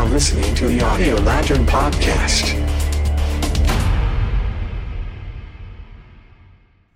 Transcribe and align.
are 0.00 0.08
listening 0.08 0.54
to 0.54 0.68
the 0.68 0.86
Audio 0.86 1.24
Lantern 1.26 1.66
Podcast. 1.66 2.56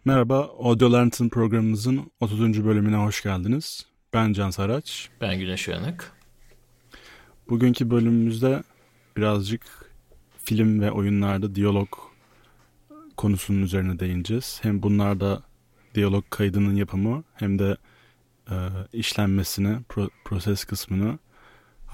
Merhaba, 0.04 0.50
Audio 0.58 0.92
Lantern 0.92 1.28
programımızın 1.28 2.10
30. 2.20 2.64
bölümüne 2.64 2.96
hoş 2.96 3.22
geldiniz. 3.22 3.86
Ben 4.14 4.32
Can 4.32 4.50
Saraç. 4.50 5.08
Ben 5.20 5.38
Güneş 5.38 5.68
Uyanık. 5.68 6.12
Bugünkü 7.48 7.90
bölümümüzde 7.90 8.62
birazcık 9.16 9.90
film 10.44 10.80
ve 10.80 10.90
oyunlarda 10.90 11.54
diyalog 11.54 11.88
konusunun 13.16 13.62
üzerine 13.62 13.98
değineceğiz. 13.98 14.58
Hem 14.62 14.82
bunlarda 14.82 15.42
diyalog 15.94 16.24
kaydının 16.30 16.74
yapımı 16.74 17.24
hem 17.34 17.58
de 17.58 17.76
e, 18.50 18.56
işlenmesini, 18.92 19.82
pro, 19.88 20.08
proses 20.24 20.64
kısmını 20.64 21.18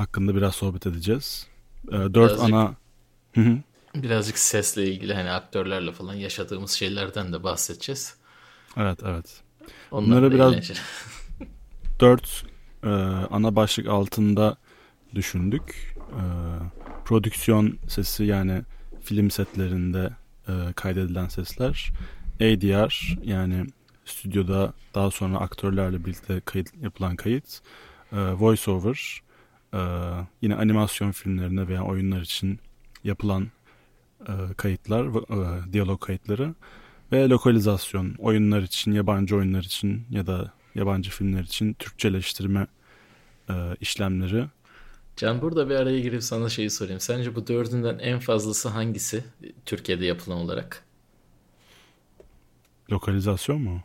hakkında 0.00 0.36
biraz 0.36 0.54
sohbet 0.54 0.86
edeceğiz. 0.86 1.46
E, 1.88 1.92
dört 1.92 2.14
Birazcık- 2.14 2.54
ana... 2.54 2.74
Birazcık 3.94 4.38
sesle 4.38 4.86
ilgili 4.86 5.14
hani 5.14 5.30
aktörlerle 5.30 5.92
falan 5.92 6.14
yaşadığımız 6.14 6.70
şeylerden 6.70 7.32
de 7.32 7.42
bahsedeceğiz. 7.42 8.14
Evet, 8.76 8.98
evet. 9.04 9.40
Onlar 9.90 10.06
Bunları 10.06 10.32
biraz- 10.34 10.52
eğlenceli. 10.52 10.78
dört 12.00 12.44
e, 12.84 12.88
ana 13.30 13.56
başlık 13.56 13.88
altında 13.88 14.56
düşündük. 15.14 15.96
E, 15.98 16.22
prodüksiyon 17.04 17.78
sesi 17.88 18.24
yani 18.24 18.62
film 19.04 19.30
setlerinde 19.30 20.10
e, 20.48 20.52
kaydedilen 20.76 21.28
sesler. 21.28 21.92
ADR 22.40 23.16
yani 23.24 23.66
stüdyoda 24.04 24.72
daha 24.94 25.10
sonra 25.10 25.38
aktörlerle 25.38 26.04
birlikte 26.04 26.40
kayıt, 26.40 26.68
yapılan 26.82 27.16
kayıt. 27.16 27.60
E, 28.12 28.16
voiceover 28.16 29.20
e, 29.74 29.78
yine 30.42 30.54
animasyon 30.54 31.10
filmlerinde 31.10 31.68
veya 31.68 31.84
oyunlar 31.84 32.20
için 32.20 32.60
yapılan 33.04 33.48
e, 34.28 34.32
kayıtlar, 34.56 35.06
e, 35.06 35.72
diyalog 35.72 36.00
kayıtları 36.00 36.54
ve 37.12 37.28
lokalizasyon 37.28 38.14
oyunlar 38.18 38.62
için, 38.62 38.92
yabancı 38.92 39.36
oyunlar 39.36 39.62
için 39.62 40.06
ya 40.10 40.26
da 40.26 40.52
yabancı 40.74 41.10
filmler 41.10 41.42
için 41.42 41.72
Türkçeleştirme 41.74 42.66
e, 43.50 43.54
işlemleri. 43.80 44.46
Can 45.16 45.42
burada 45.42 45.68
bir 45.70 45.74
araya 45.74 46.00
girip 46.00 46.22
sana 46.22 46.48
şeyi 46.48 46.70
sorayım. 46.70 47.00
Sence 47.00 47.34
bu 47.34 47.46
dördünden 47.46 47.98
en 47.98 48.18
fazlası 48.18 48.68
hangisi 48.68 49.24
Türkiye'de 49.66 50.06
yapılan 50.06 50.38
olarak? 50.38 50.84
Lokalizasyon 52.92 53.62
mu? 53.62 53.82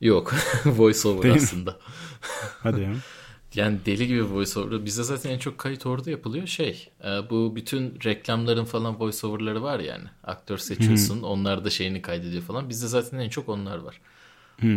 Yok. 0.00 0.34
voiceover 0.66 1.22
Değil 1.22 1.34
mi? 1.34 1.40
aslında. 1.42 1.78
Hadi 2.62 2.80
ya. 2.80 2.92
Yani 3.54 3.78
deli 3.86 4.06
gibi 4.06 4.24
voiceover. 4.30 4.84
Bizde 4.84 5.02
zaten 5.02 5.30
en 5.30 5.38
çok 5.38 5.58
kayıt 5.58 5.86
orada 5.86 6.10
yapılıyor. 6.10 6.46
Şey, 6.46 6.88
e, 7.04 7.30
bu 7.30 7.56
bütün 7.56 7.98
reklamların 8.04 8.64
falan 8.64 9.00
voiceoverları 9.00 9.62
var 9.62 9.80
yani. 9.80 10.04
Aktör 10.24 10.58
seçiyorsun, 10.58 11.22
onlar 11.22 11.64
da 11.64 11.70
şeyini 11.70 12.02
kaydediyor 12.02 12.42
falan. 12.42 12.68
Bizde 12.68 12.86
zaten 12.86 13.18
en 13.18 13.28
çok 13.28 13.48
onlar 13.48 13.78
var. 13.78 14.00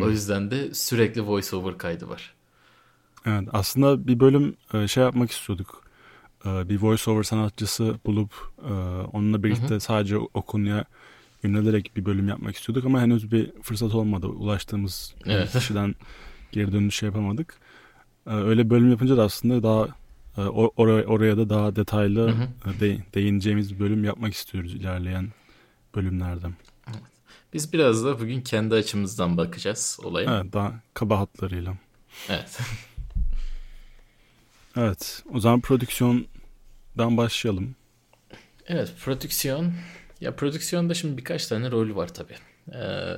O 0.01 0.09
yüzden 0.09 0.51
de 0.51 0.73
sürekli 0.73 1.21
voiceover 1.27 1.77
kaydı 1.77 2.09
var. 2.09 2.33
Evet, 3.25 3.47
aslında 3.53 4.07
bir 4.07 4.19
bölüm 4.19 4.55
e, 4.73 4.87
şey 4.87 5.03
yapmak 5.03 5.31
istiyorduk. 5.31 5.83
E, 6.45 6.69
Bir 6.69 6.81
voiceover 6.81 7.23
sanatçısı 7.23 7.99
bulup 8.05 8.33
onunla 9.13 9.43
birlikte 9.43 9.79
sadece 9.79 10.17
o 10.17 10.41
konuya 10.41 10.85
yönelerek 11.43 11.91
bir 11.95 12.05
bölüm 12.05 12.27
yapmak 12.27 12.55
istiyorduk 12.55 12.85
ama 12.85 13.01
henüz 13.01 13.31
bir 13.31 13.51
fırsat 13.61 13.95
olmadı. 13.95 14.27
Ulaştığımız 14.27 15.15
Evet. 15.25 15.51
kişiden 15.51 15.95
geri 16.51 16.71
dönüş 16.71 16.95
şey 16.95 17.07
yapamadık. 17.07 17.57
E, 18.27 18.33
Öyle 18.33 18.69
bölüm 18.69 18.89
yapınca 18.91 19.17
da 19.17 19.23
aslında 19.23 19.63
daha 19.63 19.87
e, 20.37 20.41
oraya, 20.49 21.05
oraya 21.05 21.37
da 21.37 21.49
daha 21.49 21.75
detaylı 21.75 22.29
Hı 22.31 22.47
e, 22.69 22.79
de- 22.79 22.99
değineceğimiz 23.15 23.73
bir 23.75 23.79
bölüm 23.79 24.03
yapmak 24.03 24.33
istiyoruz 24.33 24.73
ilerleyen 24.73 25.29
bölümlerden. 25.95 26.53
Biz 27.53 27.73
biraz 27.73 28.05
da 28.05 28.19
bugün 28.19 28.41
kendi 28.41 28.75
açımızdan 28.75 29.37
bakacağız 29.37 29.99
olaya. 30.03 30.39
Evet, 30.41 30.53
daha 30.53 30.73
kaba 30.93 31.19
hatlarıyla. 31.19 31.73
Evet. 32.29 32.59
Evet, 34.77 35.23
o 35.33 35.39
zaman 35.39 35.61
prodüksiyondan 35.61 37.17
başlayalım. 37.17 37.75
Evet, 38.67 38.93
prodüksiyon. 39.03 39.73
Ya 40.21 40.35
prodüksiyonda 40.35 40.93
şimdi 40.93 41.17
birkaç 41.17 41.47
tane 41.47 41.71
rolü 41.71 41.95
var 41.95 42.13
tabii. 42.13 42.35
Ee, 42.73 43.17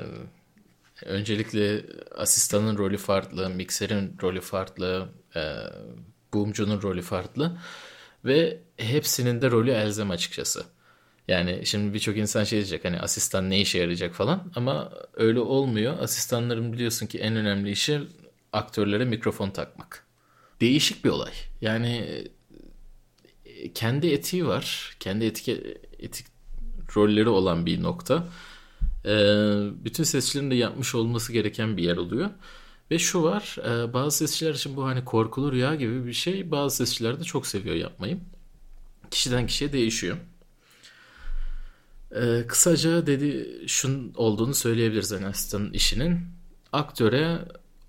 öncelikle 1.05 1.85
asistanın 2.15 2.77
rolü 2.77 2.97
farklı, 2.97 3.49
mikserin 3.49 4.17
rolü 4.21 4.41
farklı, 4.41 5.09
e, 5.35 5.41
boomcunun 6.33 6.81
rolü 6.81 7.01
farklı 7.01 7.57
ve 8.25 8.59
hepsinin 8.77 9.41
de 9.41 9.51
rolü 9.51 9.71
elzem 9.71 10.11
açıkçası. 10.11 10.63
Yani 11.27 11.61
şimdi 11.65 11.93
birçok 11.93 12.17
insan 12.17 12.43
şey 12.43 12.59
diyecek 12.59 12.85
hani 12.85 12.99
asistan 12.99 13.49
ne 13.49 13.61
işe 13.61 13.79
yarayacak 13.79 14.13
falan 14.13 14.51
ama 14.55 14.91
öyle 15.13 15.39
olmuyor. 15.39 15.99
Asistanların 15.99 16.73
biliyorsun 16.73 17.07
ki 17.07 17.19
en 17.19 17.35
önemli 17.35 17.71
işi 17.71 18.01
aktörlere 18.53 19.05
mikrofon 19.05 19.49
takmak. 19.49 20.07
Değişik 20.61 21.05
bir 21.05 21.09
olay. 21.09 21.33
Yani 21.61 22.05
e, 23.45 23.73
kendi 23.73 24.07
etiği 24.07 24.47
var. 24.47 24.95
Kendi 24.99 25.25
etik, 25.25 25.49
etik 25.99 26.25
rolleri 26.95 27.29
olan 27.29 27.65
bir 27.65 27.83
nokta. 27.83 28.27
Ee, 29.05 29.09
bütün 29.85 30.03
sesçilerin 30.03 30.51
de 30.51 30.55
yapmış 30.55 30.95
olması 30.95 31.33
gereken 31.33 31.77
bir 31.77 31.83
yer 31.83 31.97
oluyor. 31.97 32.29
Ve 32.91 32.99
şu 32.99 33.23
var, 33.23 33.57
e, 33.65 33.93
bazı 33.93 34.17
sesçiler 34.17 34.53
için 34.53 34.75
bu 34.75 34.85
hani 34.85 35.05
korkulu 35.05 35.51
rüya 35.51 35.75
gibi 35.75 36.05
bir 36.05 36.13
şey. 36.13 36.51
Bazı 36.51 36.75
sesçiler 36.75 37.19
de 37.19 37.23
çok 37.23 37.47
seviyor 37.47 37.75
yapmayı. 37.75 38.19
Kişiden 39.11 39.47
kişiye 39.47 39.73
değişiyor. 39.73 40.17
Ee, 42.15 42.47
kısaca 42.47 43.07
dedi 43.07 43.47
şun 43.67 44.13
olduğunu 44.15 44.53
söyleyebiliriz 44.53 45.11
asistanın 45.13 45.73
işinin. 45.73 46.19
Aktöre 46.71 47.39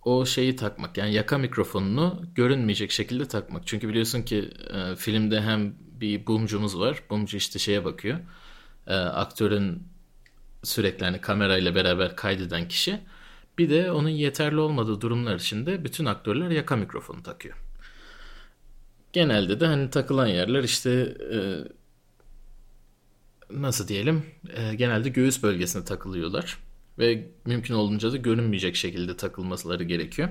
o 0.05 0.27
şeyi 0.27 0.57
takmak 0.57 0.99
yani 0.99 1.15
yaka 1.15 1.39
mikrofonunu 1.39 2.23
görünmeyecek 2.35 2.91
şekilde 2.91 3.29
takmak. 3.29 3.67
Çünkü 3.67 3.89
biliyorsun 3.89 4.23
ki 4.23 4.51
e, 4.75 4.97
filmde 4.97 5.41
hem 5.43 5.75
bir 6.01 6.27
boomcumuz 6.27 6.79
var. 6.79 7.03
Boomcu 7.11 7.37
işte 7.37 7.59
şeye 7.59 7.85
bakıyor. 7.85 8.19
E, 8.87 8.95
aktörün 8.95 9.83
sürekli 10.65 11.05
hani 11.05 11.21
kamerayla 11.21 11.75
beraber 11.75 12.17
kaydeden 12.17 12.69
kişi. 12.69 13.01
Bir 13.59 13.71
de 13.71 13.91
onun 13.91 14.09
yeterli 14.09 14.61
olmadığı 14.61 15.01
durumlar 15.01 15.37
içinde 15.37 15.85
bütün 15.85 16.05
aktörler 16.05 16.51
yaka 16.51 16.77
mikrofonu 16.77 17.23
takıyor. 17.23 17.57
Genelde 19.13 19.61
de 19.61 19.67
hani 19.67 19.91
takılan 19.91 20.27
yerler 20.27 20.65
işte 20.65 21.17
e, 21.33 21.39
nasıl 23.51 23.89
diyelim 23.89 24.23
e, 24.57 24.75
genelde 24.75 25.09
göğüs 25.09 25.43
bölgesine 25.43 25.85
takılıyorlar 25.85 26.59
ve 26.99 27.29
mümkün 27.47 27.75
olduğunca 27.75 28.13
da 28.13 28.17
görünmeyecek 28.17 28.77
şekilde 28.77 29.17
takılmaları 29.17 29.85
gerekiyor. 29.85 30.29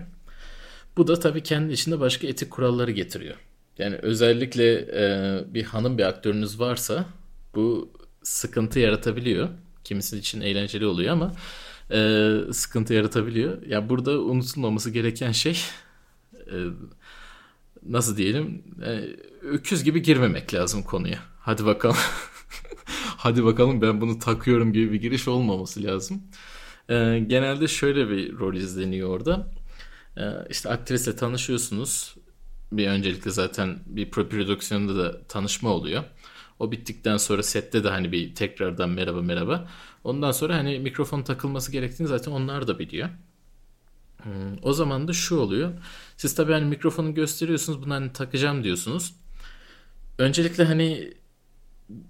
Bu 0.97 1.07
da 1.07 1.19
tabii 1.19 1.43
kendi 1.43 1.73
içinde 1.73 1.99
başka 1.99 2.27
etik 2.27 2.51
kuralları 2.51 2.91
getiriyor. 2.91 3.35
Yani 3.77 3.95
özellikle 3.95 4.73
e, 4.73 5.53
bir 5.53 5.63
hanım 5.63 5.97
bir 5.97 6.03
aktörünüz 6.03 6.59
varsa 6.59 7.05
bu 7.55 7.93
sıkıntı 8.23 8.79
yaratabiliyor. 8.79 9.49
Kimisi 9.83 10.17
için 10.17 10.41
eğlenceli 10.41 10.85
oluyor 10.85 11.13
ama 11.13 11.33
e, 11.91 12.29
sıkıntı 12.53 12.93
yaratabiliyor. 12.93 13.65
Ya 13.65 13.89
burada 13.89 14.19
unutulmaması 14.19 14.89
gereken 14.91 15.31
şey 15.31 15.59
e, 16.33 16.55
nasıl 17.89 18.17
diyelim 18.17 18.63
e, 18.85 19.01
öküz 19.41 19.83
gibi 19.83 20.01
girmemek 20.01 20.53
lazım 20.53 20.83
konuya. 20.83 21.19
Hadi 21.39 21.65
bakalım. 21.65 21.97
Hadi 23.17 23.45
bakalım 23.45 23.81
ben 23.81 24.01
bunu 24.01 24.19
takıyorum 24.19 24.73
gibi 24.73 24.91
bir 24.91 25.01
giriş 25.01 25.27
olmaması 25.27 25.83
lazım. 25.83 26.23
E, 26.89 27.19
genelde 27.27 27.67
şöyle 27.67 28.09
bir 28.09 28.37
rol 28.39 28.53
izleniyor 28.55 29.09
orada. 29.09 29.47
E, 30.17 30.23
işte 30.49 30.69
aktrisle 30.69 31.15
tanışıyorsunuz. 31.15 32.15
Bir 32.71 32.87
öncelikle 32.87 33.31
zaten 33.31 33.79
bir 33.85 34.11
prodüksiyonda 34.11 34.95
da 34.95 35.27
tanışma 35.27 35.69
oluyor. 35.69 36.03
O 36.59 36.71
bittikten 36.71 37.17
sonra 37.17 37.43
sette 37.43 37.83
de 37.83 37.89
hani 37.89 38.11
bir 38.11 38.35
tekrardan 38.35 38.89
merhaba 38.89 39.21
merhaba. 39.21 39.67
Ondan 40.03 40.31
sonra 40.31 40.55
hani 40.57 40.79
mikrofon 40.79 41.23
takılması 41.23 41.71
gerektiğini 41.71 42.07
zaten 42.07 42.31
onlar 42.31 42.67
da 42.67 42.79
biliyor. 42.79 43.09
Hmm, 44.23 44.57
O 44.61 44.73
zaman 44.73 45.07
da 45.07 45.13
şu 45.13 45.37
oluyor. 45.37 45.71
Siz 46.17 46.35
tabii 46.35 46.51
hani 46.53 46.65
mikrofonu 46.65 47.13
gösteriyorsunuz. 47.13 47.81
Bunu 47.85 47.93
hani 47.93 48.13
takacağım 48.13 48.63
diyorsunuz. 48.63 49.13
Öncelikle 50.17 50.63
hani 50.63 51.13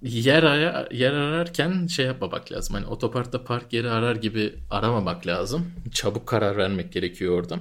yer, 0.04 0.44
ara, 0.44 0.88
yer 0.92 1.12
ararken 1.14 1.88
şey 1.88 2.06
yapmamak 2.06 2.52
lazım. 2.52 2.76
Hani 2.76 2.86
otoparkta 2.86 3.44
park 3.44 3.74
yeri 3.74 3.90
arar 3.90 4.16
gibi 4.16 4.56
aramamak 4.70 5.28
lazım. 5.28 5.72
Çabuk 5.94 6.28
karar 6.28 6.58
vermek 6.58 6.94
gerekiyor 6.94 7.34
orada. 7.40 7.60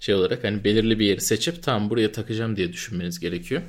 Şey 0.00 0.14
olarak 0.14 0.44
hani 0.44 0.64
belirli 0.64 0.98
bir 0.98 1.06
yeri 1.06 1.20
seçip 1.20 1.62
tam 1.62 1.90
buraya 1.90 2.12
takacağım 2.12 2.56
diye 2.56 2.72
düşünmeniz 2.72 3.20
gerekiyor. 3.20 3.62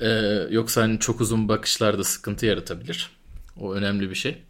Ee, 0.00 0.08
yoksa 0.50 0.82
hani 0.82 0.98
çok 0.98 1.20
uzun 1.20 1.48
bakışlarda 1.48 2.04
sıkıntı 2.04 2.46
yaratabilir. 2.46 3.10
O 3.60 3.74
önemli 3.74 4.10
bir 4.10 4.14
şey. 4.14 4.42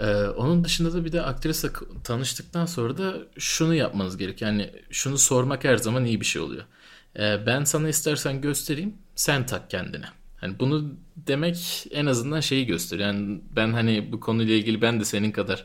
Ee, 0.00 0.06
onun 0.24 0.64
dışında 0.64 0.92
da 0.92 1.04
bir 1.04 1.12
de 1.12 1.22
aktrisle 1.22 1.68
tanıştıktan 2.04 2.66
sonra 2.66 2.98
da 2.98 3.14
şunu 3.38 3.74
yapmanız 3.74 4.16
gerekiyor. 4.16 4.50
Yani 4.50 4.70
şunu 4.90 5.18
sormak 5.18 5.64
her 5.64 5.76
zaman 5.76 6.04
iyi 6.04 6.20
bir 6.20 6.26
şey 6.26 6.42
oluyor. 6.42 6.64
E, 7.18 7.46
ben 7.46 7.64
sana 7.64 7.88
istersen 7.88 8.40
göstereyim 8.40 8.94
sen 9.14 9.46
tak 9.46 9.70
kendine. 9.70 10.06
Hani 10.36 10.58
bunu 10.58 10.92
demek 11.16 11.86
en 11.90 12.06
azından 12.06 12.40
şeyi 12.40 12.66
gösteriyor. 12.66 13.08
Yani 13.08 13.40
ben 13.56 13.72
hani 13.72 14.12
bu 14.12 14.20
konuyla 14.20 14.54
ilgili 14.54 14.82
ben 14.82 15.00
de 15.00 15.04
senin 15.04 15.32
kadar 15.32 15.64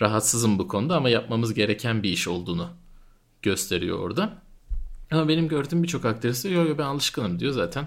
rahatsızım 0.00 0.58
bu 0.58 0.68
konuda 0.68 0.96
ama 0.96 1.08
yapmamız 1.08 1.54
gereken 1.54 2.02
bir 2.02 2.10
iş 2.10 2.28
olduğunu 2.28 2.70
gösteriyor 3.42 3.98
orada. 3.98 4.32
Ama 5.10 5.28
benim 5.28 5.48
gördüğüm 5.48 5.82
birçok 5.82 6.04
aktris 6.04 6.44
de 6.44 6.48
yo 6.48 6.66
yo 6.68 6.78
ben 6.78 6.84
alışkınım 6.84 7.40
diyor 7.40 7.52
zaten. 7.52 7.86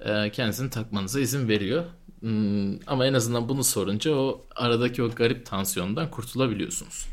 E, 0.00 0.30
kendisini 0.30 0.70
takmanıza 0.70 1.20
izin 1.20 1.48
veriyor. 1.48 1.84
Hmm, 2.20 2.78
ama 2.86 3.06
en 3.06 3.14
azından 3.14 3.48
bunu 3.48 3.64
sorunca 3.64 4.14
o 4.14 4.46
aradaki 4.56 5.02
o 5.02 5.10
garip 5.10 5.46
tansiyondan 5.46 6.10
kurtulabiliyorsunuz. 6.10 7.06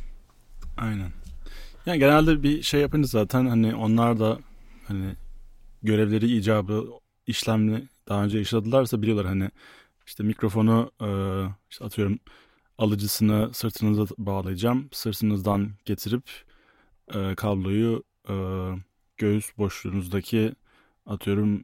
Aynen. 0.78 1.12
Yani 1.86 2.00
genelde 2.00 2.44
bir 2.44 2.62
şey 2.62 2.82
yapınca 2.82 3.08
zaten 3.08 3.46
hani 3.46 3.76
onlar 3.76 4.20
da 4.20 4.40
hani 4.88 5.16
görevleri 5.84 6.38
icabı 6.38 6.88
işlemli 7.28 7.88
daha 8.08 8.24
önce 8.24 8.42
işledilerse 8.42 9.02
biliyorlar 9.02 9.26
hani 9.26 9.50
işte 10.06 10.24
mikrofonu 10.24 10.92
e, 11.02 11.10
işte 11.70 11.86
atıyorum 11.86 12.20
alıcısını 12.78 13.54
sırtınıza 13.54 14.06
bağlayacağım. 14.18 14.90
Sırtınızdan 14.92 15.70
getirip 15.86 16.30
e, 17.14 17.36
kabloyu 17.36 18.04
göğüs 19.18 19.58
boşluğunuzdaki 19.58 20.54
atıyorum 21.06 21.64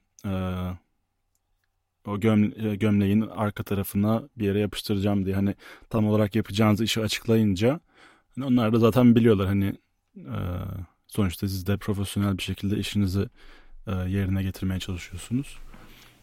o 2.07 2.19
göm, 2.19 2.43
e, 2.43 2.75
gömleğin 2.75 3.21
arka 3.21 3.63
tarafına 3.63 4.23
bir 4.37 4.45
yere 4.45 4.59
yapıştıracağım 4.59 5.25
diye 5.25 5.35
hani 5.35 5.55
tam 5.89 6.07
olarak 6.07 6.35
yapacağınız 6.35 6.81
işi 6.81 7.01
açıklayınca 7.01 7.79
hani 8.35 8.45
onlar 8.45 8.73
da 8.73 8.79
zaten 8.79 9.15
biliyorlar 9.15 9.47
hani 9.47 9.77
e, 10.17 10.37
sonuçta 11.07 11.47
siz 11.47 11.67
de 11.67 11.77
profesyonel 11.77 12.37
bir 12.37 12.43
şekilde 12.43 12.77
işinizi 12.77 13.29
e, 13.87 13.91
yerine 13.91 14.43
getirmeye 14.43 14.79
çalışıyorsunuz. 14.79 15.57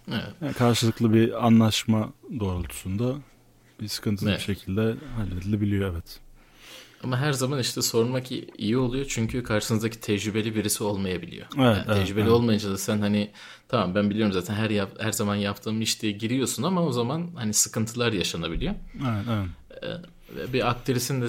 Evet. 0.09 0.35
Yani 0.41 0.53
karşılıklı 0.53 1.15
bir 1.15 1.47
anlaşma 1.47 2.13
doğrultusunda 2.41 3.15
bir 3.81 3.89
sıkıntısız 3.89 4.29
evet. 4.29 4.39
bir 4.39 4.45
şekilde 4.45 4.95
halledilebiliyor 5.17 5.93
evet. 5.93 6.21
Ama 7.05 7.19
her 7.19 7.33
zaman 7.33 7.59
işte 7.59 7.83
sormak 7.83 8.27
iyi 8.59 8.77
oluyor 8.77 9.07
çünkü 9.09 9.43
karşınızdaki 9.43 10.01
tecrübeli 10.01 10.55
birisi 10.55 10.85
olmayabiliyor. 10.85 11.47
Evet, 11.57 11.59
yani 11.59 11.85
evet, 11.87 11.97
tecrübeli 11.97 12.23
evet. 12.23 12.33
olmayınca 12.33 12.71
da 12.71 12.79
sen 12.79 12.99
hani 12.99 13.31
tamam 13.69 13.95
ben 13.95 14.11
biliyorum 14.11 14.33
zaten 14.33 14.55
her 14.55 14.71
yap, 14.71 14.91
her 14.99 15.13
zaman 15.13 15.35
yaptığım 15.35 15.81
iş 15.83 16.03
diye 16.03 16.13
giriyorsun 16.13 16.63
ama 16.63 16.83
o 16.83 16.93
zaman 16.93 17.31
hani 17.37 17.55
sıkıntılar 17.55 18.13
yaşanabiliyor. 18.13 18.75
Evet, 18.95 19.25
evet. 19.31 19.49
Ee, 19.83 20.53
bir 20.53 20.71
aktrisin 20.71 21.23
de 21.23 21.27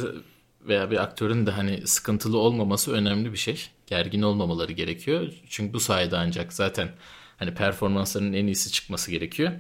veya 0.67 0.91
bir 0.91 1.03
aktörün 1.03 1.45
de 1.45 1.51
hani 1.51 1.87
sıkıntılı 1.87 2.37
olmaması 2.37 2.91
önemli 2.91 3.31
bir 3.31 3.37
şey. 3.37 3.69
Gergin 3.87 4.21
olmamaları 4.21 4.71
gerekiyor. 4.71 5.33
Çünkü 5.49 5.73
bu 5.73 5.79
sayede 5.79 6.17
ancak 6.17 6.53
zaten 6.53 6.89
hani 7.37 7.53
performanslarının 7.53 8.33
en 8.33 8.45
iyisi 8.45 8.71
çıkması 8.71 9.11
gerekiyor. 9.11 9.51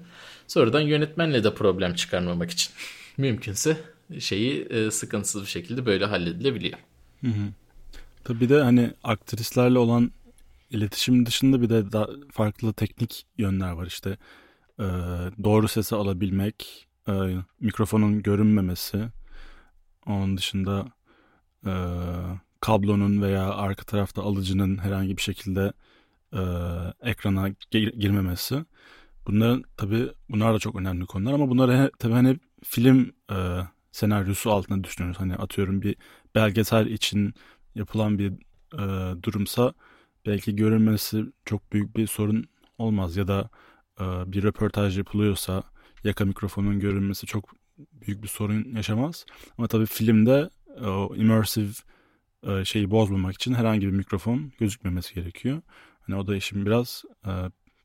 Sonradan 0.47 0.81
yönetmenle 0.81 1.43
de 1.43 1.53
problem 1.53 1.93
çıkarmamak 1.93 2.51
için 2.51 2.71
mümkünse 3.17 3.77
şeyi 4.19 4.61
e, 4.65 4.91
sıkıntısız 4.91 5.41
bir 5.41 5.47
şekilde 5.47 5.85
böyle 5.85 6.05
halledilebiliyor. 6.05 6.79
Hı 7.21 7.27
hı. 7.27 7.53
Tabii 8.23 8.49
de 8.49 8.61
hani 8.61 8.91
aktrislerle 9.03 9.79
olan 9.79 10.11
iletişim 10.69 11.25
dışında 11.25 11.61
bir 11.61 11.69
de 11.69 11.91
daha 11.91 12.07
farklı 12.31 12.73
teknik 12.73 13.25
yönler 13.37 13.71
var 13.71 13.87
işte 13.87 14.17
e, 14.79 14.83
doğru 15.43 15.67
sesi 15.67 15.95
alabilmek, 15.95 16.87
e, 17.07 17.13
mikrofonun 17.59 18.23
görünmemesi, 18.23 19.05
onun 20.05 20.37
dışında 20.37 20.85
e, 21.65 21.73
kablonun 22.61 23.21
veya 23.21 23.53
arka 23.53 23.83
tarafta 23.83 24.23
alıcının 24.23 24.77
herhangi 24.77 25.17
bir 25.17 25.21
şekilde 25.21 25.73
e, 26.33 26.41
ekrana 27.01 27.49
gir- 27.71 27.93
girmemesi. 27.99 28.65
Bunların 29.27 29.63
tabii 29.77 30.09
bunlar 30.29 30.53
da 30.53 30.59
çok 30.59 30.75
önemli 30.75 31.05
konular 31.05 31.33
ama 31.33 31.49
bunları 31.49 31.91
tabii 31.99 32.13
hani 32.13 32.39
film 32.63 33.11
e, 33.31 33.35
senaryosu 33.91 34.51
altında 34.51 34.83
düşünüyoruz. 34.83 35.19
Hani 35.19 35.35
atıyorum 35.35 35.81
bir 35.81 35.95
belgesel 36.35 36.85
için 36.85 37.33
yapılan 37.75 38.19
bir 38.19 38.31
e, 38.73 39.15
durumsa 39.23 39.73
belki 40.25 40.55
görünmesi 40.55 41.23
çok 41.45 41.73
büyük 41.73 41.97
bir 41.97 42.07
sorun 42.07 42.45
olmaz 42.77 43.17
ya 43.17 43.27
da 43.27 43.49
e, 43.99 44.03
bir 44.03 44.43
röportaj 44.43 44.97
yapılıyorsa 44.97 45.63
yaka 46.03 46.25
mikrofonun 46.25 46.79
görünmesi 46.79 47.25
çok 47.27 47.49
büyük 47.77 48.23
bir 48.23 48.27
sorun 48.27 48.75
yaşamaz. 48.75 49.25
Ama 49.57 49.67
tabii 49.67 49.85
filmde 49.85 50.49
e, 50.81 50.85
o 50.85 51.15
immersive 51.15 51.71
e, 52.47 52.65
şeyi 52.65 52.91
bozmamak 52.91 53.35
için 53.35 53.53
herhangi 53.53 53.87
bir 53.87 53.91
mikrofon 53.91 54.51
gözükmemesi 54.59 55.15
gerekiyor. 55.15 55.61
Hani 56.01 56.15
o 56.15 56.27
da 56.27 56.35
işin 56.35 56.65
biraz 56.65 57.03
e, 57.25 57.31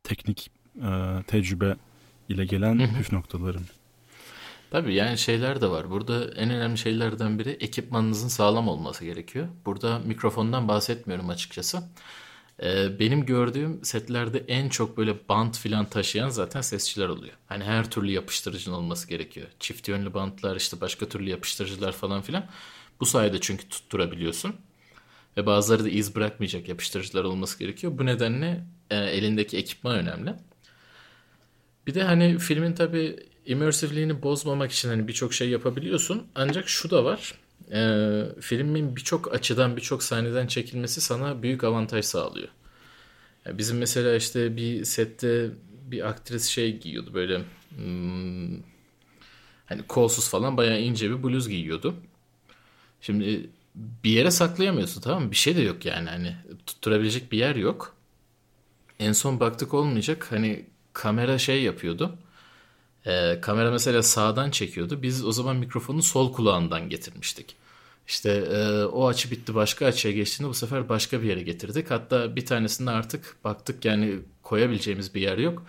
teknik 0.03 0.51
e, 0.77 1.23
tecrübe 1.27 1.77
ile 2.29 2.45
gelen 2.45 2.95
püf 2.95 3.13
noktalarım. 3.13 3.67
Tabii 4.71 4.95
yani 4.95 5.19
şeyler 5.19 5.61
de 5.61 5.71
var. 5.71 5.91
Burada 5.91 6.35
en 6.35 6.51
önemli 6.51 6.79
şeylerden 6.79 7.39
biri 7.39 7.51
ekipmanınızın 7.51 8.29
sağlam 8.29 8.69
olması 8.69 9.05
gerekiyor. 9.05 9.49
Burada 9.67 9.99
mikrofondan 9.99 10.69
bahsetmiyorum 10.69 11.31
açıkçası. 11.31 11.83
Ee, 12.63 12.99
benim 12.99 13.27
gördüğüm 13.27 13.85
setlerde 13.85 14.39
en 14.49 14.69
çok 14.69 14.97
böyle 14.97 15.29
bant 15.29 15.59
filan 15.59 15.85
taşıyan 15.91 16.29
zaten 16.29 16.61
sesçiler 16.61 17.09
oluyor. 17.09 17.35
Hani 17.47 17.65
her 17.65 17.91
türlü 17.91 18.11
yapıştırıcının 18.11 18.75
olması 18.77 19.09
gerekiyor. 19.09 19.47
Çift 19.61 19.89
yönlü 19.89 20.15
bantlar 20.15 20.57
işte 20.57 20.81
başka 20.81 21.09
türlü 21.09 21.31
yapıştırıcılar 21.31 21.93
falan 21.93 22.23
filan. 22.23 22.47
Bu 23.01 23.07
sayede 23.07 23.41
çünkü 23.41 23.69
tutturabiliyorsun. 23.69 24.57
Ve 25.37 25.47
bazıları 25.47 25.85
da 25.85 25.89
iz 25.89 26.15
bırakmayacak 26.15 26.69
yapıştırıcılar 26.69 27.25
olması 27.25 27.59
gerekiyor. 27.59 27.99
Bu 27.99 28.07
nedenle 28.07 28.67
e, 28.91 28.97
elindeki 28.97 29.57
ekipman 29.57 29.97
önemli. 29.97 30.35
Bir 31.87 31.95
de 31.95 32.03
hani 32.03 32.39
filmin 32.39 32.73
tabii 32.73 33.17
immersiveliğini 33.47 34.23
bozmamak 34.23 34.73
için 34.73 34.89
hani 34.89 35.09
birçok 35.09 35.35
şey 35.35 35.49
yapabiliyorsun. 35.49 36.27
Ancak 36.35 36.69
şu 36.69 36.91
da 36.91 37.05
var. 37.05 37.35
E, 37.73 37.81
filmin 38.41 38.97
birçok 38.97 39.35
açıdan 39.35 39.77
birçok 39.77 40.03
sahneden 40.03 40.47
çekilmesi 40.47 41.01
sana 41.01 41.43
büyük 41.43 41.65
avantaj 41.65 42.05
sağlıyor. 42.05 42.49
Yani 43.47 43.59
bizim 43.59 43.79
mesela 43.79 44.17
işte 44.17 44.57
bir 44.57 44.85
sette 44.85 45.51
bir 45.91 46.09
aktris 46.09 46.47
şey 46.47 46.79
giyiyordu 46.79 47.15
böyle 47.15 47.43
hmm, 47.77 48.57
hani 49.67 49.83
kolsuz 49.89 50.29
falan 50.29 50.57
bayağı 50.57 50.81
ince 50.81 51.11
bir 51.11 51.23
bluz 51.23 51.49
giyiyordu. 51.49 51.95
Şimdi 53.01 53.51
bir 53.75 54.11
yere 54.11 54.31
saklayamıyorsun 54.31 55.01
tamam 55.01 55.25
mı? 55.25 55.31
Bir 55.31 55.37
şey 55.37 55.57
de 55.57 55.63
yok 55.63 55.85
yani 55.85 56.09
hani 56.09 56.37
tutturabilecek 56.67 57.33
bir 57.33 57.39
yer 57.39 57.57
yok. 57.57 57.97
En 58.99 59.13
son 59.13 59.41
baktık 59.41 59.75
olmayacak 59.75 60.27
hani 60.33 60.65
kamera 60.93 61.39
şey 61.39 61.63
yapıyordu. 61.63 62.19
Ee, 63.07 63.39
kamera 63.43 63.71
mesela 63.71 64.03
sağdan 64.03 64.51
çekiyordu. 64.51 65.03
Biz 65.03 65.25
o 65.25 65.33
zaman 65.33 65.57
mikrofonu 65.57 66.03
sol 66.03 66.33
kulağından 66.33 66.89
getirmiştik. 66.89 67.57
İşte 68.09 68.31
e, 68.31 68.85
o 68.85 69.09
açı 69.09 69.31
bitti 69.31 69.55
başka 69.55 69.87
açıya 69.87 70.15
geçtiğinde 70.15 70.51
bu 70.51 70.55
sefer 70.55 70.89
başka 70.89 71.23
bir 71.23 71.27
yere 71.27 71.43
getirdik. 71.43 71.91
Hatta 71.91 72.37
bir 72.37 72.47
tanesinde 72.47 72.91
artık 72.91 73.37
baktık 73.45 73.85
yani 73.85 74.19
koyabileceğimiz 74.43 75.15
bir 75.15 75.21
yer 75.21 75.39
yok. 75.39 75.63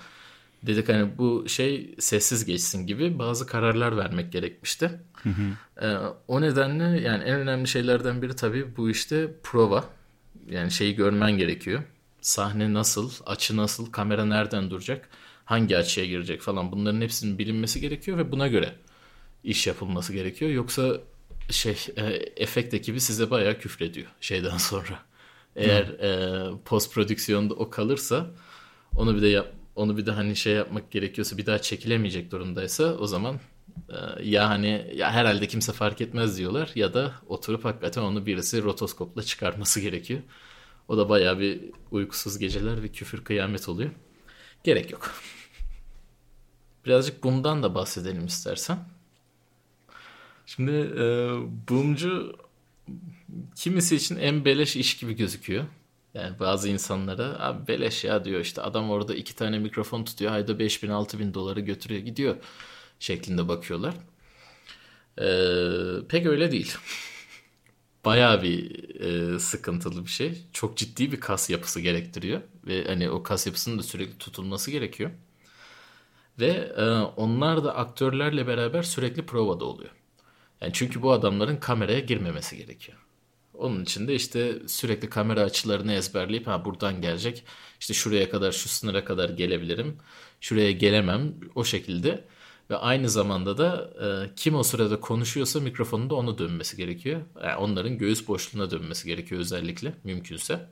Dedik 0.63 0.89
hani 0.89 1.17
bu 1.17 1.49
şey 1.49 1.95
sessiz 1.99 2.45
geçsin 2.45 2.87
gibi 2.87 3.19
bazı 3.19 3.47
kararlar 3.47 3.97
vermek 3.97 4.31
gerekmişti. 4.31 4.91
Hı 5.23 5.29
hı. 5.29 5.85
E, 5.85 5.97
o 6.27 6.41
nedenle 6.41 7.01
yani 7.01 7.23
en 7.23 7.39
önemli 7.39 7.67
şeylerden 7.67 8.21
biri 8.21 8.35
tabii 8.35 8.77
bu 8.77 8.89
işte 8.89 9.33
prova. 9.43 9.83
Yani 10.49 10.71
şeyi 10.71 10.95
görmen 10.95 11.31
gerekiyor. 11.31 11.83
Sahne 12.21 12.73
nasıl, 12.73 13.11
açı 13.25 13.57
nasıl, 13.57 13.91
kamera 13.91 14.25
nereden 14.25 14.69
duracak 14.69 15.09
hangi 15.47 15.77
açıya 15.77 16.05
girecek 16.05 16.41
falan 16.41 16.71
bunların 16.71 17.01
hepsinin 17.01 17.37
bilinmesi 17.37 17.81
gerekiyor 17.81 18.17
ve 18.17 18.31
buna 18.31 18.47
göre 18.47 18.75
iş 19.43 19.67
yapılması 19.67 20.13
gerekiyor. 20.13 20.51
Yoksa 20.51 20.97
şey 21.49 21.77
e, 21.97 22.03
efekt 22.35 22.73
ekibi 22.73 22.99
size 22.99 23.29
bayağı 23.29 23.59
küfrediyor 23.59 24.07
şeyden 24.21 24.57
sonra. 24.57 24.99
Eğer 25.55 25.83
e, 25.83 26.49
post 26.65 26.93
prodüksiyonda 26.93 27.53
o 27.53 27.69
kalırsa 27.69 28.27
onu 28.95 29.15
bir 29.15 29.21
de 29.21 29.27
yap, 29.27 29.53
onu 29.75 29.97
bir 29.97 30.05
de 30.05 30.11
hani 30.11 30.35
şey 30.35 30.53
yapmak 30.53 30.91
gerekiyorsa 30.91 31.37
bir 31.37 31.45
daha 31.45 31.59
çekilemeyecek 31.61 32.31
durumdaysa 32.31 32.83
o 32.83 33.07
zaman 33.07 33.39
e, 33.89 33.95
ya 34.23 34.49
hani 34.49 34.91
ya 34.95 35.11
herhalde 35.11 35.47
kimse 35.47 35.71
fark 35.73 36.01
etmez 36.01 36.37
diyorlar 36.37 36.71
ya 36.75 36.93
da 36.93 37.13
oturup 37.27 37.65
hakikaten 37.65 38.01
onu 38.01 38.25
birisi 38.25 38.63
rotoskopla 38.63 39.23
çıkarması 39.23 39.79
gerekiyor. 39.79 40.19
O 40.87 40.97
da 40.97 41.09
bayağı 41.09 41.39
bir 41.39 41.61
uykusuz 41.91 42.37
geceler 42.37 42.83
ve 42.83 42.87
küfür 42.87 43.23
kıyamet 43.23 43.69
oluyor. 43.69 43.89
Gerek 44.63 44.91
yok. 44.91 45.11
Birazcık 46.87 47.23
bundan 47.23 47.63
da 47.63 47.75
bahsedelim 47.75 48.25
istersen. 48.25 48.79
Şimdi 50.45 50.71
e, 50.71 51.03
Boomcu 51.69 52.35
kimisi 53.55 53.95
için 53.95 54.15
en 54.15 54.45
beleş 54.45 54.75
iş 54.75 54.97
gibi 54.97 55.13
gözüküyor. 55.15 55.65
Yani 56.13 56.39
bazı 56.39 56.69
insanlara 56.69 57.39
abi 57.39 57.67
beleş 57.67 58.03
ya 58.03 58.25
diyor 58.25 58.41
işte 58.41 58.61
adam 58.61 58.89
orada 58.89 59.15
iki 59.15 59.35
tane 59.35 59.59
mikrofon 59.59 60.03
tutuyor 60.03 60.31
ayda 60.31 60.59
5000 60.59 60.89
6000 60.89 61.33
doları 61.33 61.59
götürüyor 61.59 62.01
gidiyor 62.01 62.35
şeklinde 62.99 63.47
bakıyorlar. 63.47 63.93
Ee, 65.21 66.07
pek 66.09 66.25
öyle 66.25 66.51
değil. 66.51 66.75
bayağı 68.05 68.43
bir 68.43 68.89
e, 68.99 69.39
sıkıntılı 69.39 70.05
bir 70.05 70.09
şey. 70.11 70.37
Çok 70.53 70.77
ciddi 70.77 71.11
bir 71.11 71.19
kas 71.19 71.49
yapısı 71.49 71.79
gerektiriyor 71.79 72.41
ve 72.67 72.85
hani 72.87 73.09
o 73.09 73.23
kas 73.23 73.47
yapısının 73.47 73.79
da 73.79 73.83
sürekli 73.83 74.17
tutulması 74.17 74.71
gerekiyor. 74.71 75.11
Ve 76.39 76.73
e, 76.77 76.83
onlar 76.99 77.63
da 77.63 77.75
aktörlerle 77.75 78.47
beraber 78.47 78.83
sürekli 78.83 79.25
provada 79.25 79.65
oluyor. 79.65 79.91
Yani 80.61 80.73
çünkü 80.73 81.01
bu 81.01 81.11
adamların 81.11 81.57
kameraya 81.57 81.99
girmemesi 81.99 82.57
gerekiyor. 82.57 82.97
Onun 83.53 83.83
için 83.83 84.07
de 84.07 84.15
işte 84.15 84.59
sürekli 84.67 85.09
kamera 85.09 85.41
açılarını 85.41 85.93
ezberleyip 85.93 86.47
ha 86.47 86.65
buradan 86.65 87.01
gelecek. 87.01 87.43
İşte 87.79 87.93
şuraya 87.93 88.29
kadar 88.29 88.51
şu 88.51 88.69
sınıra 88.69 89.05
kadar 89.05 89.29
gelebilirim. 89.29 89.97
Şuraya 90.41 90.71
gelemem 90.71 91.35
o 91.55 91.63
şekilde. 91.63 92.25
Ve 92.69 92.75
aynı 92.77 93.09
zamanda 93.09 93.57
da 93.57 93.91
e, 94.01 94.35
kim 94.35 94.55
o 94.55 94.63
sırada 94.63 94.99
konuşuyorsa 94.99 95.59
mikrofonunda 95.59 96.15
onu 96.15 96.37
dönmesi 96.37 96.77
gerekiyor. 96.77 97.21
Yani 97.43 97.55
onların 97.55 97.97
göğüs 97.97 98.27
boşluğuna 98.27 98.71
dönmesi 98.71 99.07
gerekiyor 99.07 99.41
özellikle 99.41 99.93
mümkünse. 100.03 100.69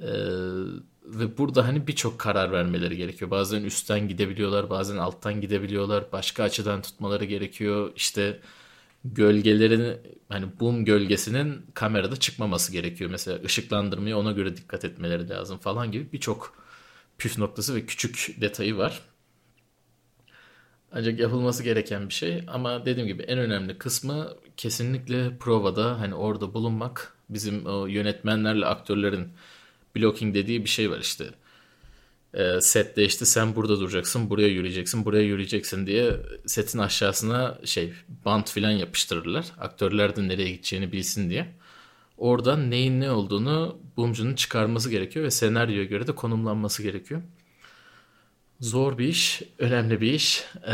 E, 0.00 0.10
ve 1.18 1.38
burada 1.38 1.68
hani 1.68 1.86
birçok 1.86 2.18
karar 2.18 2.52
vermeleri 2.52 2.96
gerekiyor. 2.96 3.30
Bazen 3.30 3.64
üstten 3.64 4.08
gidebiliyorlar, 4.08 4.70
bazen 4.70 4.96
alttan 4.96 5.40
gidebiliyorlar. 5.40 6.12
Başka 6.12 6.42
açıdan 6.42 6.82
tutmaları 6.82 7.24
gerekiyor. 7.24 7.92
İşte 7.96 8.40
gölgelerin 9.04 9.98
hani 10.28 10.46
boom 10.60 10.84
gölgesinin 10.84 11.66
kamerada 11.74 12.16
çıkmaması 12.16 12.72
gerekiyor. 12.72 13.10
Mesela 13.10 13.42
ışıklandırmaya 13.44 14.18
ona 14.18 14.32
göre 14.32 14.56
dikkat 14.56 14.84
etmeleri 14.84 15.28
lazım 15.28 15.58
falan 15.58 15.92
gibi 15.92 16.12
birçok 16.12 16.54
püf 17.18 17.38
noktası 17.38 17.74
ve 17.74 17.86
küçük 17.86 18.40
detayı 18.40 18.76
var. 18.76 19.02
Ancak 20.92 21.20
yapılması 21.20 21.62
gereken 21.62 22.08
bir 22.08 22.14
şey 22.14 22.44
ama 22.48 22.86
dediğim 22.86 23.08
gibi 23.08 23.22
en 23.22 23.38
önemli 23.38 23.78
kısmı 23.78 24.28
kesinlikle 24.56 25.36
provada 25.38 26.00
hani 26.00 26.14
orada 26.14 26.54
bulunmak. 26.54 27.16
Bizim 27.30 27.66
o 27.66 27.86
yönetmenlerle 27.86 28.66
aktörlerin 28.66 29.28
blocking 29.96 30.34
dediği 30.34 30.64
bir 30.64 30.68
şey 30.68 30.90
var 30.90 30.98
işte. 30.98 31.30
E, 32.34 32.60
sette 32.60 33.04
işte 33.04 33.24
sen 33.24 33.56
burada 33.56 33.80
duracaksın, 33.80 34.30
buraya 34.30 34.48
yürüyeceksin, 34.48 35.04
buraya 35.04 35.22
yürüyeceksin 35.22 35.86
diye 35.86 36.16
setin 36.46 36.78
aşağısına 36.78 37.58
şey 37.64 37.92
bant 38.24 38.50
filan 38.50 38.70
yapıştırırlar. 38.70 39.46
Aktörler 39.58 40.16
de 40.16 40.28
nereye 40.28 40.50
gideceğini 40.50 40.92
bilsin 40.92 41.30
diye. 41.30 41.54
Oradan 42.18 42.70
neyin 42.70 43.00
ne 43.00 43.10
olduğunu 43.10 43.78
bumcunun 43.96 44.34
çıkarması 44.34 44.90
gerekiyor 44.90 45.24
ve 45.24 45.30
senaryoya 45.30 45.84
göre 45.84 46.06
de 46.06 46.14
konumlanması 46.14 46.82
gerekiyor. 46.82 47.22
Zor 48.60 48.98
bir 48.98 49.08
iş, 49.08 49.42
önemli 49.58 50.00
bir 50.00 50.12
iş. 50.12 50.44
Ee, 50.66 50.72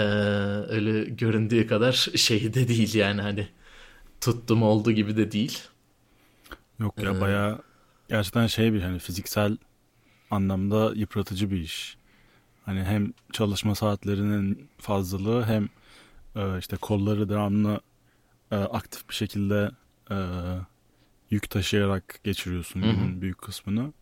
öyle 0.68 1.04
göründüğü 1.04 1.66
kadar 1.66 1.92
şey 2.16 2.54
de 2.54 2.68
değil 2.68 2.94
yani 2.94 3.20
hani 3.20 3.48
tuttum 4.20 4.62
oldu 4.62 4.92
gibi 4.92 5.16
de 5.16 5.32
değil. 5.32 5.58
Yok 6.80 7.02
ya 7.02 7.10
ee, 7.10 7.20
bayağı 7.20 7.62
gerçekten 8.08 8.46
şey 8.46 8.72
bir 8.72 8.82
hani 8.82 8.98
fiziksel 8.98 9.56
anlamda 10.30 10.92
yıpratıcı 10.94 11.50
bir 11.50 11.60
iş. 11.60 11.96
Hani 12.64 12.84
hem 12.84 13.12
çalışma 13.32 13.74
saatlerinin 13.74 14.68
fazlalığı 14.78 15.44
hem 15.44 15.68
e, 16.36 16.58
işte 16.58 16.76
kolları 16.76 17.28
devamlı 17.28 17.80
e, 18.50 18.56
aktif 18.56 19.08
bir 19.08 19.14
şekilde 19.14 19.70
e, 20.10 20.16
yük 21.30 21.50
taşıyarak 21.50 22.20
geçiriyorsun 22.24 22.82
günün 22.82 23.20
büyük 23.20 23.38
kısmını. 23.38 23.92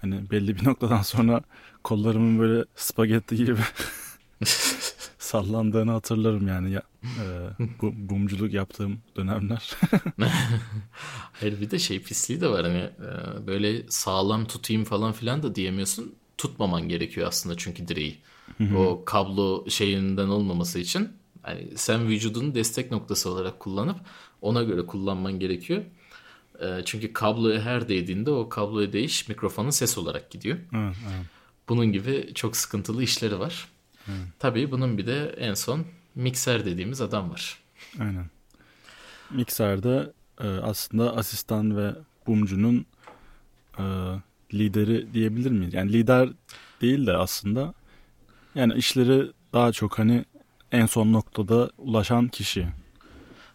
Hani 0.00 0.30
belli 0.30 0.56
bir 0.56 0.64
noktadan 0.64 1.02
sonra 1.02 1.42
kollarımın 1.82 2.38
böyle 2.38 2.64
spagetti 2.76 3.36
gibi 3.36 3.60
sallandığını 5.18 5.90
hatırlarım 5.90 6.48
yani 6.48 6.72
ya, 6.72 6.82
e, 7.04 7.26
bu 7.82 7.92
bumculuk 7.96 8.52
yaptığım 8.52 9.00
dönemler. 9.16 9.70
Hayır 11.32 11.60
bir 11.60 11.70
de 11.70 11.78
şey 11.78 12.02
pisliği 12.02 12.40
de 12.40 12.48
var 12.48 12.64
hani 12.64 12.78
e, 12.78 13.46
böyle 13.46 13.82
sağlam 13.88 14.44
tutayım 14.44 14.84
falan 14.84 15.12
filan 15.12 15.42
da 15.42 15.54
diyemiyorsun. 15.54 16.14
Tutmaman 16.38 16.88
gerekiyor 16.88 17.28
aslında 17.28 17.56
çünkü 17.56 17.88
direği. 17.88 18.18
o 18.76 19.04
kablo 19.04 19.70
şeyinden 19.70 20.28
olmaması 20.28 20.78
için 20.78 21.08
yani 21.48 21.68
sen 21.76 22.08
vücudunu 22.08 22.54
destek 22.54 22.90
noktası 22.90 23.30
olarak 23.30 23.60
kullanıp 23.60 23.96
ona 24.42 24.62
göre 24.62 24.86
kullanman 24.86 25.38
gerekiyor. 25.38 25.82
E, 26.60 26.82
çünkü 26.84 27.12
kabloya 27.12 27.60
her 27.60 27.88
değdiğinde 27.88 28.30
o 28.30 28.48
kabloya 28.48 28.92
değiş 28.92 29.28
mikrofonun 29.28 29.70
ses 29.70 29.98
olarak 29.98 30.30
gidiyor. 30.30 30.58
Evet, 30.74 30.96
evet. 31.04 31.26
Bunun 31.68 31.92
gibi 31.92 32.30
çok 32.34 32.56
sıkıntılı 32.56 33.02
işleri 33.02 33.38
var. 33.38 33.68
Evet. 34.08 34.18
Tabii 34.38 34.70
bunun 34.70 34.98
bir 34.98 35.06
de 35.06 35.34
en 35.38 35.54
son 35.54 35.84
mikser 36.14 36.64
dediğimiz 36.64 37.00
adam 37.00 37.30
var. 37.30 37.58
Aynen. 38.00 38.26
Mikserde 39.30 40.12
e, 40.40 40.48
aslında 40.48 41.16
asistan 41.16 41.76
ve 41.76 41.94
bumcunun 42.26 42.86
e, 43.78 43.84
lideri 44.54 45.14
diyebilir 45.14 45.50
miyiz? 45.50 45.74
Yani 45.74 45.92
lider 45.92 46.28
değil 46.80 47.06
de 47.06 47.12
aslında 47.16 47.74
yani 48.54 48.74
işleri 48.74 49.30
daha 49.52 49.72
çok 49.72 49.98
hani 49.98 50.24
en 50.72 50.86
son 50.86 51.12
noktada 51.12 51.70
ulaşan 51.78 52.28
kişi. 52.28 52.66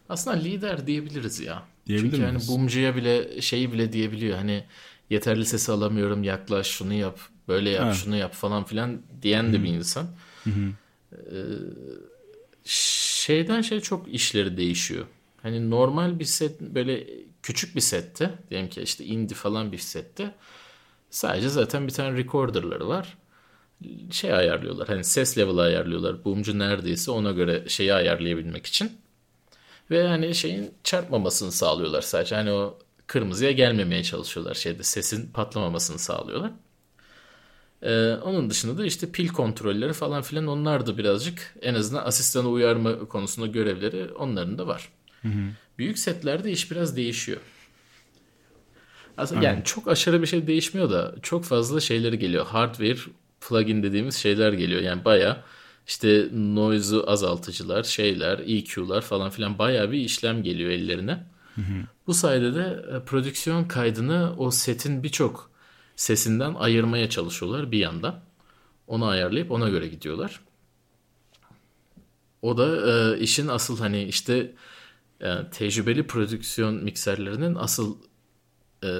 Aslında 0.08 0.36
lider 0.36 0.86
diyebiliriz 0.86 1.40
ya. 1.40 1.62
Diyebilir 1.86 2.10
Çünkü 2.10 2.26
miyiz? 2.26 2.48
hani 2.48 2.58
bumcuya 2.58 2.96
bile 2.96 3.40
şeyi 3.40 3.72
bile 3.72 3.92
diyebiliyor. 3.92 4.38
Hani 4.38 4.64
yeterli 5.10 5.46
sesi 5.46 5.72
alamıyorum 5.72 6.22
yaklaş 6.22 6.66
şunu 6.66 6.92
yap 6.92 7.18
böyle 7.48 7.70
yap 7.70 7.84
evet. 7.86 7.96
şunu 7.96 8.16
yap 8.16 8.34
falan 8.34 8.64
filan 8.64 9.02
diyen 9.22 9.52
de 9.52 9.62
bir 9.62 9.68
insan. 9.68 10.06
Ee, 11.12 11.16
şeyden 12.64 13.60
şey 13.60 13.80
çok 13.80 14.14
işleri 14.14 14.56
değişiyor. 14.56 15.06
Hani 15.42 15.70
normal 15.70 16.18
bir 16.18 16.24
set 16.24 16.60
böyle 16.60 17.06
küçük 17.42 17.76
bir 17.76 17.80
sette 17.80 18.30
diyelim 18.50 18.68
ki 18.68 18.82
işte 18.82 19.04
indie 19.04 19.36
falan 19.36 19.72
bir 19.72 19.78
sette 19.78 20.34
sadece 21.10 21.48
zaten 21.48 21.86
bir 21.86 21.92
tane 21.92 22.16
recorderları 22.18 22.88
var. 22.88 23.18
Şey 24.10 24.32
ayarlıyorlar. 24.32 24.88
Hani 24.88 25.04
ses 25.04 25.38
level 25.38 25.58
ayarlıyorlar. 25.58 26.24
Boomcu 26.24 26.58
neredeyse 26.58 27.10
ona 27.10 27.30
göre 27.32 27.68
şeyi 27.68 27.94
ayarlayabilmek 27.94 28.66
için. 28.66 28.92
Ve 29.90 30.08
hani 30.08 30.34
şeyin 30.34 30.74
çarpmamasını 30.84 31.52
sağlıyorlar 31.52 32.02
sadece. 32.02 32.34
Hani 32.34 32.50
o 32.52 32.78
kırmızıya 33.06 33.52
gelmemeye 33.52 34.02
çalışıyorlar 34.02 34.54
şeyde 34.54 34.82
sesin 34.82 35.32
patlamamasını 35.32 35.98
sağlıyorlar. 35.98 36.52
Ee, 37.82 38.12
onun 38.12 38.50
dışında 38.50 38.78
da 38.78 38.86
işte 38.86 39.12
pil 39.12 39.28
kontrolleri 39.28 39.92
falan 39.92 40.22
filan 40.22 40.46
onlar 40.46 40.86
da 40.86 40.98
birazcık 40.98 41.54
en 41.62 41.74
azından 41.74 42.04
asistanı 42.04 42.48
uyarma 42.48 42.98
konusunda 42.98 43.46
görevleri 43.46 44.12
onların 44.12 44.58
da 44.58 44.66
var. 44.66 44.88
Hı 45.22 45.28
hı. 45.28 45.50
Büyük 45.78 45.98
setlerde 45.98 46.50
iş 46.50 46.70
biraz 46.70 46.96
değişiyor. 46.96 47.40
Aslında 49.16 49.44
yani 49.44 49.64
çok 49.64 49.88
aşırı 49.88 50.22
bir 50.22 50.26
şey 50.26 50.46
değişmiyor 50.46 50.90
da 50.90 51.14
çok 51.22 51.44
fazla 51.44 51.80
şeyleri 51.80 52.18
geliyor. 52.18 52.46
Hardware 52.46 52.98
plugin 53.40 53.82
dediğimiz 53.82 54.14
şeyler 54.14 54.52
geliyor. 54.52 54.80
Yani 54.80 55.04
baya 55.04 55.44
işte 55.86 56.28
noise'u 56.32 57.10
azaltıcılar, 57.10 57.82
şeyler, 57.82 58.38
EQ'lar 58.38 59.00
falan 59.00 59.30
filan 59.30 59.58
baya 59.58 59.92
bir 59.92 59.98
işlem 59.98 60.42
geliyor 60.42 60.70
ellerine. 60.70 61.26
Hı 61.54 61.60
hı. 61.60 61.74
Bu 62.06 62.14
sayede 62.14 62.54
de 62.54 62.84
e, 62.96 63.04
prodüksiyon 63.04 63.64
kaydını 63.64 64.34
o 64.38 64.50
setin 64.50 65.02
birçok 65.02 65.49
sesinden 66.00 66.54
ayırmaya 66.54 67.10
çalışıyorlar 67.10 67.72
bir 67.72 67.78
yandan. 67.78 68.20
Onu 68.86 69.06
ayarlayıp 69.06 69.50
ona 69.50 69.68
göre 69.68 69.88
gidiyorlar. 69.88 70.40
O 72.42 72.56
da 72.58 72.90
e, 72.90 73.20
işin 73.20 73.48
asıl 73.48 73.78
hani 73.78 74.04
işte 74.04 74.52
e, 75.20 75.34
tecrübeli 75.50 76.06
prodüksiyon 76.06 76.74
mikserlerinin 76.74 77.54
asıl 77.54 77.96
e, 78.84 78.90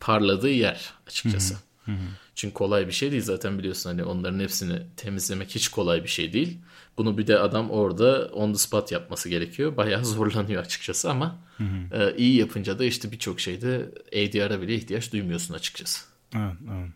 parladığı 0.00 0.50
yer 0.50 0.92
açıkçası. 1.06 1.54
Hı 1.84 1.92
hı. 1.92 1.96
Çünkü 2.34 2.54
kolay 2.54 2.86
bir 2.86 2.92
şey 2.92 3.10
değil 3.10 3.22
zaten 3.22 3.58
biliyorsun 3.58 3.90
hani 3.90 4.04
onların 4.04 4.40
hepsini 4.40 4.82
temizlemek 4.96 5.50
hiç 5.54 5.68
kolay 5.68 6.02
bir 6.02 6.08
şey 6.08 6.32
değil. 6.32 6.58
Bunu 6.98 7.18
bir 7.18 7.26
de 7.26 7.38
adam 7.38 7.70
orada 7.70 8.30
on 8.32 8.52
the 8.52 8.58
spot 8.58 8.92
yapması 8.92 9.28
gerekiyor. 9.28 9.76
Bayağı 9.76 10.04
zorlanıyor 10.14 10.62
açıkçası 10.62 11.10
ama 11.10 11.38
hı 11.58 11.64
hı. 11.64 12.02
E, 12.02 12.16
iyi 12.16 12.36
yapınca 12.36 12.78
da 12.78 12.84
işte 12.84 13.12
birçok 13.12 13.40
şeyde 13.40 13.90
ADR'a 14.08 14.60
bile 14.60 14.74
ihtiyaç 14.74 15.12
duymuyorsun 15.12 15.54
açıkçası. 15.54 16.13
Evet, 16.34 16.56
evet. 16.70 16.90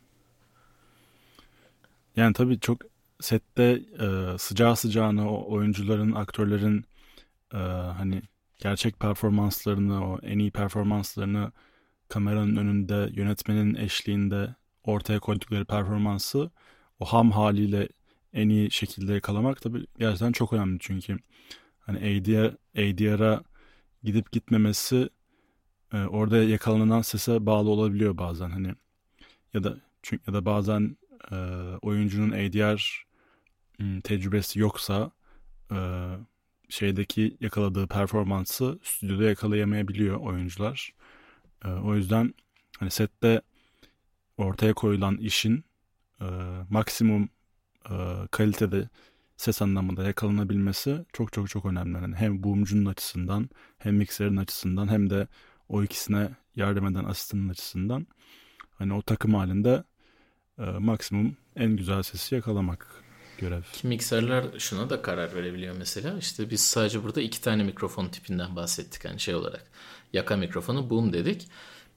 Yani 2.16 2.32
tabii 2.32 2.60
çok 2.60 2.78
sette 3.20 3.82
e, 4.00 4.38
sıcağı 4.38 4.76
sıcağına 4.76 5.30
o 5.32 5.52
oyuncuların, 5.54 6.12
aktörlerin 6.12 6.84
e, 7.54 7.58
hani 7.58 8.22
gerçek 8.58 9.00
performanslarını, 9.00 10.06
o 10.10 10.18
en 10.22 10.38
iyi 10.38 10.50
performanslarını 10.50 11.52
kameranın 12.08 12.56
önünde, 12.56 13.10
yönetmenin 13.14 13.74
eşliğinde 13.74 14.56
ortaya 14.84 15.20
koydukları 15.20 15.64
performansı 15.64 16.50
o 17.00 17.04
ham 17.06 17.30
haliyle 17.32 17.88
en 18.34 18.48
iyi 18.48 18.70
şekilde 18.70 19.14
yakalamak 19.14 19.62
tabii 19.62 19.86
gerçekten 19.98 20.32
çok 20.32 20.52
önemli 20.52 20.78
çünkü 20.80 21.18
hani 21.80 21.98
ADR, 21.98 22.56
ADR'a 22.78 23.42
gidip 24.04 24.32
gitmemesi 24.32 25.10
e, 25.92 25.98
orada 26.04 26.38
yakalanan 26.44 27.02
sese 27.02 27.46
bağlı 27.46 27.70
olabiliyor 27.70 28.18
bazen 28.18 28.50
hani 28.50 28.74
ya 29.54 29.64
da 29.64 29.76
çünkü 30.02 30.22
ya 30.26 30.34
da 30.34 30.44
bazen 30.44 30.96
e, 31.32 31.36
oyuncunun 31.82 32.30
ADR 32.30 33.06
tecrübesi 34.04 34.58
yoksa 34.58 35.10
e, 35.72 35.78
şeydeki 36.68 37.36
yakaladığı 37.40 37.86
performansı 37.86 38.78
stüdyoda 38.82 39.24
yakalayamayabiliyor 39.24 40.20
oyuncular. 40.20 40.94
E, 41.64 41.68
o 41.68 41.96
yüzden 41.96 42.34
hani 42.78 42.90
sette 42.90 43.42
ortaya 44.36 44.74
koyulan 44.74 45.16
işin 45.16 45.64
e, 46.20 46.26
maksimum 46.70 47.28
e, 47.90 47.94
kalitede 48.30 48.88
ses 49.36 49.62
anlamında 49.62 50.04
yakalanabilmesi 50.04 51.06
çok 51.12 51.32
çok 51.32 51.48
çok 51.50 51.66
önemli. 51.66 51.94
Yani 51.94 52.16
hem 52.16 52.42
boomcunun 52.42 52.86
açısından 52.86 53.48
hem 53.78 53.96
mikserin 53.96 54.36
açısından 54.36 54.88
hem 54.88 55.10
de 55.10 55.28
o 55.68 55.82
ikisine 55.82 56.30
yardım 56.56 56.86
eden 56.86 57.04
asistanın 57.04 57.48
açısından 57.48 58.06
hani 58.78 58.94
o 58.94 59.02
takım 59.02 59.34
halinde 59.34 59.84
e, 60.58 60.62
maksimum 60.62 61.36
en 61.56 61.76
güzel 61.76 62.02
sesi 62.02 62.34
yakalamak 62.34 63.04
görev. 63.38 63.62
Ki 63.72 63.86
mikserler 63.86 64.44
şuna 64.58 64.90
da 64.90 65.02
karar 65.02 65.34
verebiliyor 65.34 65.76
mesela. 65.76 66.18
İşte 66.18 66.50
biz 66.50 66.60
sadece 66.60 67.04
burada 67.04 67.20
iki 67.20 67.40
tane 67.40 67.62
mikrofon 67.64 68.08
tipinden 68.08 68.56
bahsettik 68.56 69.04
hani 69.04 69.20
şey 69.20 69.34
olarak. 69.34 69.66
Yaka 70.12 70.36
mikrofonu 70.36 70.90
boom 70.90 71.12
dedik. 71.12 71.48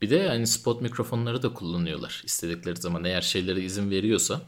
Bir 0.01 0.09
de 0.09 0.27
hani 0.27 0.47
spot 0.47 0.81
mikrofonları 0.81 1.43
da 1.43 1.53
kullanıyorlar 1.53 2.21
istedikleri 2.25 2.75
zaman. 2.75 3.03
Eğer 3.03 3.21
şeyleri 3.21 3.63
izin 3.63 3.91
veriyorsa, 3.91 4.41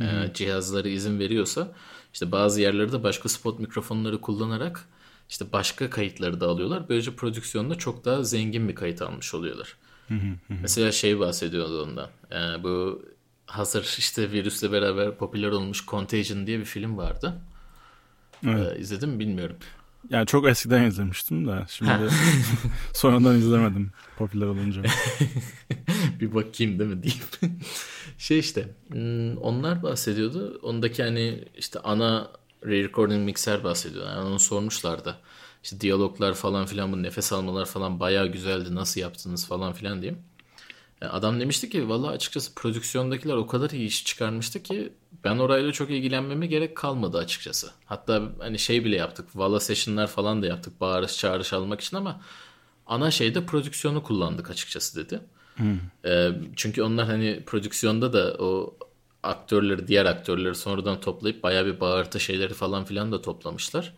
e, 0.00 0.04
cihazları 0.34 0.88
izin 0.88 1.18
veriyorsa 1.18 1.72
işte 2.12 2.32
bazı 2.32 2.60
yerlerde 2.60 3.02
başka 3.02 3.28
spot 3.28 3.60
mikrofonları 3.60 4.20
kullanarak 4.20 4.88
işte 5.28 5.52
başka 5.52 5.90
kayıtları 5.90 6.40
da 6.40 6.48
alıyorlar. 6.48 6.88
Böylece 6.88 7.16
prodüksiyonda 7.16 7.74
çok 7.74 8.04
daha 8.04 8.22
zengin 8.22 8.68
bir 8.68 8.74
kayıt 8.74 9.02
almış 9.02 9.34
oluyorlar. 9.34 9.76
Mesela 10.62 10.92
şey 10.92 11.20
bahsediyordu 11.20 11.82
ondan. 11.82 12.08
E, 12.32 12.62
bu 12.62 13.02
hazır 13.46 13.94
işte 13.98 14.30
virüsle 14.30 14.72
beraber 14.72 15.16
popüler 15.16 15.48
olmuş 15.48 15.86
Contagion 15.86 16.46
diye 16.46 16.58
bir 16.58 16.64
film 16.64 16.96
vardı. 16.96 17.40
Evet. 18.46 18.76
Ee, 18.76 18.80
izledim 18.80 19.10
mi 19.10 19.18
bilmiyorum. 19.18 19.56
Yani 20.10 20.26
çok 20.26 20.48
eskiden 20.48 20.82
izlemiştim 20.82 21.48
de 21.48 21.64
şimdi 21.68 21.90
sonradan 22.92 23.36
izlemedim 23.36 23.90
popüler 24.18 24.46
olunca. 24.46 24.82
bir 26.20 26.34
bakayım 26.34 26.78
değil 26.78 26.90
mi 26.90 27.02
deyip. 27.02 27.54
şey 28.18 28.38
işte 28.38 28.68
hmm, 28.92 29.36
onlar 29.36 29.82
bahsediyordu. 29.82 30.60
Ondaki 30.62 31.02
hani 31.02 31.44
işte 31.56 31.78
ana 31.80 32.30
re-recording 32.64 33.24
mikser 33.24 33.64
bahsediyor. 33.64 34.06
Yani 34.06 34.28
onu 34.28 34.38
sormuşlardı. 34.38 35.16
İşte 35.64 35.80
diyaloglar 35.80 36.34
falan 36.34 36.66
filan 36.66 36.92
bu 36.92 37.02
nefes 37.02 37.32
almalar 37.32 37.66
falan 37.66 38.00
bayağı 38.00 38.26
güzeldi. 38.26 38.74
Nasıl 38.74 39.00
yaptınız 39.00 39.46
falan 39.46 39.72
filan 39.72 40.02
diye. 40.02 40.14
Yani 41.00 41.12
adam 41.12 41.40
demişti 41.40 41.70
ki 41.70 41.88
valla 41.88 42.08
açıkçası 42.08 42.54
prodüksiyondakiler 42.54 43.34
o 43.34 43.46
kadar 43.46 43.70
iyi 43.70 43.86
iş 43.86 44.04
çıkarmıştı 44.04 44.62
ki 44.62 44.92
ben 45.24 45.38
orayla 45.38 45.72
çok 45.72 45.90
ilgilenmeme 45.90 46.46
gerek 46.46 46.76
kalmadı 46.76 47.18
açıkçası. 47.18 47.70
Hatta 47.84 48.22
hani 48.38 48.58
şey 48.58 48.84
bile 48.84 48.96
yaptık. 48.96 49.28
Valla 49.34 49.60
session'lar 49.60 50.06
falan 50.06 50.42
da 50.42 50.46
yaptık. 50.46 50.80
Bağırış 50.80 51.18
çağırış 51.18 51.52
almak 51.52 51.80
için 51.80 51.96
ama 51.96 52.20
ana 52.86 53.10
şeyde 53.10 53.46
prodüksiyonu 53.46 54.02
kullandık 54.02 54.50
açıkçası 54.50 55.04
dedi. 55.04 55.20
Ee, 56.04 56.30
çünkü 56.56 56.82
onlar 56.82 57.06
hani 57.06 57.42
prodüksiyonda 57.46 58.12
da 58.12 58.36
o 58.44 58.76
aktörleri, 59.22 59.88
diğer 59.88 60.04
aktörleri 60.04 60.54
sonradan 60.54 61.00
toplayıp 61.00 61.42
bayağı 61.42 61.66
bir 61.66 61.80
bağırtı 61.80 62.20
şeyleri 62.20 62.54
falan 62.54 62.84
filan 62.84 63.12
da 63.12 63.22
toplamışlar. 63.22 63.94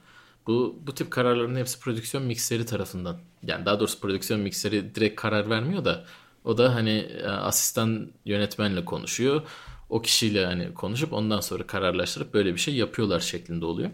Bu, 0.46 0.78
bu 0.86 0.94
tip 0.94 1.10
kararların 1.10 1.56
hepsi 1.56 1.80
prodüksiyon 1.80 2.24
mikseri 2.24 2.66
tarafından. 2.66 3.18
Yani 3.42 3.66
daha 3.66 3.80
doğrusu 3.80 4.00
prodüksiyon 4.00 4.40
mikseri 4.40 4.94
direkt 4.94 5.20
karar 5.20 5.50
vermiyor 5.50 5.84
da 5.84 6.04
o 6.44 6.58
da 6.58 6.74
hani 6.74 6.90
e, 6.98 7.26
asistan 7.26 8.10
yönetmenle 8.24 8.84
konuşuyor. 8.84 9.42
O 9.88 10.02
kişiyle 10.02 10.46
hani 10.46 10.74
konuşup 10.74 11.12
ondan 11.12 11.40
sonra 11.40 11.66
kararlaştırıp 11.66 12.34
böyle 12.34 12.54
bir 12.54 12.58
şey 12.60 12.74
yapıyorlar 12.74 13.20
şeklinde 13.20 13.64
oluyor. 13.64 13.90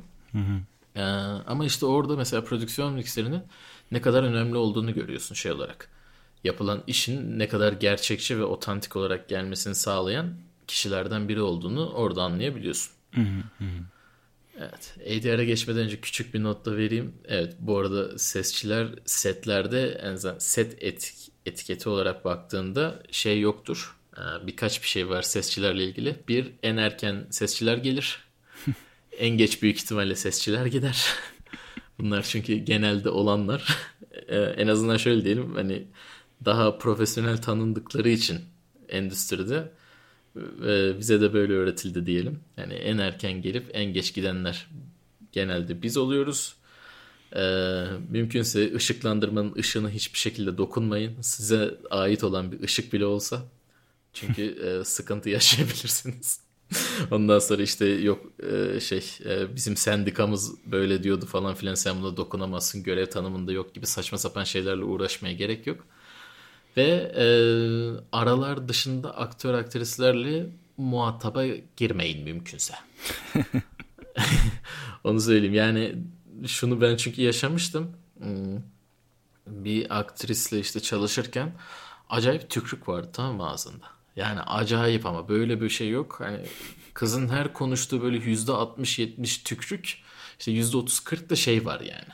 Ee, 0.97 1.03
ama 1.47 1.65
işte 1.65 1.87
orada 1.87 2.17
mesela 2.17 2.45
prodüksiyon 2.45 2.93
mikserinin 2.95 3.43
ne 3.93 4.01
kadar 4.01 4.23
önemli 4.23 4.57
olduğunu 4.57 4.95
görüyorsun 4.95 5.35
şey 5.35 5.53
olarak. 5.53 5.89
Yapılan 6.45 6.83
işin 6.87 7.39
ne 7.39 7.49
kadar 7.49 7.73
gerçekçi 7.73 8.39
ve 8.39 8.45
otantik 8.45 8.97
olarak 8.97 9.29
gelmesini 9.29 9.75
sağlayan 9.75 10.35
kişilerden 10.67 11.29
biri 11.29 11.41
olduğunu 11.43 11.91
orada 11.91 12.23
anlayabiliyorsun. 12.23 12.93
Evet. 14.59 14.95
ADR'e 15.01 15.45
geçmeden 15.45 15.85
önce 15.85 16.01
küçük 16.01 16.35
bir 16.35 16.43
not 16.43 16.67
da 16.67 16.77
vereyim. 16.77 17.15
Evet 17.25 17.55
bu 17.59 17.79
arada 17.79 18.19
sesçiler 18.19 18.89
setlerde 19.05 19.89
en 20.03 20.13
azından 20.13 20.39
set 20.39 20.83
etik, 20.83 21.33
etiketi 21.47 21.89
olarak 21.89 22.25
baktığında 22.25 23.03
şey 23.11 23.41
yoktur. 23.41 23.97
Ee, 24.17 24.47
birkaç 24.47 24.83
bir 24.83 24.89
şey 24.89 25.09
var 25.09 25.23
sesçilerle 25.23 25.85
ilgili. 25.85 26.17
Bir 26.29 26.53
en 26.63 26.77
erken 26.77 27.27
sesçiler 27.31 27.77
gelir. 27.77 28.25
en 29.19 29.39
geç 29.39 29.63
büyük 29.63 29.77
ihtimalle 29.77 30.15
sesçiler 30.15 30.67
gider. 30.67 31.05
Bunlar 31.99 32.23
çünkü 32.23 32.57
genelde 32.57 33.11
olanlar. 33.11 33.79
Ee, 34.29 34.37
en 34.37 34.67
azından 34.67 34.97
şöyle 34.97 35.25
diyelim 35.25 35.55
hani 35.55 35.87
daha 36.45 36.79
profesyonel 36.79 37.43
tanındıkları 37.43 38.09
için 38.09 38.41
endüstride 38.89 39.73
e, 40.67 40.99
bize 40.99 41.21
de 41.21 41.33
böyle 41.33 41.53
öğretildi 41.53 42.07
diyelim. 42.07 42.41
Yani 42.57 42.75
en 42.75 42.99
erken 42.99 43.43
gelip 43.43 43.71
en 43.73 43.85
geç 43.85 44.15
gidenler 44.15 44.67
genelde 45.33 45.83
biz 45.83 45.97
oluyoruz. 45.97 46.57
Ee, 47.37 47.85
mümkünse 48.11 48.75
ışıklandırmanın 48.75 49.55
ışığına 49.55 49.91
hiçbir 49.91 50.19
şekilde 50.19 50.59
dokunmayın. 50.59 51.21
Size 51.21 51.75
ait 51.91 52.25
olan 52.25 52.53
bir 52.53 52.63
ışık 52.63 52.93
bile 52.93 53.07
olsa. 53.07 53.43
Çünkü 54.13 54.43
e, 54.81 54.85
sıkıntı 54.85 55.31
yaşayabilirsiniz. 55.31 56.41
Ondan 57.11 57.39
sonra 57.39 57.63
işte 57.63 57.87
yok 57.87 58.27
e, 58.43 58.81
şey 58.81 59.05
e, 59.25 59.57
bizim 59.57 59.77
sendikamız 59.77 60.67
böyle 60.67 61.03
diyordu 61.03 61.27
falan 61.27 61.55
filan 61.55 61.75
sen 61.75 62.03
buna 62.03 62.17
dokunamazsın 62.17 62.83
görev 62.83 63.07
tanımında 63.07 63.53
yok 63.53 63.75
gibi 63.75 63.87
saçma 63.87 64.19
sapan 64.19 64.45
şeylerle 64.45 64.85
uğraşmaya 64.85 65.35
gerek 65.35 65.67
yok. 65.67 65.87
Ve 66.77 67.13
e, 67.17 67.27
aralar 68.13 68.69
dışında 68.69 69.17
aktör 69.17 69.55
aktrislerle 69.55 70.47
muhataba 70.77 71.45
girmeyin 71.77 72.25
mümkünse. 72.25 72.75
Onu 75.05 75.21
söyleyeyim 75.21 75.55
yani 75.55 75.95
şunu 76.47 76.81
ben 76.81 76.97
çünkü 76.97 77.23
yaşamıştım. 77.23 77.97
Hmm, 78.19 78.61
Bir 79.47 79.99
aktrisle 79.99 80.61
işte 80.61 80.81
çalışırken 80.81 81.53
acayip 82.09 82.51
tükrük 82.51 82.89
vardı 82.89 83.09
tamam 83.13 83.37
mı 83.37 83.51
ağzında. 83.51 83.87
Yani 84.17 84.41
acayip 84.41 85.07
ama 85.07 85.29
böyle 85.29 85.61
bir 85.61 85.69
şey 85.69 85.91
yok. 85.91 86.17
Hani 86.19 86.39
kızın 86.95 87.29
her 87.29 87.53
konuştuğu 87.53 88.03
böyle 88.03 88.17
yüzde 88.17 88.53
60-70 88.53 89.45
tükrük 89.45 89.99
işte 90.39 90.51
yüzde 90.53 90.77
30-40 90.77 91.29
da 91.31 91.37
şey 91.37 91.65
var 91.67 91.81
yani. 91.81 92.09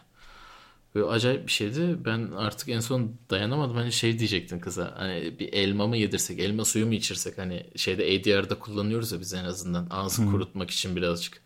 Böyle 0.95 1.07
acayip 1.07 1.47
bir 1.47 1.53
şeydi. 1.53 1.97
Ben 2.05 2.31
artık 2.37 2.69
en 2.69 2.81
son 2.81 3.13
dayanamadım. 3.31 3.77
Hani 3.77 3.93
şey 3.93 4.19
diyecektim 4.19 4.61
kıza. 4.61 4.95
Hani 4.97 5.39
bir 5.39 5.53
elma 5.53 5.87
mı 5.87 5.97
yedirsek, 5.97 6.39
elma 6.41 6.65
suyu 6.65 6.87
mu 6.87 6.95
içirsek? 6.95 7.39
Hani 7.39 7.67
şeyde 7.77 8.05
ADR'da 8.05 8.59
kullanıyoruz 8.59 9.13
ya 9.13 9.21
biz 9.21 9.35
en 9.35 9.45
azından. 9.45 9.87
Ağzı 9.91 10.27
kurutmak 10.31 10.71
için 10.71 10.97
birazcık. 10.97 11.43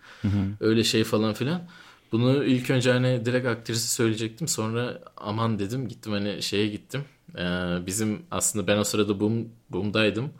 Öyle 0.60 0.84
şey 0.84 1.04
falan 1.04 1.34
filan. 1.34 1.62
Bunu 2.12 2.44
ilk 2.44 2.70
önce 2.70 2.92
hani 2.92 3.24
direkt 3.24 3.46
aktrisi 3.46 3.92
söyleyecektim. 3.92 4.48
Sonra 4.48 5.02
aman 5.16 5.58
dedim 5.58 5.88
gittim 5.88 6.12
hani 6.12 6.42
şeye 6.42 6.66
gittim. 6.66 7.04
Ee, 7.38 7.42
bizim 7.86 8.22
aslında 8.30 8.66
ben 8.66 8.78
o 8.78 8.84
sırada 8.84 9.20
boom, 9.20 9.48
boom'daydım. 9.70 10.30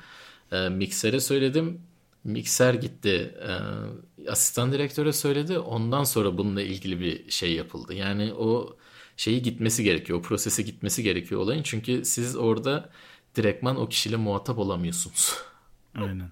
Ee, 0.53 0.69
miksere 0.69 1.21
söyledim. 1.21 1.81
Mikser 2.25 2.75
gitti. 2.75 3.35
Ee, 3.49 4.31
asistan 4.31 4.73
direktöre 4.73 5.13
söyledi. 5.13 5.59
Ondan 5.59 6.05
sonra 6.05 6.39
bununla 6.39 6.63
ilgili 6.63 7.01
bir 7.01 7.31
şey 7.31 7.53
yapıldı. 7.53 7.95
Yani 7.95 8.33
o 8.35 8.77
şeyi 9.17 9.43
gitmesi 9.43 9.85
gerekiyor. 9.85 10.19
O 10.19 10.23
prosesi 10.23 10.65
gitmesi 10.65 11.03
gerekiyor 11.03 11.41
olayın. 11.41 11.63
Çünkü 11.63 12.05
siz 12.05 12.37
orada 12.37 12.91
direktman 13.37 13.81
o 13.81 13.89
kişiyle 13.89 14.17
muhatap 14.17 14.59
olamıyorsunuz. 14.59 15.35
Aynen. 15.95 16.31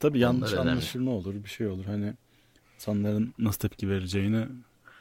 Tabii 0.00 0.18
yanlış 0.18 0.52
önemli. 0.52 0.70
anlaşılma 0.70 1.10
olur, 1.10 1.34
bir 1.44 1.48
şey 1.48 1.66
olur. 1.66 1.84
Hani 1.84 2.14
insanların 2.74 3.34
nasıl 3.38 3.58
tepki 3.58 3.88
vereceğini 3.88 4.46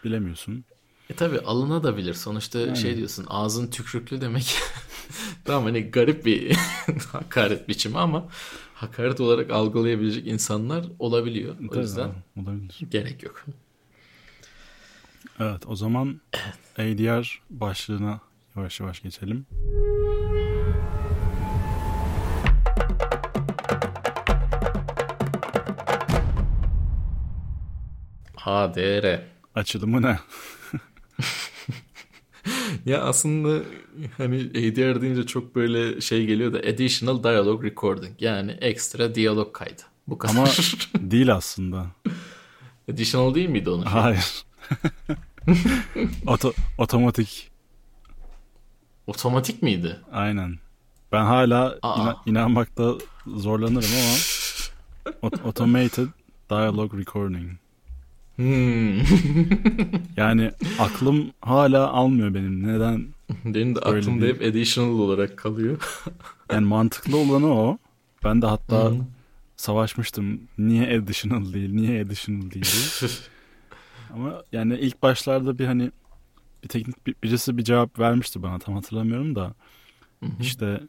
bilemiyorsun. 0.06 0.64
E 1.10 1.14
tabi 1.14 1.40
alınabilir. 1.40 2.14
Sonuçta 2.14 2.60
Aynen. 2.60 2.74
şey 2.74 2.98
diyorsun 2.98 3.26
ağzın 3.30 3.68
tükrüklü 3.68 4.22
demek. 4.22 4.56
tamam 5.46 5.64
hani 5.64 5.82
garip 5.92 6.26
bir 6.26 6.56
hakaret 7.12 7.68
biçimi 7.70 7.98
ama 7.98 8.28
hakaret 8.74 9.20
olarak 9.22 9.52
algılayabilecek 9.52 10.28
insanlar 10.28 10.86
olabiliyor. 11.00 11.56
O 11.66 11.70
Tabii, 11.70 11.80
yüzden 11.80 12.10
abi, 12.10 12.42
olabilir. 12.42 12.80
gerek 12.92 13.24
yok. 13.24 13.46
Evet, 15.40 15.68
o 15.68 15.76
zaman 15.76 16.22
ADR 16.78 17.42
başlığına 17.50 18.20
yavaş 18.56 18.80
yavaş 18.80 19.02
geçelim. 19.02 19.46
ADR. 28.46 29.22
Açılımı 29.56 30.02
ne? 30.02 30.20
Ya 32.86 33.02
aslında 33.02 33.64
hani 34.18 34.36
ADR 34.42 35.02
deyince 35.02 35.26
çok 35.26 35.56
böyle 35.56 36.02
şey 36.02 36.26
geliyor 36.26 36.54
da 36.54 36.58
Additional 36.58 37.24
Dialogue 37.24 37.70
Recording. 37.70 38.22
Yani 38.22 38.52
ekstra 38.52 39.16
diyalog 39.16 39.54
kaydı. 39.54 39.82
Bu 40.08 40.18
kadar. 40.18 40.34
Ama 40.34 40.48
değil 41.12 41.34
aslında. 41.34 41.88
Additional 42.92 43.36
değil 43.36 43.50
miydi 43.50 43.70
onun? 43.70 43.84
şey? 43.84 43.92
Hayır. 43.92 44.44
Oto, 46.28 46.54
otomatik. 46.78 47.52
Otomatik 49.08 49.62
miydi? 49.64 50.00
Aynen. 50.12 50.60
Ben 51.12 51.26
hala 51.26 51.78
Aa. 51.82 51.96
ina- 52.02 52.18
inanmakta 52.26 52.94
zorlanırım 53.28 53.90
ama 54.02 54.16
ot- 55.22 55.46
automated 55.46 56.08
dialogue 56.50 57.00
recording. 57.00 57.52
Hmm. 58.36 59.00
Yani 60.18 60.52
aklım 60.80 61.32
hala 61.42 61.88
almıyor 61.90 62.34
benim. 62.34 62.68
Neden? 62.68 63.08
Benim 63.46 63.76
de 63.76 63.80
Öyle 63.86 64.00
aklımda 64.00 64.22
değil. 64.22 64.34
hep 64.36 64.42
additional 64.42 65.00
olarak 65.00 65.38
kalıyor. 65.38 65.78
Yani 66.52 66.66
mantıklı 66.66 67.18
olanı 67.18 67.54
o. 67.54 67.78
Ben 68.24 68.42
de 68.42 68.46
hatta 68.46 68.86
Hı. 68.86 68.96
savaşmıştım. 69.58 70.42
Niye 70.58 70.98
additional 71.00 71.54
değil? 71.54 71.74
Niye 71.74 72.02
additional 72.06 72.42
değil? 72.52 72.66
diye. 73.02 73.10
Ama 74.14 74.44
yani 74.52 74.78
ilk 74.78 75.02
başlarda 75.04 75.60
bir 75.60 75.66
hani 75.66 75.92
bir 76.64 76.68
teknik 76.68 77.08
bir- 77.08 77.16
birisi 77.24 77.58
bir 77.58 77.64
cevap 77.64 78.00
vermişti 78.00 78.44
bana 78.44 78.60
tam 78.60 78.76
hatırlamıyorum 78.76 79.36
da 79.36 79.54
işte 80.42 80.80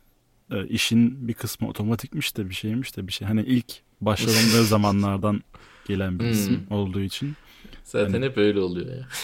e, 0.51 0.67
işin 0.67 1.29
bir 1.29 1.35
kısmı 1.35 1.69
otomatikmiş 1.69 2.37
de 2.37 2.49
bir 2.49 2.55
şeymiş 2.55 2.97
de 2.97 3.07
bir 3.07 3.13
şey. 3.13 3.29
Hani 3.29 3.41
ilk 3.43 3.73
başlandığı 4.01 4.65
zamanlardan 4.65 5.43
gelen 5.89 6.19
bir 6.19 6.25
isim 6.25 6.67
olduğu 6.71 7.01
için. 7.01 7.37
Zaten 7.85 8.13
Hani- 8.13 8.25
hep 8.25 8.39
öyle 8.39 8.61
oluyor 8.61 8.97
ya. 8.97 9.09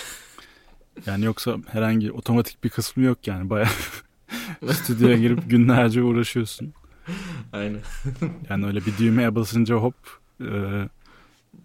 Yani 1.07 1.25
yoksa 1.25 1.57
herhangi 1.67 2.13
otomatik 2.13 2.65
bir 2.65 2.69
kısmı 2.69 3.03
yok 3.05 3.27
yani. 3.27 3.51
Bayağı 3.51 3.69
stüdyoya 4.73 5.17
girip 5.19 5.51
günlerce 5.51 6.03
uğraşıyorsun. 6.03 6.73
Aynen. 7.53 7.81
Yani 8.51 8.67
öyle 8.67 8.87
bir 8.87 8.99
düğmeye 8.99 9.35
basınca 9.35 9.75
hop 9.75 9.95
e, 10.41 10.49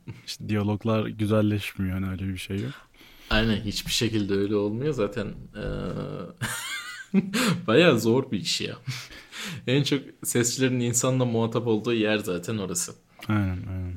işte 0.25 0.49
diyaloglar 0.49 1.05
güzelleşmiyor. 1.07 1.93
Yani 1.95 2.11
öyle 2.11 2.27
bir 2.27 2.37
şey 2.37 2.59
yok. 2.59 2.71
Aynen 3.29 3.61
hiçbir 3.61 3.91
şekilde 3.91 4.33
öyle 4.33 4.55
olmuyor 4.55 4.93
zaten. 4.93 5.27
eee, 5.55 5.61
Bayağı 7.67 7.99
zor 7.99 8.31
bir 8.31 8.39
iş 8.39 8.61
ya. 8.61 8.75
en 9.67 9.83
çok 9.83 9.99
sesçilerin 10.23 10.79
insanla 10.79 11.25
muhatap 11.25 11.67
olduğu 11.67 11.93
yer 11.93 12.17
zaten 12.17 12.57
orası. 12.57 12.95
Aynen 13.27 13.67
aynen. 13.67 13.93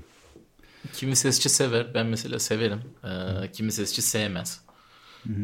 Kimi 0.93 1.17
sesçi 1.17 1.49
sever. 1.49 1.95
Ben 1.95 2.07
mesela 2.07 2.39
severim. 2.39 2.81
Eee, 3.05 3.51
kimi 3.53 3.73
sesçi 3.73 4.03
sevmez. 4.03 4.65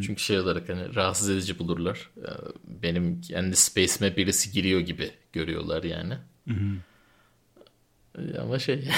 Çünkü 0.02 0.22
şey 0.22 0.38
olarak 0.40 0.68
hani 0.68 0.94
rahatsız 0.94 1.30
edici 1.30 1.58
bulurlar. 1.58 2.10
Benim 2.64 3.20
kendi 3.20 3.56
space'ime 3.56 4.16
birisi 4.16 4.52
giriyor 4.52 4.80
gibi 4.80 5.10
görüyorlar 5.32 5.82
yani. 5.82 6.14
Eee, 8.18 8.38
Ama 8.40 8.58
şey 8.58 8.88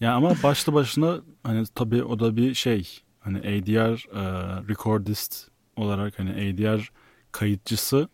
Ya 0.00 0.14
ama 0.14 0.42
başlı 0.42 0.72
başına 0.72 1.20
hani 1.42 1.64
tabii 1.74 2.02
o 2.02 2.18
da 2.18 2.36
bir 2.36 2.54
şey. 2.54 3.02
Hani 3.20 3.38
ADR 3.38 3.94
e, 3.94 4.22
recordist 4.68 5.48
olarak 5.76 6.18
hani 6.18 6.30
ADR 6.30 6.90
kayıtçısı 7.32 8.08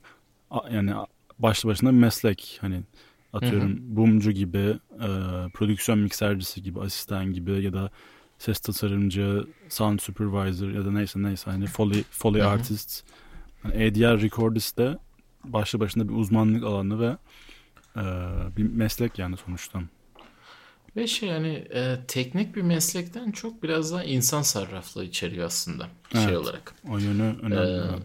yani 0.70 0.92
başlı 1.38 1.68
başına 1.68 1.92
meslek. 1.92 2.58
Hani 2.60 2.82
atıyorum 3.32 3.96
boomcu 3.96 4.32
gibi, 4.32 4.78
e, 4.94 5.08
prodüksiyon 5.54 5.98
miksercisi 5.98 6.62
gibi, 6.62 6.80
asistan 6.80 7.32
gibi 7.32 7.62
ya 7.62 7.72
da 7.72 7.90
ses 8.38 8.60
tasarımcı, 8.60 9.46
sound 9.68 9.98
supervisor 9.98 10.70
ya 10.70 10.84
da 10.84 10.92
neyse 10.92 11.22
neyse 11.22 11.50
hani 11.50 11.66
foley, 11.66 12.02
foley 12.10 12.40
Hı 12.42 12.46
hı. 12.46 12.50
artist. 12.50 13.04
Hani 13.62 13.74
ADR 13.74 14.22
recordist 14.22 14.78
de 14.78 14.98
başlı 15.44 15.80
başına 15.80 16.08
bir 16.08 16.14
uzmanlık 16.14 16.64
alanı 16.64 17.00
ve 17.00 17.16
e, 17.96 18.02
bir 18.56 18.62
meslek 18.62 19.18
yani 19.18 19.36
sonuçta. 19.36 19.82
Ve 20.96 21.06
şey 21.06 21.28
yani 21.28 21.48
e, 21.74 21.96
teknik 22.08 22.56
bir 22.56 22.62
meslekten 22.62 23.30
çok 23.30 23.62
biraz 23.62 23.92
daha 23.92 24.04
insan 24.04 24.42
sarraflığı 24.42 25.04
içeriyor 25.04 25.46
aslında 25.46 25.88
şey 26.12 26.24
Evet. 26.24 26.36
olarak. 26.36 26.74
O 26.90 26.98
yönü 26.98 27.36
önemli. 27.42 27.80
Ee, 27.80 27.98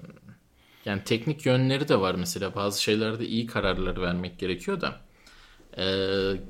yani 0.85 1.03
teknik 1.03 1.45
yönleri 1.45 1.87
de 1.87 1.99
var 1.99 2.15
mesela 2.15 2.55
bazı 2.55 2.83
şeylerde 2.83 3.27
iyi 3.27 3.47
kararlar 3.47 4.01
vermek 4.01 4.39
gerekiyor 4.39 4.81
da 4.81 5.01
e, 5.77 5.85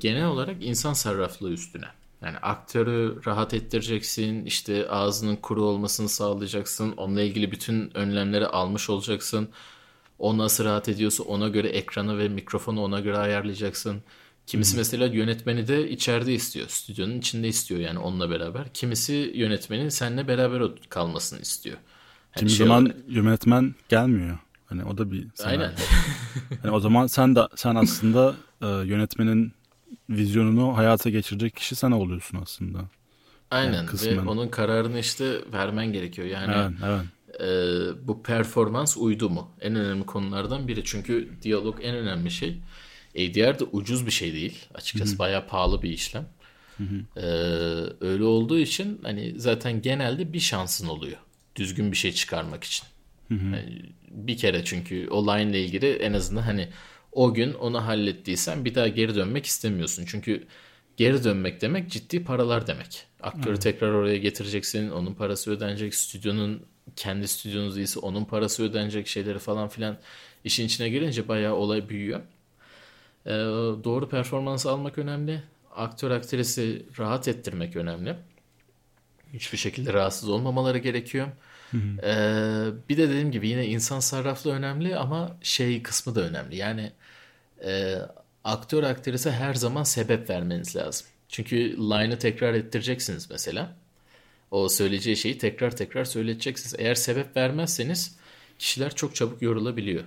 genel 0.00 0.26
olarak 0.26 0.56
insan 0.64 0.92
sarraflığı 0.92 1.52
üstüne. 1.52 1.86
Yani 2.22 2.38
aktörü 2.38 3.20
rahat 3.26 3.54
ettireceksin, 3.54 4.44
işte 4.44 4.88
ağzının 4.90 5.36
kuru 5.36 5.62
olmasını 5.64 6.08
sağlayacaksın, 6.08 6.92
onunla 6.96 7.22
ilgili 7.22 7.52
bütün 7.52 7.96
önlemleri 7.96 8.46
almış 8.46 8.90
olacaksın. 8.90 9.48
O 10.18 10.38
nasıl 10.38 10.64
rahat 10.64 10.88
ediyorsa 10.88 11.22
ona 11.22 11.48
göre 11.48 11.68
ekranı 11.68 12.18
ve 12.18 12.28
mikrofonu 12.28 12.82
ona 12.82 13.00
göre 13.00 13.18
ayarlayacaksın. 13.18 14.02
Kimisi 14.48 14.76
mesela 14.76 15.06
yönetmeni 15.06 15.68
de 15.68 15.90
içeride 15.90 16.34
istiyor. 16.34 16.68
Stüdyonun 16.68 17.18
içinde 17.18 17.48
istiyor 17.48 17.80
yani 17.80 17.98
onunla 17.98 18.30
beraber. 18.30 18.68
Kimisi 18.74 19.32
yönetmenin 19.34 19.88
seninle 19.88 20.28
beraber 20.28 20.62
kalmasını 20.88 21.40
istiyor. 21.40 21.76
Hani 22.30 22.38
Kimi 22.38 22.50
şey 22.50 22.66
zaman 22.66 22.82
olarak- 22.82 22.96
yönetmen 23.08 23.74
gelmiyor. 23.88 24.38
Hani 24.66 24.84
o 24.84 24.98
da 24.98 25.12
bir 25.12 25.26
senaryo. 25.34 25.60
Aynen. 25.60 25.72
Hani 26.62 26.72
o 26.72 26.80
zaman 26.80 27.06
sen 27.06 27.36
de 27.36 27.40
sen 27.56 27.74
aslında 27.74 28.34
e, 28.62 28.66
yönetmenin 28.66 29.52
vizyonunu 30.10 30.76
hayata 30.76 31.10
geçirecek 31.10 31.56
kişi 31.56 31.76
sen 31.76 31.90
oluyorsun 31.90 32.38
aslında. 32.42 32.78
Aynen 33.50 33.82
ve 33.82 33.86
kısmen. 33.86 34.26
onun 34.26 34.48
kararını 34.48 34.98
işte 34.98 35.40
vermen 35.52 35.92
gerekiyor. 35.92 36.28
Yani 36.28 36.52
Evet, 36.56 36.70
evet. 36.84 37.04
e, 37.40 38.08
bu 38.08 38.22
performans 38.22 38.96
uydu 38.96 39.30
mu? 39.30 39.50
En 39.60 39.74
önemli 39.74 40.06
konulardan 40.06 40.68
biri. 40.68 40.84
Çünkü 40.84 41.28
diyalog 41.42 41.78
en 41.82 41.94
önemli 41.94 42.30
şey. 42.30 42.58
ADR 43.16 43.58
de 43.58 43.64
ucuz 43.64 44.06
bir 44.06 44.10
şey 44.10 44.32
değil. 44.32 44.58
Açıkçası 44.74 45.18
bayağı 45.18 45.46
pahalı 45.46 45.82
bir 45.82 45.90
işlem. 45.90 46.26
E, 47.16 47.22
öyle 48.00 48.24
olduğu 48.24 48.58
için 48.58 49.00
hani 49.02 49.34
zaten 49.36 49.82
genelde 49.82 50.32
bir 50.32 50.40
şansın 50.40 50.88
oluyor. 50.88 51.16
Düzgün 51.56 51.92
bir 51.92 51.96
şey 51.96 52.12
çıkarmak 52.12 52.64
için. 52.64 52.86
Yani 53.54 53.82
bir 54.10 54.36
kere 54.36 54.64
çünkü 54.64 55.08
o 55.10 55.26
line 55.26 55.50
ile 55.50 55.64
ilgili 55.64 55.92
en 55.92 56.12
azından 56.12 56.42
hani 56.42 56.68
o 57.12 57.34
gün 57.34 57.52
onu 57.54 57.86
hallettiysen 57.86 58.64
bir 58.64 58.74
daha 58.74 58.88
geri 58.88 59.14
dönmek 59.14 59.46
istemiyorsun. 59.46 60.04
Çünkü 60.08 60.46
geri 60.96 61.24
dönmek 61.24 61.60
demek 61.60 61.90
ciddi 61.90 62.24
paralar 62.24 62.66
demek. 62.66 63.04
Aktörü 63.22 63.58
tekrar 63.58 63.90
oraya 63.92 64.16
getireceksin. 64.18 64.90
Onun 64.90 65.14
parası 65.14 65.50
ödenecek. 65.50 65.94
Stüdyonun 65.94 66.62
kendi 66.96 67.28
stüdyonuz 67.28 67.76
değilse 67.76 68.00
onun 68.00 68.24
parası 68.24 68.62
ödenecek 68.62 69.08
şeyleri 69.08 69.38
falan 69.38 69.68
filan 69.68 69.98
işin 70.44 70.66
içine 70.66 70.88
girince 70.88 71.28
bayağı 71.28 71.54
olay 71.54 71.88
büyüyor. 71.88 72.20
Ee, 73.28 73.32
doğru 73.84 74.08
performans 74.08 74.66
almak 74.66 74.98
önemli. 74.98 75.42
Aktör 75.76 76.10
aktrisi 76.10 76.86
rahat 76.98 77.28
ettirmek 77.28 77.76
önemli. 77.76 78.16
Hiçbir 79.32 79.58
şekilde 79.58 79.92
rahatsız 79.92 80.28
olmamaları 80.28 80.78
gerekiyor. 80.78 81.28
Ee, 82.02 82.64
bir 82.88 82.96
de 82.96 83.08
dediğim 83.08 83.30
gibi 83.30 83.48
yine 83.48 83.66
insan 83.66 84.00
sarraflı 84.00 84.52
önemli 84.52 84.96
ama 84.96 85.36
şey 85.42 85.82
kısmı 85.82 86.14
da 86.14 86.20
önemli. 86.20 86.56
Yani 86.56 86.92
e, 87.64 87.98
aktör 88.44 88.82
aktrise 88.82 89.30
her 89.30 89.54
zaman 89.54 89.82
sebep 89.82 90.30
vermeniz 90.30 90.76
lazım. 90.76 91.06
Çünkü 91.28 91.76
line'ı 91.76 92.18
tekrar 92.18 92.54
ettireceksiniz 92.54 93.30
mesela. 93.30 93.76
O 94.50 94.68
söyleyeceği 94.68 95.16
şeyi 95.16 95.38
tekrar 95.38 95.76
tekrar 95.76 96.04
söyleteceksiniz. 96.04 96.74
Eğer 96.78 96.94
sebep 96.94 97.36
vermezseniz 97.36 98.16
kişiler 98.58 98.94
çok 98.94 99.14
çabuk 99.14 99.42
yorulabiliyor. 99.42 100.04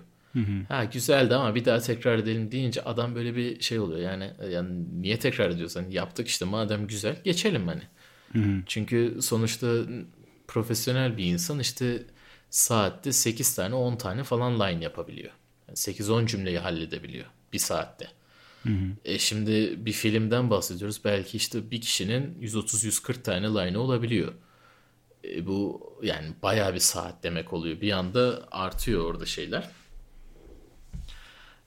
Ha 0.69 0.83
güzeldi 0.85 1.35
ama 1.35 1.55
bir 1.55 1.65
daha 1.65 1.79
tekrar 1.79 2.17
edelim 2.17 2.51
deyince 2.51 2.83
adam 2.83 3.15
böyle 3.15 3.35
bir 3.35 3.61
şey 3.61 3.79
oluyor. 3.79 3.99
Yani 3.99 4.31
yani 4.49 5.01
niye 5.01 5.19
tekrar 5.19 5.49
ediyorsan 5.49 5.89
yaptık 5.89 6.27
işte 6.27 6.45
madem 6.45 6.87
güzel 6.87 7.15
geçelim 7.23 7.67
hani. 7.67 7.81
Çünkü 8.65 9.17
sonuçta 9.21 9.67
profesyonel 10.47 11.17
bir 11.17 11.25
insan 11.25 11.59
işte 11.59 12.03
saatte 12.49 13.11
8 13.11 13.55
tane 13.55 13.75
10 13.75 13.95
tane 13.95 14.23
falan 14.23 14.59
line 14.59 14.83
yapabiliyor. 14.83 15.31
Yani 15.67 15.75
8-10 15.75 16.27
cümleyi 16.27 16.59
halledebiliyor 16.59 17.25
bir 17.53 17.59
saatte. 17.59 18.07
E 19.05 19.19
şimdi 19.19 19.85
bir 19.85 19.91
filmden 19.91 20.49
bahsediyoruz. 20.49 21.01
Belki 21.05 21.37
işte 21.37 21.71
bir 21.71 21.81
kişinin 21.81 22.37
130-140 22.41 23.23
tane 23.23 23.47
line 23.47 23.77
olabiliyor. 23.77 24.33
E 25.23 25.47
bu 25.47 25.81
yani 26.03 26.27
bayağı 26.43 26.73
bir 26.73 26.79
saat 26.79 27.23
demek 27.23 27.53
oluyor. 27.53 27.81
Bir 27.81 27.91
anda 27.91 28.47
artıyor 28.51 29.05
orada 29.05 29.25
şeyler. 29.25 29.69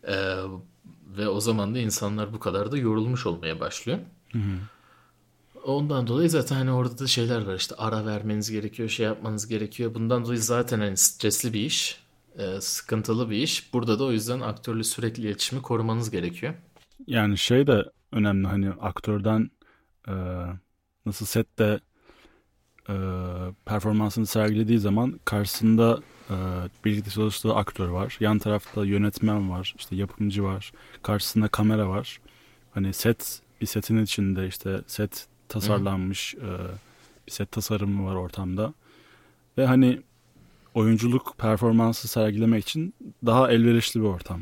E, 0.09 0.37
ve 1.19 1.29
o 1.29 1.41
zaman 1.41 1.75
da 1.75 1.79
insanlar 1.79 2.33
bu 2.33 2.39
kadar 2.39 2.73
da 2.73 2.79
yorulmuş 2.79 3.27
olmaya 3.27 3.61
başlıyor. 3.61 3.99
Ondan 5.65 6.07
dolayı 6.07 6.31
zaten 6.31 6.57
hani 6.57 6.73
orada 6.73 6.99
da 6.99 7.07
şeyler 7.07 7.47
var 7.47 7.55
işte 7.55 7.75
ara 7.79 8.07
vermeniz 8.07 8.51
gerekiyor, 8.51 8.89
şey 8.89 9.07
yapmanız 9.07 9.49
gerekiyor. 9.49 9.95
Bundan 9.95 10.25
dolayı 10.25 10.41
zaten 10.41 10.81
hani 10.81 10.97
stresli 10.97 11.53
bir 11.53 11.61
iş, 11.61 12.01
e, 12.39 12.61
sıkıntılı 12.61 13.31
bir 13.31 13.37
iş. 13.37 13.73
Burada 13.73 13.99
da 13.99 14.05
o 14.05 14.13
yüzden 14.13 14.41
aktörle 14.41 14.85
sürekli 14.85 15.23
iletişimi 15.23 15.63
korumanız 15.63 16.11
gerekiyor. 16.11 16.55
Yani 17.07 17.39
şey 17.39 17.67
de 17.67 17.85
önemli 18.13 18.47
hani 18.47 18.71
aktörden 18.71 19.51
e, 20.09 20.15
nasıl 21.07 21.27
sette 21.27 21.81
e, 22.89 22.95
performansını 23.65 24.27
sergilediği 24.27 24.79
zaman 24.79 25.21
karşısında 25.25 26.01
e, 26.31 26.35
birlikte 26.85 27.11
çalıştığı 27.11 27.55
aktör 27.55 27.89
var. 27.89 28.17
Yan 28.21 28.39
tarafta 28.39 28.85
yönetmen 28.85 29.51
var, 29.51 29.75
işte 29.79 29.97
yapımcı 29.97 30.45
var, 30.45 30.73
karşısında 31.03 31.49
kamera 31.49 31.89
var. 31.89 32.21
Hani 32.75 32.93
set 32.93 33.41
bir 33.61 33.67
setin 33.67 34.03
içinde 34.05 34.47
işte 34.49 34.81
set 34.87 35.27
tasarlanmış 35.49 36.35
e, 36.35 36.49
bir 37.27 37.33
set 37.33 37.53
tasarımı 37.53 38.07
var 38.07 38.15
ortamda. 38.15 38.75
ve 39.59 39.67
hani 39.67 40.03
oyunculuk 40.75 41.35
performansı 41.39 42.09
sergilemek 42.09 42.63
için 42.63 42.95
daha 43.27 43.51
elverişli 43.51 44.01
bir 44.01 44.07
ortam. 44.07 44.41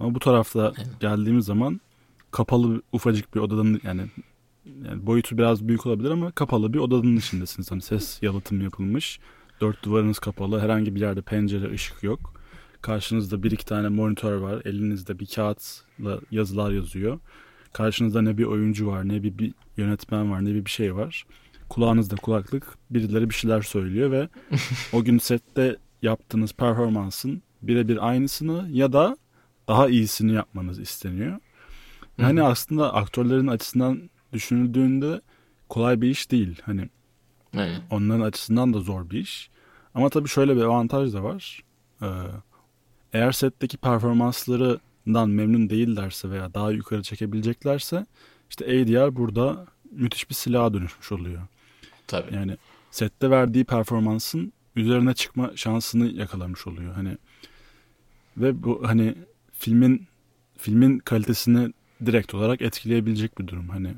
Ama 0.00 0.14
bu 0.14 0.18
tarafta 0.18 0.72
geldiğimiz 1.00 1.44
zaman 1.44 1.80
kapalı 2.30 2.82
ufacık 2.92 3.34
bir 3.34 3.40
odanın 3.40 3.80
yani, 3.84 4.02
yani 4.84 5.06
boyutu 5.06 5.38
biraz 5.38 5.68
büyük 5.68 5.86
olabilir 5.86 6.10
ama 6.10 6.30
kapalı 6.30 6.72
bir 6.72 6.78
odanın 6.78 7.16
içindesiniz. 7.16 7.70
Hani 7.70 7.82
ses 7.82 8.22
yalıtım 8.22 8.60
yapılmış. 8.60 9.20
Dört 9.60 9.84
duvarınız 9.84 10.18
kapalı. 10.18 10.60
Herhangi 10.60 10.94
bir 10.94 11.00
yerde 11.00 11.22
pencere, 11.22 11.72
ışık 11.72 12.02
yok. 12.02 12.34
Karşınızda 12.82 13.42
bir 13.42 13.50
iki 13.50 13.64
tane 13.64 13.88
monitör 13.88 14.36
var. 14.36 14.62
Elinizde 14.64 15.18
bir 15.18 15.26
kağıtla 15.26 16.20
yazılar 16.30 16.72
yazıyor. 16.72 17.18
Karşınızda 17.72 18.22
ne 18.22 18.38
bir 18.38 18.44
oyuncu 18.44 18.86
var, 18.86 19.08
ne 19.08 19.22
bir, 19.22 19.38
bir 19.38 19.52
yönetmen 19.76 20.30
var, 20.30 20.44
ne 20.44 20.54
bir 20.54 20.64
bir 20.64 20.70
şey 20.70 20.94
var. 20.96 21.26
Kulağınızda 21.68 22.16
kulaklık, 22.16 22.78
birileri 22.90 23.30
bir 23.30 23.34
şeyler 23.34 23.62
söylüyor 23.62 24.10
ve 24.10 24.28
o 24.92 25.04
gün 25.04 25.18
sette 25.18 25.76
yaptığınız 26.02 26.52
performansın 26.52 27.42
birebir 27.62 28.08
aynısını 28.08 28.68
ya 28.70 28.92
da 28.92 29.16
daha 29.68 29.88
iyisini 29.88 30.32
yapmanız 30.32 30.78
isteniyor. 30.78 31.38
Yani 32.18 32.42
aslında 32.42 32.94
aktörlerin 32.94 33.46
açısından 33.46 34.10
düşünüldüğünde 34.32 35.20
kolay 35.68 36.00
bir 36.00 36.10
iş 36.10 36.30
değil. 36.30 36.62
Hani 36.62 36.88
Aynen. 37.56 37.80
onların 37.90 38.20
açısından 38.20 38.74
da 38.74 38.80
zor 38.80 39.10
bir 39.10 39.18
iş. 39.18 39.50
Ama 39.94 40.08
tabii 40.08 40.28
şöyle 40.28 40.56
bir 40.56 40.62
avantaj 40.62 41.12
da 41.12 41.22
var. 41.22 41.62
Ee, 42.02 42.06
eğer 43.12 43.32
setteki 43.32 43.76
performanslarından 43.76 45.30
memnun 45.30 45.70
değillerse 45.70 46.30
veya 46.30 46.54
daha 46.54 46.70
yukarı 46.70 47.02
çekebileceklerse 47.02 48.06
işte 48.50 48.64
ADR 48.64 49.16
burada 49.16 49.66
müthiş 49.90 50.30
bir 50.30 50.34
silaha 50.34 50.74
dönüşmüş 50.74 51.12
oluyor. 51.12 51.42
Tabii. 52.06 52.34
Yani 52.34 52.56
sette 52.90 53.30
verdiği 53.30 53.64
performansın 53.64 54.52
üzerine 54.76 55.14
çıkma 55.14 55.50
şansını 55.56 56.06
yakalamış 56.06 56.66
oluyor. 56.66 56.94
Hani 56.94 57.18
ve 58.36 58.62
bu 58.62 58.88
hani 58.88 59.14
filmin 59.52 60.06
filmin 60.58 60.98
kalitesini 60.98 61.72
direkt 62.06 62.34
olarak 62.34 62.62
etkileyebilecek 62.62 63.38
bir 63.38 63.46
durum. 63.46 63.68
Hani 63.68 63.94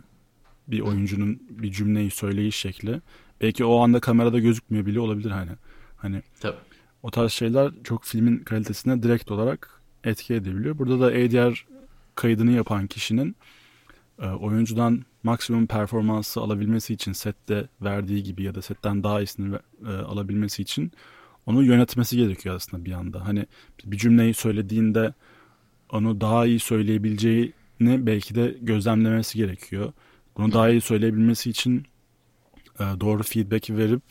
bir 0.69 0.81
oyuncunun 0.81 1.43
bir 1.51 1.73
cümleyi 1.73 2.11
söyleyiş 2.11 2.57
şekli 2.57 3.01
belki 3.43 3.65
o 3.65 3.79
anda 3.79 4.01
kamerada 4.01 4.39
gözükmüyor 4.39 4.87
bile 4.87 5.01
olabilir 5.01 5.31
hani. 5.31 5.51
Hani 5.97 6.23
Tabii. 6.41 6.57
o 7.03 7.11
tarz 7.11 7.33
şeyler 7.33 7.73
çok 7.85 8.05
filmin 8.05 8.39
kalitesine 8.39 9.03
direkt 9.03 9.31
olarak 9.31 9.81
etki 10.05 10.35
edebiliyor. 10.35 10.79
Burada 10.79 11.01
da 11.01 11.07
ADR 11.07 11.67
kaydını 12.15 12.53
yapan 12.53 12.87
kişinin 12.87 13.37
e, 14.19 14.27
oyuncudan 14.27 15.05
maksimum 15.23 15.67
performansı 15.67 16.41
alabilmesi 16.41 16.95
için 16.95 17.13
sette 17.13 17.69
verdiği 17.83 18.23
gibi 18.23 18.43
ya 18.43 18.55
da 18.55 18.63
setten 18.63 19.03
daha 19.05 19.21
iyisini 19.21 19.57
e, 19.87 19.89
alabilmesi 19.89 20.63
için 20.63 20.93
onu 21.47 21.65
yönetmesi 21.65 22.17
gerekiyor 22.17 22.55
aslında 22.55 22.85
bir 22.85 22.93
anda. 22.93 23.27
Hani 23.27 23.47
bir 23.85 23.97
cümleyi 23.97 24.35
söylediğinde 24.35 25.15
onu 25.91 26.21
daha 26.21 26.47
iyi 26.47 26.59
söyleyebileceğini 26.59 27.53
belki 28.07 28.35
de 28.35 28.57
gözlemlemesi 28.61 29.39
gerekiyor. 29.39 29.93
Bunu 30.37 30.53
daha 30.53 30.71
iyi 30.71 30.81
söyleyebilmesi 30.81 31.51
için 31.51 31.87
doğru 32.79 33.23
feedback'i 33.23 33.77
verip 33.77 34.03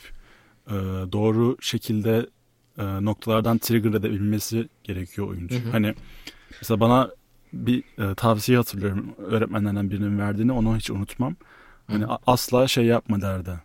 e, 0.68 0.72
doğru 1.12 1.58
şekilde 1.62 2.26
e, 2.78 2.84
noktalardan 3.06 3.58
trigger 3.58 3.90
edebilmesi 3.94 4.70
gerekiyor 4.84 5.28
oyuncu. 5.28 5.56
Hı 5.56 5.60
hı. 5.68 5.72
Hani 5.72 5.96
mesela 6.62 6.80
bana 6.80 7.12
bir 7.54 7.84
e, 8.00 8.16
tavsiye 8.16 8.58
hatırlıyorum 8.58 9.16
öğretmenlerden 9.18 9.92
birinin 9.92 10.20
verdiğini 10.20 10.52
onu 10.52 10.78
hiç 10.78 10.90
unutmam. 10.90 11.36
Hani 11.88 12.06
a- 12.08 12.20
asla 12.28 12.68
şey 12.68 12.86
yapma 12.86 13.22
derdi. 13.22 13.60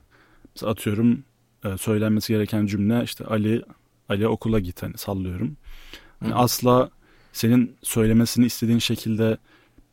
Mesela 0.54 0.72
atıyorum 0.72 1.24
e, 1.64 1.78
söylenmesi 1.78 2.32
gereken 2.32 2.66
cümle 2.66 3.02
işte 3.04 3.24
Ali 3.24 3.62
Ali 4.08 4.28
okula 4.28 4.58
git 4.58 4.82
hani 4.82 4.98
sallıyorum. 4.98 5.56
Hani 6.20 6.32
Hı. 6.32 6.36
asla 6.36 6.90
senin 7.32 7.76
söylemesini 7.82 8.46
istediğin 8.46 8.78
şekilde 8.78 9.38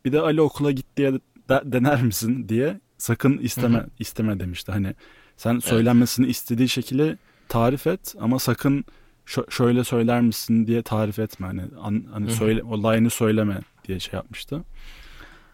bir 0.04 0.12
de 0.12 0.20
Ali 0.20 0.40
okula 0.40 0.70
git 0.70 0.86
diye 0.96 1.12
de- 1.12 1.62
dener 1.64 2.02
misin 2.02 2.48
diye 2.48 2.80
sakın 3.04 3.38
isteme 3.38 3.78
Hı 3.78 3.82
hı. 3.82 3.88
isteme 3.98 4.40
demişti. 4.40 4.72
Hani 4.72 4.94
sen 5.36 5.58
söylenmesini 5.58 6.26
istediği 6.26 6.68
şekilde 6.68 7.18
tarif 7.48 7.86
et 7.86 8.14
ama 8.20 8.38
sakın 8.38 8.84
şö- 9.26 9.50
şöyle 9.50 9.84
söyler 9.84 10.20
misin 10.20 10.66
diye 10.66 10.82
tarif 10.82 11.18
etme. 11.18 11.46
Hani, 11.46 11.62
an- 11.80 12.06
hani 12.12 12.26
Hı 12.26 12.30
hı. 12.30 12.36
söyle 12.36 12.62
o 12.62 12.78
line'ı 12.78 13.10
söyleme 13.10 13.60
diye 13.88 14.00
şey 14.00 14.16
yapmıştı. 14.16 14.64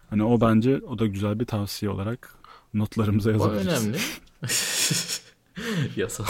Hani 0.09 0.23
o 0.23 0.41
bence 0.41 0.77
o 0.87 0.99
da 0.99 1.05
güzel 1.05 1.39
bir 1.39 1.45
tavsiye 1.45 1.91
olarak 1.91 2.35
notlarımıza 2.73 3.29
O 3.29 3.33
yazabiliriz. 3.33 3.67
önemli. 3.87 3.97
Yasa. 5.95 6.23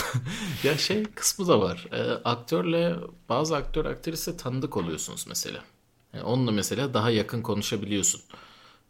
ya 0.63 0.77
şey 0.77 1.03
kısmı 1.03 1.47
da 1.47 1.61
var. 1.61 1.87
Ee, 1.91 2.01
aktörle 2.23 2.95
bazı 3.29 3.55
aktör 3.55 3.85
aktrise 3.85 4.37
tanıdık 4.37 4.77
oluyorsunuz 4.77 5.25
mesela. 5.27 5.59
Yani 6.13 6.23
onunla 6.23 6.51
mesela 6.51 6.93
daha 6.93 7.09
yakın 7.09 7.41
konuşabiliyorsun. 7.41 8.21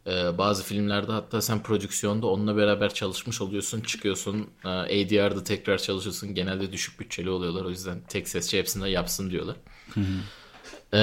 Ee, 0.06 0.38
bazı 0.38 0.62
filmlerde 0.62 1.12
hatta 1.12 1.42
sen 1.42 1.62
prodüksiyonda 1.62 2.26
onunla 2.26 2.56
beraber 2.56 2.94
çalışmış 2.94 3.40
oluyorsun, 3.40 3.80
çıkıyorsun. 3.80 4.50
Ee, 4.64 4.68
ADR'da 4.68 5.44
tekrar 5.44 5.78
çalışıyorsun. 5.78 6.34
Genelde 6.34 6.72
düşük 6.72 7.00
bütçeli 7.00 7.30
oluyorlar. 7.30 7.64
O 7.64 7.70
yüzden 7.70 8.00
tek 8.08 8.28
sesçi 8.28 8.58
hepsinde 8.58 8.88
yapsın 8.88 9.30
diyorlar. 9.30 9.56
Ee, 10.92 10.98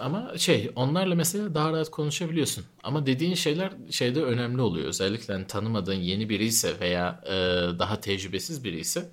ama 0.00 0.32
şey 0.38 0.70
onlarla 0.76 1.14
mesela 1.14 1.54
daha 1.54 1.72
rahat 1.72 1.90
konuşabiliyorsun. 1.90 2.64
Ama 2.82 3.06
dediğin 3.06 3.34
şeyler 3.34 3.72
şeyde 3.90 4.22
önemli 4.22 4.62
oluyor. 4.62 4.88
Özellikle 4.88 5.34
hani 5.34 5.46
tanımadığın 5.46 5.94
yeni 5.94 6.28
biri 6.28 6.44
ise 6.44 6.80
veya 6.80 7.20
e, 7.26 7.32
daha 7.78 8.00
tecrübesiz 8.00 8.64
biri 8.64 8.78
ise 8.80 9.08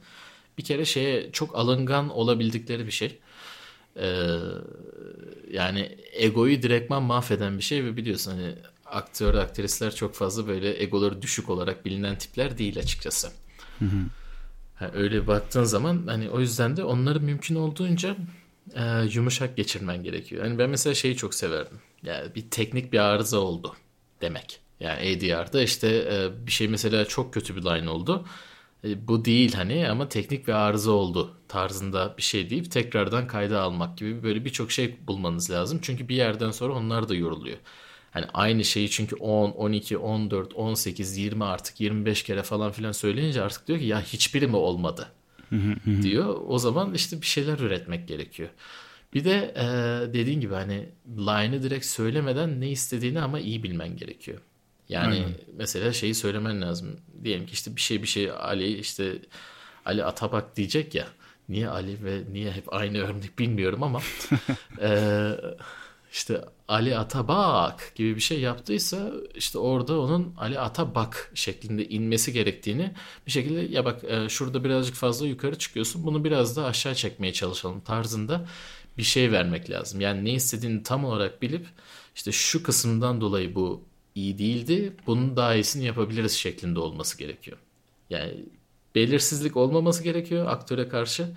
bir 0.57 0.63
kere 0.63 0.85
şeye 0.85 1.31
çok 1.31 1.55
alıngan 1.55 2.09
olabildikleri 2.09 2.85
bir 2.85 2.91
şey. 2.91 3.19
Ee, 3.99 4.37
yani 5.51 5.97
egoyu 6.13 6.61
direktman 6.61 7.03
mahveden 7.03 7.57
bir 7.57 7.63
şey 7.63 7.85
ve 7.85 7.97
biliyorsun 7.97 8.31
hani 8.31 8.55
aktör 8.91 9.33
aktrisler 9.35 9.95
çok 9.95 10.15
fazla 10.15 10.47
böyle 10.47 10.83
egoları 10.83 11.21
düşük 11.21 11.49
olarak 11.49 11.85
bilinen 11.85 12.17
tipler 12.17 12.57
değil 12.57 12.79
açıkçası. 12.79 13.31
Ha, 14.75 14.91
öyle 14.93 15.27
baktığın 15.27 15.63
zaman 15.63 16.03
hani 16.07 16.29
o 16.29 16.39
yüzden 16.39 16.77
de 16.77 16.83
onları 16.83 17.19
mümkün 17.19 17.55
olduğunca 17.55 18.15
e, 18.75 18.83
yumuşak 19.13 19.57
geçirmen 19.57 20.03
gerekiyor. 20.03 20.43
Hani 20.43 20.59
ben 20.59 20.69
mesela 20.69 20.93
şeyi 20.93 21.15
çok 21.15 21.33
severdim. 21.33 21.77
Yani 22.03 22.35
bir 22.35 22.49
teknik 22.49 22.93
bir 22.93 22.99
arıza 22.99 23.37
oldu 23.39 23.75
demek. 24.21 24.59
Yani 24.79 24.99
ADR'da 24.99 25.61
işte 25.61 25.87
e, 25.87 26.45
bir 26.47 26.51
şey 26.51 26.67
mesela 26.67 27.05
çok 27.05 27.33
kötü 27.33 27.55
bir 27.55 27.61
line 27.61 27.89
oldu. 27.89 28.25
E, 28.83 29.07
bu 29.07 29.25
değil 29.25 29.53
hani 29.53 29.89
ama 29.89 30.09
teknik 30.09 30.47
bir 30.47 30.53
arıza 30.53 30.91
oldu 30.91 31.37
tarzında 31.47 32.13
bir 32.17 32.23
şey 32.23 32.49
deyip 32.49 32.71
tekrardan 32.71 33.27
kayda 33.27 33.61
almak 33.61 33.97
gibi 33.97 34.23
böyle 34.23 34.45
birçok 34.45 34.71
şey 34.71 34.97
bulmanız 35.07 35.51
lazım. 35.51 35.79
Çünkü 35.81 36.07
bir 36.09 36.15
yerden 36.15 36.51
sonra 36.51 36.73
onlar 36.73 37.09
da 37.09 37.15
yoruluyor. 37.15 37.57
Hani 38.11 38.25
aynı 38.33 38.63
şeyi 38.63 38.89
çünkü 38.89 39.15
10, 39.15 39.51
12, 39.51 39.97
14, 39.97 40.53
18, 40.53 41.17
20 41.17 41.43
artık 41.43 41.81
25 41.81 42.23
kere 42.23 42.43
falan 42.43 42.71
filan 42.71 42.91
söyleyince 42.91 43.41
artık 43.41 43.67
diyor 43.67 43.79
ki 43.79 43.85
ya 43.85 44.01
hiçbiri 44.01 44.47
mi 44.47 44.55
olmadı 44.55 45.07
diyor. 46.01 46.41
O 46.47 46.59
zaman 46.59 46.93
işte 46.93 47.21
bir 47.21 47.25
şeyler 47.25 47.59
üretmek 47.59 48.07
gerekiyor. 48.07 48.49
Bir 49.13 49.23
de 49.23 49.53
e, 49.55 49.63
dediğin 50.13 50.41
gibi 50.41 50.53
hani 50.53 50.89
line'ı 51.07 51.63
direkt 51.63 51.85
söylemeden 51.85 52.61
ne 52.61 52.69
istediğini 52.69 53.21
ama 53.21 53.39
iyi 53.39 53.63
bilmen 53.63 53.97
gerekiyor. 53.97 54.41
Yani 54.89 55.13
Aynen. 55.13 55.31
mesela 55.53 55.93
şeyi 55.93 56.15
söylemen 56.15 56.61
lazım. 56.61 56.99
Diyelim 57.23 57.45
ki 57.45 57.53
işte 57.53 57.75
bir 57.75 57.81
şey 57.81 58.01
bir 58.01 58.07
şey 58.07 58.31
Ali 58.31 58.77
işte 58.77 59.19
Ali 59.85 60.03
Atabak 60.03 60.55
diyecek 60.55 60.95
ya. 60.95 61.07
Niye 61.49 61.69
Ali 61.69 62.03
ve 62.03 62.21
niye 62.31 62.51
hep 62.51 62.73
aynı 62.73 62.97
örnek 62.97 63.39
bilmiyorum 63.39 63.83
ama 63.83 64.01
e, 64.81 64.89
işte 66.11 66.41
Ali 66.67 66.97
Atabak 66.97 67.91
gibi 67.95 68.15
bir 68.15 68.21
şey 68.21 68.39
yaptıysa 68.39 69.11
işte 69.35 69.59
orada 69.59 69.99
onun 69.99 70.33
Ali 70.37 70.59
Atabak 70.59 71.31
şeklinde 71.35 71.89
inmesi 71.89 72.33
gerektiğini 72.33 72.93
bir 73.25 73.31
şekilde 73.31 73.61
ya 73.61 73.85
bak 73.85 74.03
e, 74.03 74.29
şurada 74.29 74.63
birazcık 74.63 74.95
fazla 74.95 75.27
yukarı 75.27 75.57
çıkıyorsun 75.57 76.05
bunu 76.05 76.23
biraz 76.23 76.57
da 76.57 76.65
aşağı 76.65 76.95
çekmeye 76.95 77.33
çalışalım 77.33 77.81
tarzında 77.81 78.47
bir 78.97 79.03
şey 79.03 79.31
vermek 79.31 79.69
lazım. 79.69 80.01
Yani 80.01 80.25
ne 80.25 80.33
istediğini 80.33 80.83
tam 80.83 81.05
olarak 81.05 81.41
bilip 81.41 81.65
işte 82.15 82.31
şu 82.31 82.63
kısımdan 82.63 83.21
dolayı 83.21 83.55
bu 83.55 83.83
iyi 84.15 84.37
değildi 84.37 84.93
bunun 85.07 85.35
daha 85.35 85.55
iyisini 85.55 85.85
yapabiliriz 85.85 86.31
şeklinde 86.31 86.79
olması 86.79 87.17
gerekiyor. 87.17 87.57
Yani 88.09 88.45
belirsizlik 88.95 89.57
olmaması 89.57 90.03
gerekiyor 90.03 90.47
aktöre 90.47 90.89
karşı. 90.89 91.29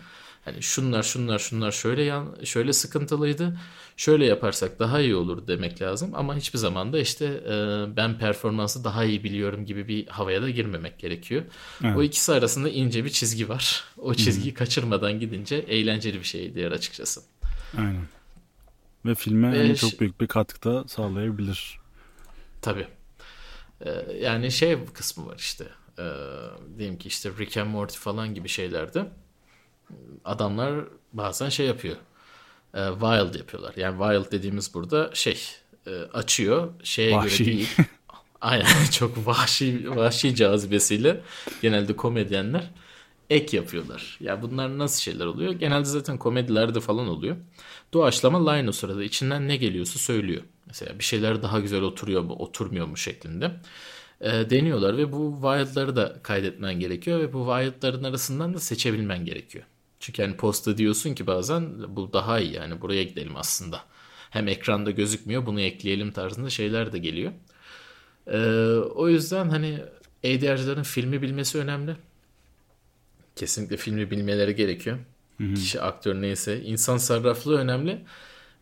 Hani 0.44 0.62
şunlar 0.62 1.02
şunlar 1.02 1.38
şunlar 1.38 1.72
şöyle 1.72 2.02
yan, 2.02 2.36
şöyle 2.44 2.72
sıkıntılıydı. 2.72 3.58
Şöyle 3.96 4.26
yaparsak 4.26 4.78
daha 4.78 5.00
iyi 5.00 5.14
olur 5.14 5.46
demek 5.46 5.82
lazım 5.82 6.10
ama 6.14 6.36
hiçbir 6.36 6.58
zaman 6.58 6.92
da 6.92 6.98
işte 6.98 7.24
e, 7.26 7.96
ben 7.96 8.18
performansı 8.18 8.84
daha 8.84 9.04
iyi 9.04 9.24
biliyorum 9.24 9.66
gibi 9.66 9.88
bir 9.88 10.06
havaya 10.06 10.42
da 10.42 10.50
girmemek 10.50 10.98
gerekiyor. 10.98 11.42
Evet. 11.84 11.96
O 11.96 12.02
ikisi 12.02 12.32
arasında 12.32 12.68
ince 12.68 13.04
bir 13.04 13.10
çizgi 13.10 13.48
var. 13.48 13.84
O 13.98 14.14
çizgiyi 14.14 14.54
kaçırmadan 14.54 15.20
gidince 15.20 15.56
eğlenceli 15.56 16.18
bir 16.18 16.24
şey 16.24 16.54
diğer 16.54 16.72
açıkçası. 16.72 17.20
Aynen. 17.78 18.08
Ve 19.06 19.14
filme 19.14 19.52
Ve 19.52 19.74
ş- 19.74 19.74
çok 19.74 20.00
büyük 20.00 20.20
bir 20.20 20.26
katkıda 20.26 20.88
sağlayabilir. 20.88 21.80
Tabii. 22.62 22.86
Ee, 23.80 23.90
yani 24.20 24.50
şey 24.52 24.84
kısmı 24.94 25.26
var 25.26 25.36
işte. 25.38 25.64
Ee, 25.98 26.02
diyelim 26.78 26.98
ki 26.98 27.08
işte 27.08 27.30
Rick 27.38 27.56
and 27.56 27.70
Morty 27.70 27.96
falan 27.98 28.34
gibi 28.34 28.48
şeylerde. 28.48 29.06
Adamlar 30.24 30.84
bazen 31.12 31.48
şey 31.48 31.66
yapıyor. 31.66 31.96
E, 32.74 32.88
wild 32.92 33.34
yapıyorlar. 33.34 33.74
Yani 33.76 33.98
wild 33.98 34.32
dediğimiz 34.32 34.74
burada 34.74 35.10
şey 35.14 35.42
e, 35.86 35.90
açıyor 35.90 36.72
şeye 36.82 37.16
Vahşi. 37.16 37.44
göre 37.44 37.52
değil. 37.52 37.68
Aynen 38.40 38.86
çok 38.90 39.26
vahşi 39.26 39.96
vahşi 39.96 40.34
cazibesiyle 40.34 41.20
genelde 41.62 41.96
komedyenler 41.96 42.70
ek 43.30 43.56
yapıyorlar. 43.56 44.16
Ya 44.20 44.42
bunlar 44.42 44.78
nasıl 44.78 45.00
şeyler 45.00 45.26
oluyor? 45.26 45.52
Genelde 45.52 45.84
zaten 45.84 46.18
komedilerde 46.18 46.80
falan 46.80 47.08
oluyor. 47.08 47.36
Doğaçlama 47.92 48.50
line 48.50 48.68
o 48.68 48.72
sırada 48.72 49.04
içinden 49.04 49.48
ne 49.48 49.56
geliyorsa 49.56 49.98
söylüyor. 49.98 50.42
Mesela 50.66 50.98
bir 50.98 51.04
şeyler 51.04 51.42
daha 51.42 51.60
güzel 51.60 51.82
oturuyor 51.82 52.22
mu, 52.22 52.32
oturmuyor 52.32 52.86
mu 52.86 52.96
şeklinde. 52.96 53.52
E, 54.20 54.30
deniyorlar 54.30 54.96
ve 54.96 55.12
bu 55.12 55.34
wild'ları 55.34 55.96
da 55.96 56.16
kaydetmen 56.22 56.80
gerekiyor 56.80 57.20
ve 57.20 57.32
bu 57.32 57.46
wild'ların 57.46 58.04
arasından 58.04 58.54
da 58.54 58.60
seçebilmen 58.60 59.24
gerekiyor. 59.24 59.64
Çünkü 60.00 60.22
hani 60.22 60.36
posta 60.36 60.78
diyorsun 60.78 61.14
ki 61.14 61.26
bazen 61.26 61.96
bu 61.96 62.12
daha 62.12 62.40
iyi 62.40 62.52
yani 62.54 62.80
buraya 62.80 63.02
gidelim 63.02 63.36
aslında. 63.36 63.84
Hem 64.30 64.48
ekranda 64.48 64.90
gözükmüyor 64.90 65.46
bunu 65.46 65.60
ekleyelim 65.60 66.12
tarzında 66.12 66.50
şeyler 66.50 66.92
de 66.92 66.98
geliyor. 66.98 67.32
Ee, 68.26 68.38
o 68.94 69.08
yüzden 69.08 69.48
hani 69.48 69.78
ADR'cıların 70.24 70.82
filmi 70.82 71.22
bilmesi 71.22 71.58
önemli. 71.58 71.96
Kesinlikle 73.36 73.76
filmi 73.76 74.10
bilmeleri 74.10 74.54
gerekiyor. 74.56 74.98
Kişi 75.54 75.80
aktör 75.80 76.14
neyse. 76.22 76.62
insan 76.62 76.96
sarraflığı 76.96 77.58
önemli. 77.58 78.04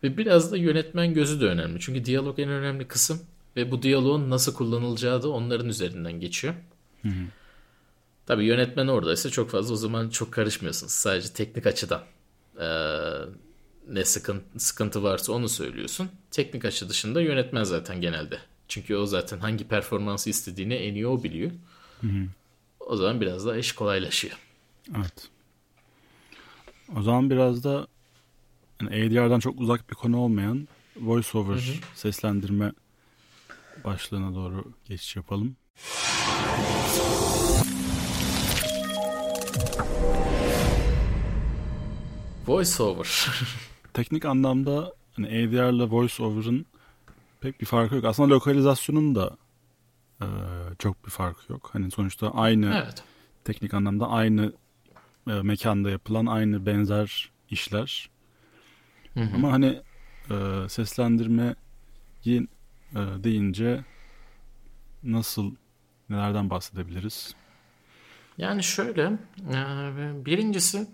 Ve 0.03 0.17
biraz 0.17 0.51
da 0.51 0.57
yönetmen 0.57 1.13
gözü 1.13 1.41
de 1.41 1.45
önemli. 1.45 1.79
Çünkü 1.79 2.05
diyalog 2.05 2.39
en 2.39 2.49
önemli 2.49 2.87
kısım. 2.87 3.21
Ve 3.55 3.71
bu 3.71 3.81
diyaloğun 3.81 4.29
nasıl 4.29 4.53
kullanılacağı 4.53 5.23
da 5.23 5.29
onların 5.29 5.69
üzerinden 5.69 6.19
geçiyor. 6.19 6.53
Tabii 8.29 8.45
yönetmen 8.45 8.87
oradaysa 8.87 9.29
çok 9.29 9.49
fazla 9.49 9.73
o 9.73 9.77
zaman 9.77 10.09
çok 10.09 10.31
karışmıyorsunuz. 10.31 10.93
Sadece 10.93 11.33
teknik 11.33 11.67
açıdan 11.67 12.01
ee, 12.61 12.65
ne 13.87 14.05
sıkıntı, 14.05 14.59
sıkıntı 14.59 15.03
varsa 15.03 15.33
onu 15.33 15.49
söylüyorsun. 15.49 16.09
Teknik 16.31 16.65
açı 16.65 16.89
dışında 16.89 17.21
yönetmen 17.21 17.63
zaten 17.63 18.01
genelde. 18.01 18.39
Çünkü 18.67 18.95
o 18.95 19.05
zaten 19.05 19.39
hangi 19.39 19.67
performansı 19.67 20.29
istediğini 20.29 20.73
en 20.73 20.93
iyi 20.93 21.07
o 21.07 21.23
biliyor. 21.23 21.51
O 22.79 22.95
zaman 22.97 23.21
biraz 23.21 23.45
daha 23.45 23.57
iş 23.57 23.71
kolaylaşıyor. 23.71 24.37
Evet. 24.97 25.29
O 26.97 27.01
zaman 27.01 27.29
biraz 27.29 27.63
da 27.63 27.87
yani 28.81 28.89
ADR'dan 28.89 29.39
çok 29.39 29.59
uzak 29.61 29.89
bir 29.89 29.95
konu 29.95 30.17
olmayan 30.17 30.67
voiceover 30.95 31.79
seslendirme 31.95 32.71
başlığına 33.83 34.35
doğru 34.35 34.73
geçiş 34.85 35.15
yapalım. 35.15 35.55
Voiceover. 42.47 43.27
Teknik 43.93 44.25
anlamda 44.25 44.93
hani 45.15 45.27
ADR 45.27 45.73
ile 45.73 45.83
voiceover'ın 45.83 46.65
pek 47.41 47.61
bir 47.61 47.65
farkı 47.65 47.95
yok. 47.95 48.05
Aslında 48.05 48.29
lokalizasyonun 48.29 49.15
da 49.15 49.37
e, 50.21 50.27
çok 50.79 51.05
bir 51.05 51.11
farkı 51.11 51.51
yok. 51.51 51.69
Hani 51.73 51.91
sonuçta 51.91 52.31
aynı 52.31 52.81
evet. 52.83 53.03
teknik 53.43 53.73
anlamda 53.73 54.09
aynı 54.09 54.53
e, 55.27 55.31
mekanda 55.31 55.89
yapılan 55.89 56.25
aynı 56.25 56.65
benzer 56.65 57.31
işler. 57.49 58.09
Hı 59.13 59.19
hı. 59.19 59.35
Ama 59.35 59.51
hani 59.51 59.81
e, 60.29 60.69
seslendirmeyi 60.69 61.55
e, 62.25 62.43
deyince 62.95 63.83
nasıl 65.03 65.55
nelerden 66.09 66.49
bahsedebiliriz? 66.49 67.35
Yani 68.37 68.63
şöyle, 68.63 69.03
e, 69.53 70.25
birincisi 70.25 70.87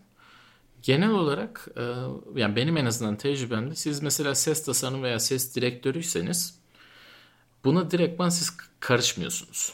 genel 0.85 1.11
olarak 1.11 1.67
e, 1.77 1.83
yani 2.35 2.55
benim 2.55 2.77
en 2.77 2.85
azından 2.85 3.15
tecrübemde 3.15 3.75
siz 3.75 4.01
mesela 4.01 4.35
ses 4.35 4.65
tasarımı 4.65 5.03
veya 5.03 5.19
ses 5.19 5.55
direktörüyseniz 5.55 6.59
buna 7.63 7.91
direktman 7.91 8.29
siz 8.29 8.57
karışmıyorsunuz. 8.79 9.73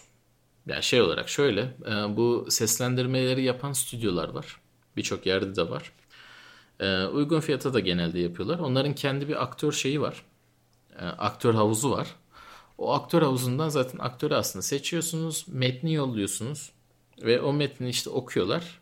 Yani 0.67 0.84
şey 0.84 1.02
olarak 1.02 1.30
şöyle 1.30 1.62
e, 1.62 2.17
bu 2.17 2.47
seslendirmeleri 2.50 3.43
yapan 3.43 3.74
stüdyolar 3.74 4.30
var. 4.30 4.62
Birçok 4.97 5.26
yerde 5.26 5.56
de 5.56 5.69
var. 5.69 5.91
E, 6.80 7.06
uygun 7.06 7.39
fiyata 7.39 7.74
da 7.74 7.80
genelde 7.80 8.19
yapıyorlar. 8.19 8.60
Onların 8.60 8.95
kendi 8.95 9.28
bir 9.28 9.43
aktör 9.43 9.71
şeyi 9.71 10.02
var. 10.02 10.26
Aktör 11.00 11.54
havuzu 11.54 11.91
var. 11.91 12.08
O 12.78 12.93
aktör 12.93 13.21
havuzundan 13.21 13.69
zaten 13.69 14.00
aktörü 14.00 14.34
aslında 14.34 14.63
seçiyorsunuz. 14.63 15.45
Metni 15.47 15.93
yolluyorsunuz. 15.93 16.71
Ve 17.24 17.41
o 17.41 17.54
metni 17.54 17.89
işte 17.89 18.10
okuyorlar. 18.10 18.80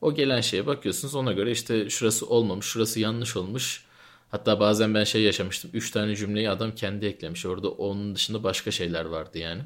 O 0.00 0.14
gelen 0.14 0.40
şeye 0.40 0.66
bakıyorsunuz 0.66 1.14
ona 1.14 1.32
göre 1.32 1.50
işte 1.50 1.90
şurası 1.90 2.26
olmamış, 2.26 2.66
şurası 2.66 3.00
yanlış 3.00 3.36
olmuş. 3.36 3.84
Hatta 4.30 4.60
bazen 4.60 4.94
ben 4.94 5.04
şey 5.04 5.22
yaşamıştım. 5.22 5.70
Üç 5.74 5.90
tane 5.90 6.16
cümleyi 6.16 6.50
adam 6.50 6.74
kendi 6.74 7.06
eklemiş. 7.06 7.46
Orada 7.46 7.70
onun 7.70 8.14
dışında 8.14 8.44
başka 8.44 8.70
şeyler 8.70 9.04
vardı 9.04 9.38
yani. 9.38 9.62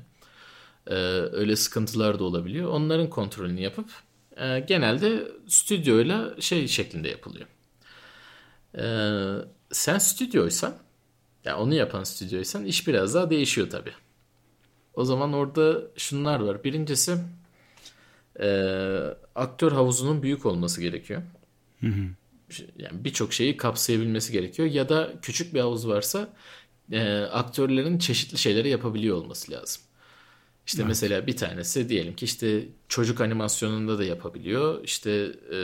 Ee, 0.86 0.94
öyle 1.32 1.56
sıkıntılar 1.56 2.18
da 2.18 2.24
olabiliyor. 2.24 2.70
Onların 2.70 3.10
kontrolünü 3.10 3.60
yapıp 3.60 3.90
e, 4.36 4.60
genelde 4.60 5.28
stüdyoyla 5.48 6.40
şey 6.40 6.68
şeklinde 6.68 7.08
yapılıyor. 7.08 7.46
Ee, 8.78 9.44
sen 9.72 9.98
stüdyoysan 9.98 10.74
ya 11.44 11.58
onu 11.58 11.74
yapan 11.74 12.04
stüdyoysan 12.04 12.64
iş 12.64 12.88
biraz 12.88 13.14
daha 13.14 13.30
değişiyor 13.30 13.70
tabii. 13.70 13.92
O 14.94 15.04
zaman 15.04 15.32
orada 15.32 15.82
şunlar 15.96 16.40
var. 16.40 16.64
Birincisi 16.64 17.18
e, 18.40 18.46
aktör 19.34 19.72
havuzunun 19.72 20.22
büyük 20.22 20.46
olması 20.46 20.80
gerekiyor. 20.80 21.22
Yani 22.78 23.04
birçok 23.04 23.32
şeyi 23.32 23.56
kapsayabilmesi 23.56 24.32
gerekiyor. 24.32 24.68
Ya 24.68 24.88
da 24.88 25.12
küçük 25.22 25.54
bir 25.54 25.60
havuz 25.60 25.88
varsa 25.88 26.28
e, 26.92 27.18
aktörlerin 27.18 27.98
çeşitli 27.98 28.38
şeyleri 28.38 28.68
yapabiliyor 28.68 29.16
olması 29.16 29.52
lazım. 29.52 29.82
İşte 30.66 30.84
mesela 30.84 31.26
bir 31.26 31.36
tanesi 31.36 31.88
diyelim 31.88 32.16
ki 32.16 32.24
işte 32.24 32.68
çocuk 32.88 33.20
animasyonunda 33.20 33.98
da 33.98 34.04
yapabiliyor. 34.04 34.84
İşte 34.84 35.10
e, 35.52 35.58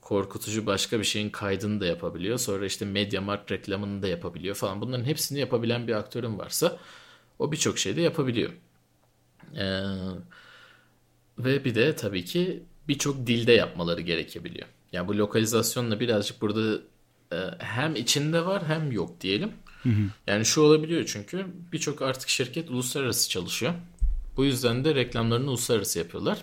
korkutucu 0.00 0.66
başka 0.66 0.98
bir 0.98 1.04
şeyin 1.04 1.30
kaydını 1.30 1.80
da 1.80 1.86
yapabiliyor. 1.86 2.38
Sonra 2.38 2.66
işte 2.66 2.84
Mediamarkt 2.84 3.52
reklamını 3.52 4.02
da 4.02 4.08
yapabiliyor 4.08 4.54
falan. 4.54 4.80
Bunların 4.80 5.04
hepsini 5.04 5.38
yapabilen 5.38 5.88
bir 5.88 5.92
aktörün 5.92 6.38
varsa 6.38 6.78
o 7.38 7.52
birçok 7.52 7.78
şeyi 7.78 7.96
de 7.96 8.00
yapabiliyor. 8.00 8.52
Eee 9.54 9.82
ve 11.38 11.64
bir 11.64 11.74
de 11.74 11.96
tabii 11.96 12.24
ki 12.24 12.62
birçok 12.88 13.26
dilde 13.26 13.52
yapmaları 13.52 14.00
gerekebiliyor. 14.00 14.68
Yani 14.92 15.08
bu 15.08 15.18
lokalizasyonla 15.18 16.00
birazcık 16.00 16.40
burada 16.40 16.80
e, 17.32 17.36
hem 17.58 17.96
içinde 17.96 18.46
var 18.46 18.62
hem 18.66 18.92
yok 18.92 19.20
diyelim. 19.20 19.52
Yani 20.26 20.44
şu 20.44 20.60
olabiliyor 20.60 21.04
çünkü 21.06 21.46
birçok 21.72 22.02
artık 22.02 22.28
şirket 22.28 22.70
uluslararası 22.70 23.30
çalışıyor. 23.30 23.74
Bu 24.36 24.44
yüzden 24.44 24.84
de 24.84 24.94
reklamlarını 24.94 25.50
uluslararası 25.50 25.98
yapıyorlar. 25.98 26.38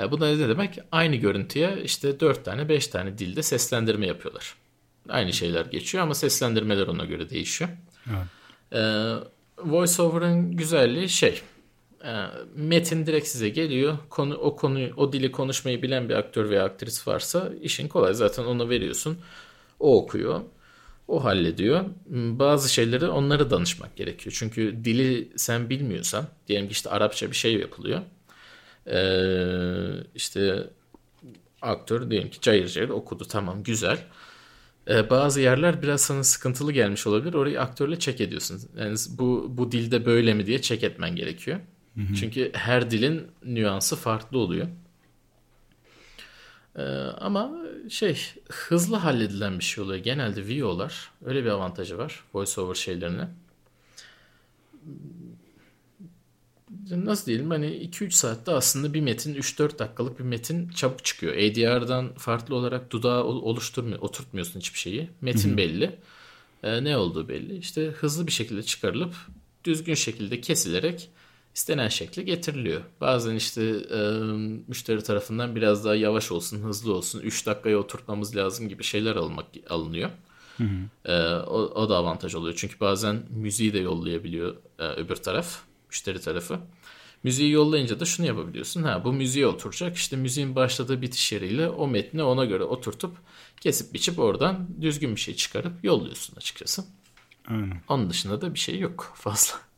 E, 0.00 0.10
bu 0.10 0.20
da 0.20 0.26
ne 0.36 0.48
demek? 0.48 0.78
Aynı 0.92 1.16
görüntüye 1.16 1.82
işte 1.84 2.20
4 2.20 2.44
tane 2.44 2.68
5 2.68 2.86
tane 2.86 3.18
dilde 3.18 3.42
seslendirme 3.42 4.06
yapıyorlar. 4.06 4.54
Aynı 5.08 5.32
şeyler 5.32 5.66
geçiyor 5.66 6.04
ama 6.04 6.14
seslendirmeler 6.14 6.86
ona 6.86 7.04
göre 7.04 7.30
değişiyor. 7.30 7.70
Evet. 8.10 8.26
E, 8.72 8.80
VoiceOver'ın 9.58 10.56
güzelliği 10.56 11.08
şey 11.08 11.40
metin 12.54 13.06
direkt 13.06 13.26
size 13.26 13.48
geliyor. 13.48 13.98
Konu, 14.10 14.34
o 14.34 14.56
konuyu, 14.56 14.94
o 14.96 15.12
dili 15.12 15.32
konuşmayı 15.32 15.82
bilen 15.82 16.08
bir 16.08 16.14
aktör 16.14 16.50
veya 16.50 16.64
aktris 16.64 17.08
varsa 17.08 17.52
işin 17.62 17.88
kolay. 17.88 18.14
Zaten 18.14 18.44
ona 18.44 18.68
veriyorsun. 18.68 19.18
O 19.80 20.02
okuyor. 20.02 20.40
O 21.08 21.24
hallediyor. 21.24 21.84
Bazı 22.10 22.72
şeyleri 22.72 23.08
onlara 23.08 23.50
danışmak 23.50 23.96
gerekiyor. 23.96 24.34
Çünkü 24.38 24.84
dili 24.84 25.28
sen 25.36 25.70
bilmiyorsan, 25.70 26.26
diyelim 26.48 26.68
ki 26.68 26.72
işte 26.72 26.90
Arapça 26.90 27.30
bir 27.30 27.36
şey 27.36 27.54
yapılıyor. 27.56 28.00
Ee, 28.86 30.04
işte 30.14 30.70
aktör 31.62 32.10
diyelim 32.10 32.30
ki 32.30 32.40
cayır 32.40 32.68
cayır 32.68 32.88
okudu. 32.88 33.24
Tamam 33.24 33.62
güzel. 33.62 33.98
Ee, 34.88 35.10
bazı 35.10 35.40
yerler 35.40 35.82
biraz 35.82 36.00
sana 36.00 36.24
sıkıntılı 36.24 36.72
gelmiş 36.72 37.06
olabilir. 37.06 37.34
Orayı 37.34 37.60
aktörle 37.60 37.98
check 37.98 38.20
ediyorsun. 38.20 38.60
Yani 38.78 38.96
bu, 39.10 39.46
bu 39.58 39.72
dilde 39.72 40.06
böyle 40.06 40.34
mi 40.34 40.46
diye 40.46 40.62
check 40.62 40.84
etmen 40.84 41.16
gerekiyor. 41.16 41.60
Çünkü 42.20 42.50
her 42.54 42.90
dilin 42.90 43.26
nüansı 43.44 43.96
farklı 43.96 44.38
oluyor. 44.38 44.68
Ee, 46.76 46.82
ama 47.20 47.52
şey 47.90 48.18
hızlı 48.48 48.96
halledilen 48.96 49.58
bir 49.58 49.64
şey 49.64 49.84
oluyor. 49.84 50.04
Genelde 50.04 50.62
VO'lar 50.62 51.10
öyle 51.24 51.44
bir 51.44 51.50
avantajı 51.50 51.98
var 51.98 52.24
voiceover 52.34 52.74
şeylerine. 52.74 53.28
Nasıl 56.90 57.26
diyelim 57.26 57.50
hani 57.50 57.66
2-3 57.66 58.10
saatte 58.10 58.52
aslında 58.52 58.94
bir 58.94 59.00
metin 59.00 59.34
3-4 59.34 59.78
dakikalık 59.78 60.18
bir 60.18 60.24
metin 60.24 60.68
çabuk 60.68 61.04
çıkıyor. 61.04 61.34
ADR'dan 61.34 62.14
farklı 62.14 62.54
olarak 62.54 62.90
dudağı 62.90 63.24
oluşturmuyor, 63.24 63.98
oturtmuyorsun 63.98 64.60
hiçbir 64.60 64.78
şeyi. 64.78 65.10
Metin 65.20 65.56
belli. 65.56 65.98
Ee, 66.62 66.84
ne 66.84 66.96
olduğu 66.96 67.28
belli. 67.28 67.56
İşte 67.56 67.86
hızlı 67.86 68.26
bir 68.26 68.32
şekilde 68.32 68.62
çıkarılıp 68.62 69.14
düzgün 69.64 69.94
şekilde 69.94 70.40
kesilerek 70.40 71.10
istenen 71.54 71.88
şekli 71.88 72.24
getiriliyor. 72.24 72.82
Bazen 73.00 73.34
işte 73.34 73.62
e, 73.90 73.98
müşteri 74.68 75.02
tarafından 75.02 75.56
biraz 75.56 75.84
daha 75.84 75.94
yavaş 75.94 76.32
olsun, 76.32 76.62
hızlı 76.62 76.94
olsun, 76.94 77.20
3 77.20 77.46
dakikaya 77.46 77.78
oturtmamız 77.78 78.36
lazım 78.36 78.68
gibi 78.68 78.84
şeyler 78.84 79.16
almak 79.16 79.46
alınıyor. 79.70 80.10
E, 81.04 81.14
o, 81.34 81.58
o 81.58 81.88
da 81.88 81.96
avantaj 81.96 82.34
oluyor. 82.34 82.54
Çünkü 82.56 82.80
bazen 82.80 83.22
müziği 83.30 83.72
de 83.72 83.78
yollayabiliyor 83.78 84.56
e, 84.78 84.84
öbür 84.84 85.16
taraf, 85.16 85.58
müşteri 85.88 86.20
tarafı. 86.20 86.58
Müziği 87.22 87.50
yollayınca 87.50 88.00
da 88.00 88.04
şunu 88.04 88.26
yapabiliyorsun. 88.26 88.82
Ha 88.82 89.04
bu 89.04 89.12
müziğe 89.12 89.46
oturacak. 89.46 89.96
İşte 89.96 90.16
müziğin 90.16 90.56
başladığı 90.56 91.02
bitiş 91.02 91.32
yeriyle 91.32 91.68
o 91.68 91.88
metni 91.88 92.22
ona 92.22 92.44
göre 92.44 92.64
oturtup 92.64 93.16
kesip 93.60 93.94
biçip 93.94 94.18
oradan 94.18 94.68
düzgün 94.80 95.16
bir 95.16 95.20
şey 95.20 95.34
çıkarıp 95.34 95.84
yolluyorsun 95.84 96.36
açıkçası. 96.36 96.84
Aynen. 97.48 97.80
Onun 97.88 98.10
dışında 98.10 98.40
da 98.40 98.54
bir 98.54 98.58
şey 98.58 98.78
yok 98.78 99.12
fazla. 99.16 99.71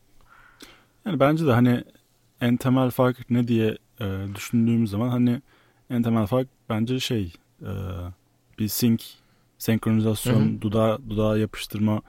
Yani 1.07 1.21
bence 1.21 1.47
de 1.47 1.53
hani 1.53 1.85
en 2.41 2.57
temel 2.57 2.91
fark 2.91 3.31
ne 3.31 3.49
diye 3.49 3.79
e, 4.01 4.27
düşündüğümüz 4.35 4.91
zaman 4.91 5.09
hani 5.09 5.43
en 5.91 6.03
temel 6.03 6.27
fark 6.27 6.49
bence 6.69 7.01
şey 7.01 7.33
e, 7.63 7.73
bir 8.59 8.69
sync 8.69 9.03
senkronizasyon 9.59 10.41
Hı 10.41 10.57
hı. 10.57 10.61
dudağa 10.61 10.99
dudağa 11.11 11.39
yapıştırma 11.39 12.03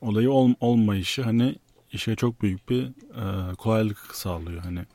olayı 0.00 0.30
ol, 0.30 0.54
olmayışı 0.60 1.22
hani 1.22 1.56
işe 1.92 2.16
çok 2.16 2.42
büyük 2.42 2.68
bir 2.68 2.84
e, 2.84 3.54
kolaylık 3.54 3.98
sağlıyor 3.98 4.62
hani. 4.62 4.86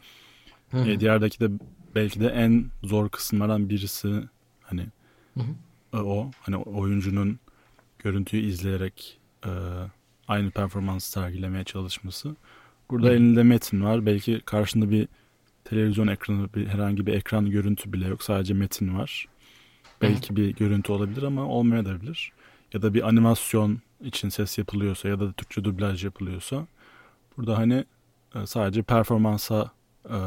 Hı 0.71 0.77
hı. 0.77 0.89
E, 0.89 0.99
diğerdeki 0.99 1.39
de 1.39 1.49
belki 1.95 2.19
de 2.19 2.27
en 2.27 2.65
zor 2.83 3.09
kısımlardan 3.09 3.69
birisi 3.69 4.23
hani 4.61 4.87
Hı 5.33 5.43
e, 5.93 5.97
o 5.97 6.31
hani 6.41 6.57
oyuncunun 6.57 7.39
görüntüyü 7.99 8.43
izleyerek 8.43 9.19
e, 9.45 9.49
aynı 10.27 10.51
performans 10.51 11.05
sergilemeye 11.05 11.63
çalışması. 11.63 12.35
Burada 12.89 13.07
Hı. 13.07 13.11
elinde 13.11 13.43
metin 13.43 13.83
var. 13.83 14.05
Belki 14.05 14.41
karşında 14.45 14.89
bir 14.89 15.07
televizyon 15.63 16.07
ekranı, 16.07 16.53
bir 16.53 16.67
herhangi 16.67 17.07
bir 17.07 17.13
ekran 17.13 17.49
görüntü 17.49 17.93
bile 17.93 18.07
yok. 18.07 18.23
Sadece 18.23 18.53
metin 18.53 18.97
var. 18.97 19.27
Belki 20.01 20.35
bir 20.35 20.55
görüntü 20.55 20.91
olabilir 20.91 21.23
ama 21.23 21.45
olmayabilir. 21.47 22.31
Ya 22.73 22.81
da 22.81 22.93
bir 22.93 23.07
animasyon 23.07 23.79
için 24.03 24.29
ses 24.29 24.57
yapılıyorsa 24.57 25.07
ya 25.07 25.19
da 25.19 25.31
Türkçe 25.31 25.63
dublaj 25.63 26.03
yapılıyorsa 26.03 26.67
burada 27.37 27.57
hani 27.57 27.85
e, 28.35 28.45
sadece 28.45 28.81
performansa 28.81 29.71
e, 30.09 30.17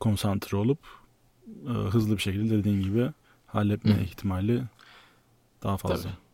konsantre 0.00 0.56
olup 0.56 0.78
e, 1.66 1.70
hızlı 1.70 2.16
bir 2.16 2.22
şekilde 2.22 2.58
dediğin 2.58 2.82
gibi 2.82 3.10
halletme 3.46 3.94
Hı. 3.96 4.00
ihtimali 4.00 4.62
daha 5.62 5.76
fazla. 5.76 6.02
Tabii. 6.02 6.25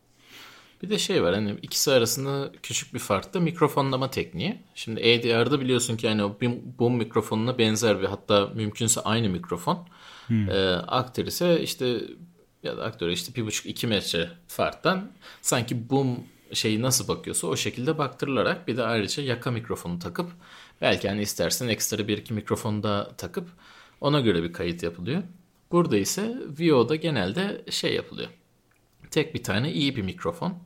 Bir 0.83 0.91
de 0.91 0.99
şey 0.99 1.23
var 1.23 1.35
hani 1.35 1.59
ikisi 1.63 1.93
arasında 1.93 2.53
küçük 2.63 2.95
bir 2.95 2.99
fark 2.99 3.35
da 3.35 3.41
mikrofonlama 3.41 4.11
tekniği. 4.11 4.63
Şimdi 4.75 5.01
ADR'da 5.01 5.61
biliyorsun 5.61 5.97
ki 5.97 6.09
hani 6.09 6.25
o 6.25 6.39
boom, 6.79 6.97
mikrofonuna 6.97 7.59
benzer 7.59 8.01
bir 8.01 8.07
hatta 8.07 8.47
mümkünse 8.55 9.01
aynı 9.01 9.29
mikrofon. 9.29 9.89
Ee, 10.51 10.69
aktör 10.87 11.27
ise 11.27 11.61
işte 11.63 12.01
ya 12.63 12.77
da 12.77 12.85
aktöre 12.85 13.13
işte 13.13 13.35
bir 13.35 13.47
buçuk 13.47 13.67
iki 13.67 13.87
metre 13.87 14.31
farktan 14.49 15.11
sanki 15.43 15.91
boom 15.91 16.19
şeyi 16.53 16.83
nasıl 16.83 17.09
bakıyorsa 17.09 17.47
o 17.47 17.57
şekilde 17.57 17.99
baktırılarak 17.99 18.69
bir 18.69 18.77
de 18.77 18.83
ayrıca 18.83 19.23
yaka 19.23 19.51
mikrofonu 19.51 19.99
takıp 19.99 20.31
belki 20.81 21.09
hani 21.09 21.23
istersen 21.23 21.69
ekstra 21.69 22.09
bir 22.09 22.19
iki 22.19 22.35
mikrofon 22.35 22.83
da 22.83 23.17
takıp 23.17 23.49
ona 24.01 24.21
göre 24.21 24.43
bir 24.43 24.53
kayıt 24.53 24.83
yapılıyor. 24.83 25.23
Burada 25.73 25.97
ise 25.97 26.37
VO'da 26.61 26.97
genelde 26.97 27.65
şey 27.71 27.95
yapılıyor. 27.95 28.29
Tek 29.11 29.35
bir 29.35 29.43
tane 29.43 29.73
iyi 29.73 29.97
bir 29.97 30.03
mikrofon. 30.03 30.59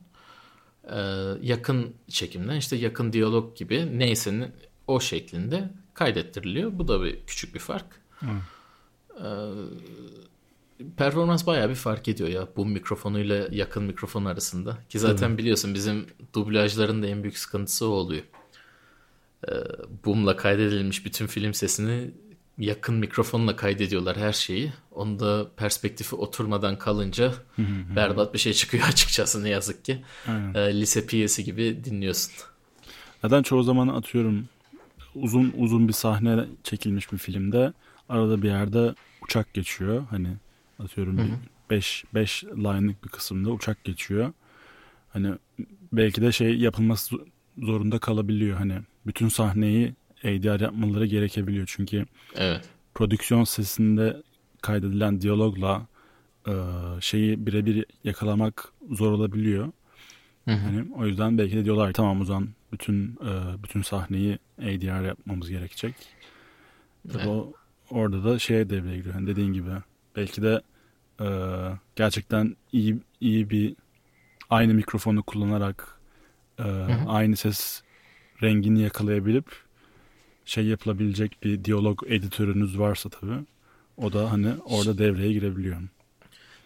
Ee, 0.91 0.97
yakın 1.41 1.93
çekimden 2.07 2.55
işte 2.55 2.75
yakın 2.75 3.13
diyalog 3.13 3.57
gibi 3.57 3.99
neysenin 3.99 4.51
o 4.87 4.99
şeklinde 4.99 5.69
kaydettiriliyor. 5.93 6.79
Bu 6.79 6.87
da 6.87 7.03
bir 7.03 7.25
küçük 7.27 7.55
bir 7.55 7.59
fark. 7.59 7.85
Ee, 8.21 9.25
performans 10.97 11.47
bayağı 11.47 11.69
bir 11.69 11.75
fark 11.75 12.07
ediyor 12.07 12.29
ya 12.29 12.47
bu 12.55 12.65
mikrofonuyla 12.65 13.47
yakın 13.51 13.83
mikrofon 13.83 14.25
arasında. 14.25 14.77
Ki 14.89 14.99
zaten 14.99 15.37
biliyorsun 15.37 15.73
bizim 15.73 16.05
dublajların 16.35 17.03
da 17.03 17.07
en 17.07 17.23
büyük 17.23 17.37
sıkıntısı 17.37 17.87
o 17.87 17.89
oluyor. 17.89 18.23
Ee, 19.49 19.51
boom'la 20.05 20.35
kaydedilmiş 20.35 21.05
bütün 21.05 21.27
film 21.27 21.53
sesini 21.53 22.11
yakın 22.57 22.95
mikrofonla 22.95 23.55
kaydediyorlar 23.55 24.17
her 24.17 24.33
şeyi. 24.33 24.73
Onda 24.91 25.51
perspektifi 25.57 26.15
oturmadan 26.15 26.77
kalınca 26.79 27.33
berbat 27.95 28.33
bir 28.33 28.39
şey 28.39 28.53
çıkıyor 28.53 28.83
açıkçası 28.87 29.43
ne 29.43 29.49
yazık 29.49 29.85
ki. 29.85 30.01
Aynen. 30.27 30.53
Ee, 30.53 30.81
lise 30.81 31.05
piyesi 31.05 31.43
gibi 31.43 31.79
dinliyorsun. 31.83 32.33
Zaten 33.21 33.43
çoğu 33.43 33.63
zaman 33.63 33.87
atıyorum 33.87 34.45
uzun 35.15 35.53
uzun 35.57 35.87
bir 35.87 35.93
sahne 35.93 36.45
çekilmiş 36.63 37.11
bir 37.11 37.17
filmde 37.17 37.73
arada 38.09 38.41
bir 38.41 38.47
yerde 38.47 38.95
uçak 39.23 39.53
geçiyor. 39.53 40.03
Hani 40.09 40.29
atıyorum 40.79 41.17
bir 41.17 41.31
5 41.69 42.03
5 42.13 42.43
line'lık 42.43 43.03
bir 43.03 43.09
kısımda 43.09 43.49
uçak 43.51 43.83
geçiyor. 43.83 44.33
Hani 45.13 45.33
belki 45.93 46.21
de 46.21 46.31
şey 46.31 46.57
yapılması 46.57 47.15
zo- 47.15 47.25
zorunda 47.57 47.99
kalabiliyor. 47.99 48.57
Hani 48.57 48.79
bütün 49.05 49.27
sahneyi 49.27 49.93
ADR 50.27 50.59
yapmaları 50.59 51.05
gerekebiliyor. 51.05 51.69
Çünkü 51.71 52.05
Evet. 52.35 52.69
prodüksiyon 52.95 53.43
sesinde 53.43 54.21
kaydedilen 54.61 55.21
diyalogla 55.21 55.87
e, 56.47 56.53
şeyi 57.01 57.45
birebir 57.45 57.85
yakalamak 58.03 58.71
zor 58.91 59.11
olabiliyor. 59.11 59.71
Hani 60.61 60.85
o 60.95 61.05
yüzden 61.05 61.37
belki 61.37 61.55
de 61.55 61.65
diyorlar 61.65 61.93
tamam 61.93 62.21
o 62.21 62.25
zaman 62.25 62.49
bütün 62.71 63.07
e, 63.07 63.63
bütün 63.63 63.81
sahneyi 63.81 64.39
ADR 64.61 65.05
yapmamız 65.05 65.49
gerekecek. 65.49 65.95
Tabii 67.07 67.17
Evet. 67.17 67.27
o, 67.27 67.53
orada 67.89 68.23
da 68.23 68.39
şeye 68.39 68.69
devreye 68.69 68.97
giriyor. 68.97 69.15
Hani 69.15 69.27
dediğin 69.27 69.53
gibi 69.53 69.69
belki 70.15 70.41
de 70.41 70.61
e, 71.21 71.27
gerçekten 71.95 72.55
iyi 72.71 72.97
iyi 73.21 73.49
bir 73.49 73.75
aynı 74.49 74.73
mikrofonu 74.73 75.23
kullanarak 75.23 75.99
e, 76.59 76.63
aynı 77.07 77.35
ses 77.35 77.81
rengini 78.43 78.81
yakalayabilip 78.81 79.45
şey 80.47 80.65
yapılabilecek 80.65 81.43
bir 81.43 81.65
diyalog 81.65 82.03
editörünüz 82.07 82.79
varsa 82.79 83.09
tabii 83.09 83.45
o 83.97 84.13
da 84.13 84.31
hani 84.31 84.55
orada 84.65 84.99
devreye 84.99 85.33
girebiliyor. 85.33 85.77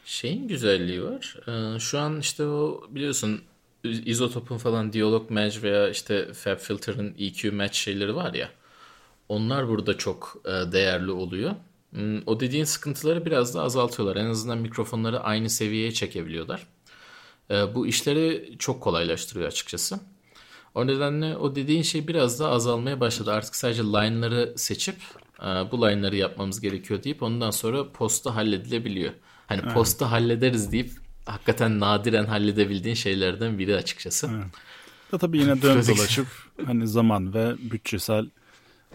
Şeyin 0.06 0.48
güzelliği 0.48 1.04
var. 1.04 1.36
Ee, 1.48 1.80
şu 1.80 2.00
an 2.00 2.20
işte 2.20 2.44
o 2.46 2.88
biliyorsun 2.90 3.42
izotopun 3.84 4.58
falan 4.58 4.94
diyalog 4.94 5.30
match 5.32 5.64
veya 5.64 5.90
işte 5.90 6.34
FabFilter'ın 6.34 7.16
EQ 7.20 7.52
match 7.52 7.74
şeyleri 7.76 8.16
var 8.16 8.34
ya. 8.34 8.50
Onlar 9.30 9.70
burada 9.70 9.98
çok 9.98 10.44
e, 10.46 10.50
değerli 10.74 11.12
oluyor. 11.12 11.52
Hmm, 11.92 12.22
O 12.28 12.42
dediğin 12.42 12.66
sıkıntıları 12.66 13.26
biraz 13.28 13.56
da 13.56 13.64
azaltıyorlar. 13.64 14.18
En 14.18 14.26
azından 14.28 14.60
mikrofonları 14.60 15.22
aynı 15.22 15.52
seviyeye 15.52 15.94
çekebiliyorlar. 15.94 16.68
E, 17.52 17.76
Bu 17.76 17.88
işleri 17.88 18.56
çok 18.60 18.82
kolaylaştırıyor 18.84 19.48
açıkçası. 19.48 20.00
O 20.76 20.88
nedenle 20.88 21.38
o 21.38 21.56
dediğin 21.56 21.82
şey 21.82 22.08
biraz 22.08 22.40
daha 22.40 22.50
azalmaya 22.52 23.00
başladı. 23.00 23.32
Artık 23.32 23.56
sadece 23.56 23.84
line'ları 23.84 24.54
seçip 24.58 24.96
e, 25.40 25.46
bu 25.46 25.78
line'ları 25.88 26.16
yapmamız 26.16 26.62
gerekiyor 26.62 27.04
deyip 27.04 27.24
ondan 27.24 27.52
sonra 27.52 27.92
posta 27.92 28.36
halledilebiliyor. 28.36 29.14
Hani 29.48 29.62
posta 29.62 30.12
hallederiz 30.12 30.72
deyip 30.72 30.92
hakikaten 31.26 31.80
nadiren 31.80 32.26
halledebildiğin 32.26 32.96
şeylerden 32.96 33.60
biri 33.60 33.76
açıkçası. 33.76 34.30
Da 35.12 35.18
tabii 35.18 35.38
yine 35.38 35.52
dön 35.62 35.84
dolaşıp 35.88 36.28
hani 36.66 36.88
zaman 36.88 37.34
ve 37.34 37.56
bütçesel 37.72 38.26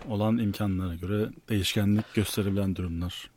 olan 0.09 0.39
imkanlara 0.39 0.95
göre 0.95 1.29
değişkenlik 1.49 2.15
gösterebilen 2.15 2.77
durumlar. 2.77 3.31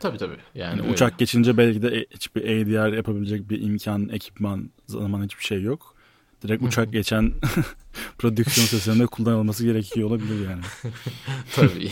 Tabii 0.00 0.18
tabii. 0.18 0.36
Yani 0.54 0.80
Yani 0.80 0.92
uçak 0.92 1.18
geçince 1.18 1.56
belki 1.56 1.82
de 1.82 1.88
e- 1.88 2.06
hiçbir 2.10 2.42
ADR 2.42 2.92
yapabilecek 2.92 3.50
bir 3.50 3.62
imkan, 3.62 4.08
ekipman, 4.08 4.70
zaman 4.86 5.24
hiçbir 5.24 5.44
şey 5.44 5.62
yok. 5.62 5.94
Direkt 6.42 6.62
uçak 6.62 6.92
geçen 6.92 7.32
prodüksiyon 8.18 8.66
seslerinde 8.66 9.06
kullanılması 9.06 9.64
gerekiyor 9.64 10.08
olabilir 10.08 10.48
yani. 10.50 10.62
Tabii. 11.54 11.90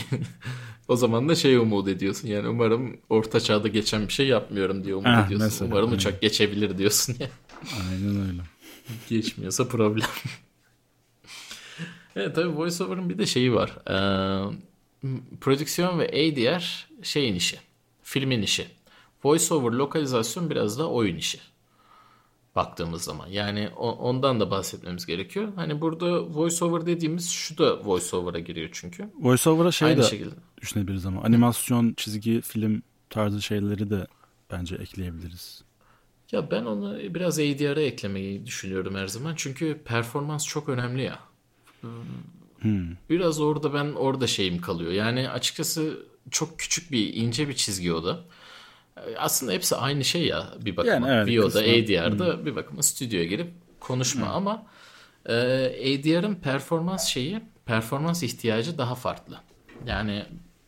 o 0.89 0.97
zaman 0.97 1.29
da 1.29 1.35
şey 1.35 1.57
umut 1.57 1.89
ediyorsun. 1.89 2.29
Yani 2.29 2.49
umarım 2.49 2.97
orta 3.09 3.41
çağda 3.41 3.69
geçen 3.69 4.09
bir 4.09 4.13
şey 4.13 4.27
yapmıyorum 4.27 4.85
diye 4.85 4.95
umut 4.95 5.07
Ah, 5.09 5.27
ediyorsun. 5.27 5.47
mesela, 5.47 5.71
umarım 5.71 5.89
evet. 5.89 5.99
uçak 6.01 6.21
geçebilir 6.21 6.79
diyorsun 6.79 7.17
ya. 7.21 7.29
Aynen 7.91 8.29
öyle. 8.29 8.43
Geçmiyorsa 9.09 9.69
problem. 9.69 10.09
evet 12.17 12.35
tabii 12.35 12.57
VoiceOver'ın 12.57 13.09
bir 13.11 13.19
de 13.19 13.27
şeyi 13.27 13.55
var. 13.55 13.71
Ee, 13.91 14.57
prodüksiyon 15.41 15.99
ve 15.99 16.09
ADR 16.09 16.89
şeyin 17.03 17.35
işi. 17.35 17.59
Filmin 18.03 18.43
işi. 18.43 18.67
VoiceOver 19.25 19.73
lokalizasyon 19.73 20.51
biraz 20.51 20.79
da 20.79 20.91
oyun 20.91 21.17
işi. 21.17 21.39
Baktığımız 22.57 23.03
zaman. 23.03 23.27
Yani 23.29 23.69
ondan 23.79 24.41
da 24.41 24.51
bahsetmemiz 24.51 25.07
gerekiyor. 25.07 25.49
Hani 25.57 25.81
burada 25.81 26.35
VoiceOver 26.35 26.87
dediğimiz 26.87 27.31
şu 27.31 27.59
da 27.59 27.85
VoiceOver'a 27.85 28.39
giriyor 28.39 28.69
çünkü. 28.73 29.11
Voiceover'a 29.21 29.73
şey 29.73 29.89
Aynı 29.89 29.99
de 29.99 30.07
şekilde. 30.07 30.35
düşünebiliriz 30.61 31.07
ama 31.07 31.23
animasyon, 31.23 31.95
çizgi, 31.97 32.41
film 32.41 32.83
tarzı 33.11 33.43
şeyleri 33.43 33.91
de 33.91 34.07
bence 34.51 34.77
ekleyebiliriz. 34.77 35.65
Ya 36.33 36.51
ben 36.51 36.65
onu 36.65 36.99
biraz 37.15 37.39
ADR'a 37.39 37.81
eklemeyi 37.81 38.47
düşünüyorum 38.47 38.95
her 38.95 39.07
zaman. 39.07 39.35
Çünkü 39.37 39.81
performans 39.85 40.47
çok 40.47 40.69
önemli 40.69 41.03
ya. 41.03 41.19
Biraz 43.11 43.41
orada 43.41 43.75
ben 43.75 43.93
orada 43.93 44.27
şeyim 44.27 44.61
kalıyor. 44.61 44.93
Yani 44.93 45.31
açıkçası 45.31 46.07
çok 46.31 46.59
küçük 46.59 46.93
bir 46.93 47.15
ince 47.15 47.49
bir 47.49 47.55
çizgi 47.55 47.93
o 47.93 48.05
da. 48.05 48.25
Aslında 49.19 49.53
hepsi 49.53 49.77
aynı 49.77 50.05
şey 50.05 50.27
ya 50.27 50.47
bir 50.65 50.77
bakıma. 50.77 51.09
Yani 51.09 51.09
evet, 51.11 51.39
VO'da, 51.39 51.47
kısmen. 51.47 51.85
ADR'da 51.85 52.47
bir 52.47 52.57
bakıma 52.57 52.83
stüdyoya 52.83 53.25
gelip 53.25 53.51
konuşma 53.81 54.27
ama 54.27 54.67
e, 55.27 55.33
ADR'ın 55.35 56.35
performans 56.35 57.07
şeyi, 57.09 57.41
performans 57.67 58.23
ihtiyacı 58.23 58.79
daha 58.79 58.95
farklı. 58.95 59.39
Yani 59.87 60.25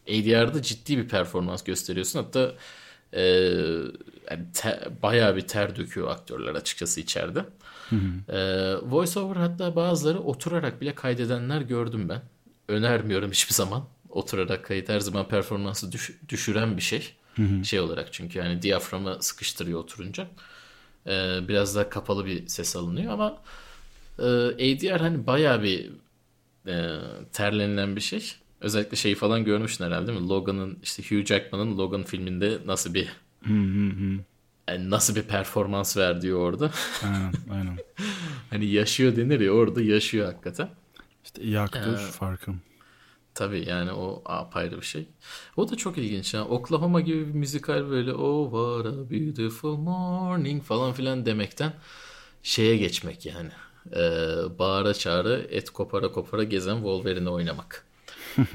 ADR'da 0.08 0.62
ciddi 0.62 0.98
bir 0.98 1.08
performans 1.08 1.64
gösteriyorsun. 1.64 2.18
Hatta 2.22 2.52
e, 3.12 3.22
yani 4.30 4.44
te- 4.54 4.88
bayağı 5.02 5.36
bir 5.36 5.40
ter 5.48 5.76
döküyor 5.76 6.10
aktörler 6.10 6.54
açıkçası 6.54 7.00
içeride. 7.00 7.44
E, 8.28 8.38
voiceover 8.82 9.36
hatta 9.36 9.76
bazıları 9.76 10.20
oturarak 10.20 10.80
bile 10.80 10.94
kaydedenler 10.94 11.60
gördüm 11.60 12.08
ben. 12.08 12.22
Önermiyorum 12.68 13.30
hiçbir 13.30 13.54
zaman. 13.54 13.84
Oturarak 14.08 14.64
kayıt 14.64 14.88
her 14.88 15.00
zaman 15.00 15.28
performansı 15.28 15.92
düş- 15.92 16.18
düşüren 16.28 16.76
bir 16.76 16.82
şey. 16.82 17.14
Şey 17.64 17.80
olarak 17.80 18.12
çünkü 18.12 18.38
yani 18.38 18.62
diyaframı 18.62 19.16
sıkıştırıyor 19.20 19.80
oturunca. 19.80 20.26
E, 21.06 21.38
biraz 21.48 21.76
daha 21.76 21.88
kapalı 21.88 22.26
bir 22.26 22.46
ses 22.46 22.76
alınıyor 22.76 23.12
ama 23.12 23.38
e, 24.18 24.24
ADR 24.54 25.00
hani 25.00 25.26
bayağı 25.26 25.62
bir 25.62 25.90
e, 26.66 26.98
terlenilen 27.32 27.96
bir 27.96 28.00
şey. 28.00 28.32
Özellikle 28.60 28.96
şeyi 28.96 29.14
falan 29.14 29.44
görmüşsün 29.44 29.84
herhalde 29.84 30.06
değil 30.06 30.20
mi? 30.20 30.28
Logan'ın 30.28 30.78
işte 30.82 31.02
Hugh 31.02 31.26
Jackman'ın 31.26 31.78
Logan 31.78 32.02
filminde 32.02 32.58
nasıl 32.66 32.94
bir 32.94 33.08
yani 34.68 34.90
nasıl 34.90 35.16
bir 35.16 35.22
performans 35.22 35.96
verdiği 35.96 36.34
orada. 36.34 36.70
Aynen, 37.04 37.32
aynen. 37.50 37.78
hani 38.50 38.66
yaşıyor 38.66 39.16
denir 39.16 39.40
ya 39.40 39.52
orada 39.52 39.82
yaşıyor 39.82 40.26
hakikaten. 40.26 40.68
İşte 41.24 41.42
iyi 41.42 41.60
aktör 41.60 41.96
farkım. 41.96 42.60
Tabii 43.34 43.68
yani 43.68 43.92
o 43.92 44.22
apayrı 44.26 44.76
bir 44.80 44.86
şey. 44.86 45.08
O 45.56 45.70
da 45.70 45.76
çok 45.76 45.98
ilginç. 45.98 46.34
Yani 46.34 46.44
Oklahoma 46.48 47.00
gibi 47.00 47.28
bir 47.28 47.34
müzikal 47.34 47.90
böyle 47.90 48.12
oh 48.14 48.44
what 48.50 48.94
a 48.94 49.10
beautiful 49.10 49.76
morning 49.76 50.62
falan 50.64 50.92
filan 50.92 51.26
demekten 51.26 51.72
şeye 52.42 52.76
geçmek 52.76 53.26
yani. 53.26 53.50
Ee, 53.92 54.58
bağıra 54.58 54.94
çağıra 54.94 55.38
et 55.38 55.70
kopara 55.70 56.12
kopara 56.12 56.44
gezen 56.44 56.74
Wolverine 56.74 57.28
oynamak. 57.28 57.86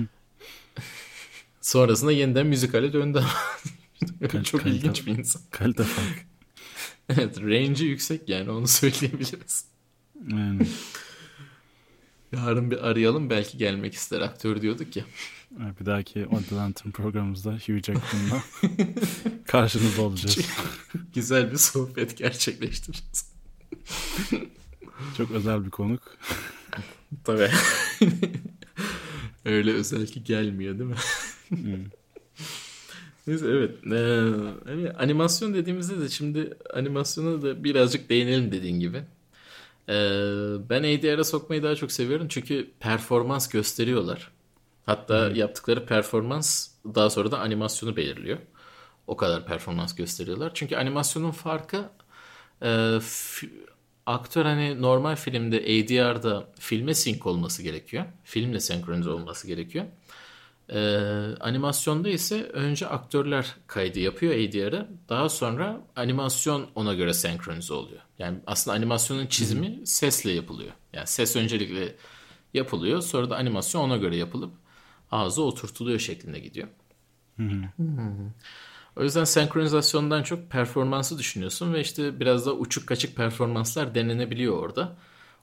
Sonrasında 1.61 2.11
yeniden 2.11 2.47
müzikale 2.47 2.93
döndü. 2.93 3.23
çok 4.43 4.61
kalite- 4.61 4.69
ilginç 4.69 5.07
bir 5.07 5.17
insan. 5.17 5.41
Kalite 5.51 5.83
fark. 5.83 6.27
Evet 7.09 7.41
range'i 7.41 7.85
yüksek 7.87 8.29
yani 8.29 8.51
onu 8.51 8.67
söyleyebiliriz. 8.67 9.65
Aynen. 10.31 10.67
Yarın 12.31 12.71
bir 12.71 12.87
arayalım 12.87 13.29
belki 13.29 13.57
gelmek 13.57 13.93
ister 13.93 14.21
aktör 14.21 14.61
diyorduk 14.61 14.95
ya. 14.95 15.03
Bir 15.79 15.85
dahaki 15.85 16.25
Odd 16.27 16.55
Lantern 16.55 16.91
programımızda 16.91 17.51
Hugh 17.51 17.83
Jackman'la 17.83 18.43
karşınızda 19.47 20.01
olacağız. 20.01 20.37
Güzel 21.13 21.51
bir 21.51 21.57
sohbet 21.57 22.17
gerçekleştireceğiz. 22.17 23.31
Çok 25.17 25.31
özel 25.31 25.65
bir 25.65 25.69
konuk. 25.69 26.17
Tabii. 27.23 27.49
Öyle 29.45 29.73
özel 29.73 30.07
ki 30.07 30.23
gelmiyor 30.23 30.79
değil 30.79 30.89
mi? 30.89 30.95
Neyse 33.27 33.45
evet. 33.47 33.71
Ee, 33.85 33.95
evet, 34.71 34.95
Animasyon 34.97 35.53
dediğimizde 35.53 36.01
de 36.01 36.09
şimdi 36.09 36.57
animasyona 36.73 37.41
da 37.41 37.63
birazcık 37.63 38.09
değinelim 38.09 38.51
dediğin 38.51 38.79
gibi. 38.79 39.03
Ee, 39.89 39.93
ben 40.69 40.83
ADR'a 40.83 41.23
sokmayı 41.23 41.63
daha 41.63 41.75
çok 41.75 41.91
seviyorum 41.91 42.27
çünkü 42.29 42.71
performans 42.79 43.49
gösteriyorlar. 43.49 44.31
Hatta 44.85 45.29
yaptıkları 45.35 45.85
performans 45.85 46.69
daha 46.95 47.09
sonra 47.09 47.31
da 47.31 47.39
animasyonu 47.39 47.95
belirliyor. 47.97 48.37
O 49.07 49.17
kadar 49.17 49.45
performans 49.45 49.95
gösteriyorlar. 49.95 50.51
Çünkü 50.53 50.75
animasyonun 50.75 51.31
farkı 51.31 51.89
e, 52.61 52.67
fi- 52.99 53.49
aktör 54.05 54.45
hani 54.45 54.81
normal 54.81 55.15
filmde 55.15 55.57
ADR'da 55.57 56.47
filme 56.59 56.93
sync 56.93 57.27
olması 57.27 57.63
gerekiyor. 57.63 58.05
Filmle 58.23 58.59
senkronize 58.59 59.09
olması 59.09 59.47
gerekiyor. 59.47 59.85
Ee, 60.69 60.79
animasyonda 61.39 62.09
ise 62.09 62.43
önce 62.43 62.87
aktörler 62.87 63.55
kaydı 63.67 63.99
yapıyor 63.99 64.33
ADR'ı. 64.33 64.87
Daha 65.09 65.29
sonra 65.29 65.81
animasyon 65.95 66.67
ona 66.75 66.93
göre 66.93 67.13
senkronize 67.13 67.73
oluyor. 67.73 68.01
Yani 68.19 68.39
aslında 68.47 68.77
animasyonun 68.77 69.27
çizimi 69.27 69.87
sesle 69.87 70.31
yapılıyor. 70.31 70.71
Yani 70.93 71.07
ses 71.07 71.35
öncelikle 71.35 71.95
yapılıyor. 72.53 73.01
Sonra 73.01 73.29
da 73.29 73.35
animasyon 73.35 73.81
ona 73.81 73.97
göre 73.97 74.15
yapılıp 74.15 74.53
ağza 75.11 75.41
oturtuluyor 75.41 75.99
şeklinde 75.99 76.39
gidiyor. 76.39 76.67
O 78.95 79.03
yüzden 79.03 79.23
senkronizasyondan 79.23 80.23
çok 80.23 80.51
performansı 80.51 81.19
düşünüyorsun 81.19 81.73
ve 81.73 81.81
işte 81.81 82.19
biraz 82.19 82.45
da 82.45 82.53
uçuk 82.53 82.87
kaçık 82.87 83.15
performanslar 83.15 83.95
denenebiliyor 83.95 84.57
orada. 84.57 84.97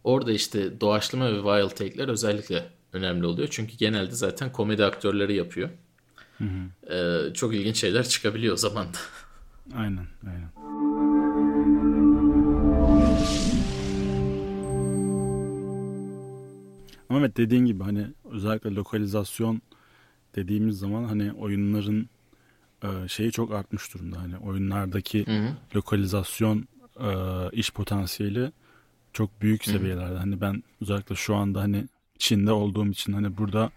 Orada 0.05 0.33
işte 0.33 0.81
doğaçlama 0.81 1.33
ve 1.33 1.37
wild 1.37 1.77
take'ler 1.79 2.09
özellikle 2.09 2.71
önemli 2.93 3.27
oluyor. 3.27 3.49
Çünkü 3.51 3.77
genelde 3.77 4.13
zaten 4.13 4.53
komedi 4.53 4.85
aktörleri 4.85 5.37
yapıyor. 5.37 5.71
Ee, 6.91 7.35
çok 7.35 7.55
ilginç 7.55 7.77
şeyler 7.77 8.09
çıkabiliyor 8.09 8.55
o 8.55 8.57
zaman 8.57 8.87
da. 8.87 8.99
Aynen, 9.77 10.07
aynen. 10.27 10.49
Ama 17.09 17.19
evet 17.19 17.37
dediğin 17.37 17.65
gibi 17.65 17.83
hani 17.83 18.07
özellikle 18.25 18.75
lokalizasyon 18.75 19.63
dediğimiz 20.37 20.79
zaman 20.79 21.05
hani 21.05 21.33
oyunların 21.33 22.09
e, 22.83 23.09
şeyi 23.09 23.33
çok 23.33 23.53
artmış 23.53 23.95
durumda. 23.95 24.21
Hani 24.21 24.37
oyunlardaki 24.39 25.25
lokalizasyon 25.77 26.69
e, 27.01 27.09
iş 27.53 27.73
potansiyeli 27.73 28.53
çok 29.13 29.43
büyük 29.43 29.65
seviyelerde. 29.65 30.19
Hani 30.19 30.41
ben 30.41 30.63
özellikle 30.81 31.15
şu 31.15 31.35
anda 31.35 31.61
hani 31.61 31.85
Çin'de 32.19 32.53
olduğum 32.53 32.87
için 32.87 33.13
hani 33.13 33.37
burada 33.37 33.71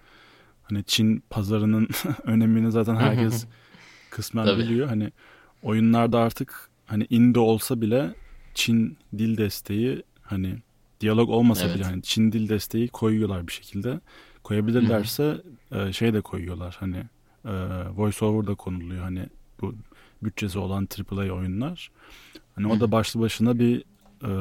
hani 0.64 0.84
Çin 0.84 1.24
pazarının 1.30 1.88
önemini 2.24 2.72
zaten 2.72 2.96
herkes 2.96 3.46
kısmen 4.10 4.46
Tabii. 4.46 4.64
biliyor. 4.64 4.88
Hani 4.88 5.12
oyunlarda 5.64 6.20
artık 6.20 6.70
hani 6.86 7.08
indie 7.10 7.42
olsa 7.42 7.82
bile 7.82 8.16
Çin 8.54 8.98
dil 9.18 9.38
desteği 9.38 10.04
hani 10.22 10.58
diyalog 11.02 11.30
olmasa 11.30 11.66
Evet. 11.66 11.76
bile 11.76 11.84
hani 11.84 12.02
Çin 12.02 12.32
dil 12.32 12.50
desteği 12.50 12.88
koyuyorlar 12.88 13.48
bir 13.48 13.52
şekilde. 13.54 14.00
Koyabilirlerse 14.44 15.42
e, 15.72 15.94
şey 15.94 16.14
de 16.14 16.22
koyuyorlar 16.22 16.78
hani 16.80 17.04
e, 17.46 17.52
voice 17.96 18.26
over 18.26 18.48
da 18.48 18.56
konuluyor 18.56 19.04
hani 19.04 19.26
bu 19.62 19.76
bütçesi 20.24 20.60
olan 20.60 20.88
AAA 21.12 21.32
oyunlar. 21.32 21.92
Hani 22.56 22.68
o 22.68 22.80
da 22.80 22.92
başlı 22.92 23.20
başına 23.20 23.60
bir 23.60 23.84
e, 24.24 24.32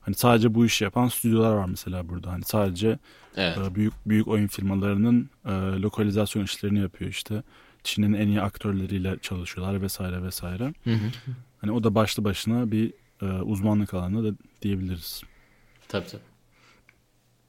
hani 0.00 0.14
sadece 0.14 0.54
bu 0.54 0.66
işi 0.66 0.84
yapan 0.84 1.08
stüdyolar 1.08 1.54
var 1.54 1.66
mesela 1.68 2.08
burada. 2.08 2.32
Hani 2.32 2.44
sadece 2.44 2.98
Evet. 3.36 3.58
e, 3.58 3.74
büyük 3.74 3.92
büyük 4.06 4.28
oyun 4.28 4.46
firmalarının 4.46 5.30
e, 5.46 5.50
lokalizasyon 5.82 6.44
işlerini 6.44 6.78
yapıyor 6.78 7.10
işte. 7.10 7.42
Çin'in 7.84 8.12
en 8.12 8.28
iyi 8.28 8.40
aktörleriyle 8.40 9.18
çalışıyorlar 9.22 9.82
vesaire 9.82 10.22
vesaire. 10.22 10.74
Hani 11.60 11.72
o 11.72 11.84
da 11.84 11.94
başlı 11.94 12.24
başına 12.24 12.70
bir 12.70 12.92
e, 13.22 13.26
uzmanlık 13.26 13.94
alanı 13.94 14.24
da 14.32 14.36
diyebiliriz. 14.62 15.22
Tabii 15.92 16.06
tabii. 16.06 16.22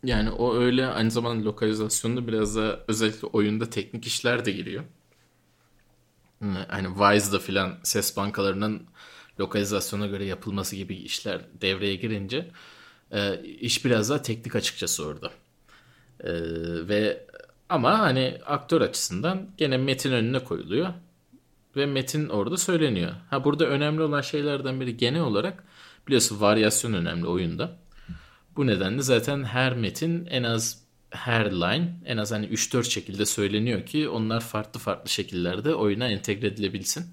Yani 0.04 0.32
o 0.32 0.56
öyle 0.56 0.88
aynı 0.88 1.12
zamanda 1.12 1.46
lokalizasyonda 1.46 2.28
biraz 2.28 2.56
da 2.56 2.80
özellikle 2.88 3.28
oyunda 3.28 3.70
teknik 3.70 4.06
işler 4.08 4.46
de 4.46 4.52
giriyor. 4.52 4.84
Hani 6.68 6.88
Wise'da 6.88 7.40
filan 7.40 7.78
ses 7.84 8.18
bankalarının 8.18 8.88
lokalizasyona 9.40 10.08
göre 10.08 10.26
yapılması 10.26 10.76
gibi 10.76 10.96
işler 10.96 11.42
devreye 11.62 11.96
girince 11.96 12.52
e, 13.12 13.44
iş 13.44 13.86
biraz 13.86 14.10
daha 14.10 14.22
teknik 14.22 14.56
açıkçası 14.56 15.06
orada. 15.06 15.32
E, 16.20 16.32
ve 16.88 17.28
ama 17.70 18.00
hani 18.00 18.40
aktör 18.46 18.82
açısından 18.82 19.50
gene 19.58 19.78
metin 19.78 20.12
önüne 20.12 20.44
koyuluyor 20.44 20.94
ve 21.76 21.86
metin 21.86 22.30
orada 22.30 22.58
söyleniyor. 22.58 23.12
Ha 23.30 23.44
burada 23.44 23.66
önemli 23.66 24.02
olan 24.02 24.22
şeylerden 24.22 24.82
biri 24.82 24.98
genel 24.98 25.22
olarak 25.22 25.64
biliyorsun 26.08 26.42
varyasyon 26.42 26.94
önemli 26.94 27.28
oyunda. 27.28 27.83
Bu 28.56 28.68
nedenle 28.68 29.02
zaten 29.02 29.44
her 29.44 29.74
metin 29.74 30.26
en 30.26 30.44
az 30.44 30.84
her 31.10 31.52
line 31.52 31.94
en 32.06 32.18
az 32.18 32.32
hani 32.32 32.46
3-4 32.46 32.84
şekilde 32.84 33.26
söyleniyor 33.26 33.86
ki 33.86 34.10
onlar 34.10 34.42
farklı 34.42 34.80
farklı 34.80 35.10
şekillerde 35.10 35.76
oyuna 35.76 36.08
entegre 36.08 36.48
edilebilsin. 36.48 37.06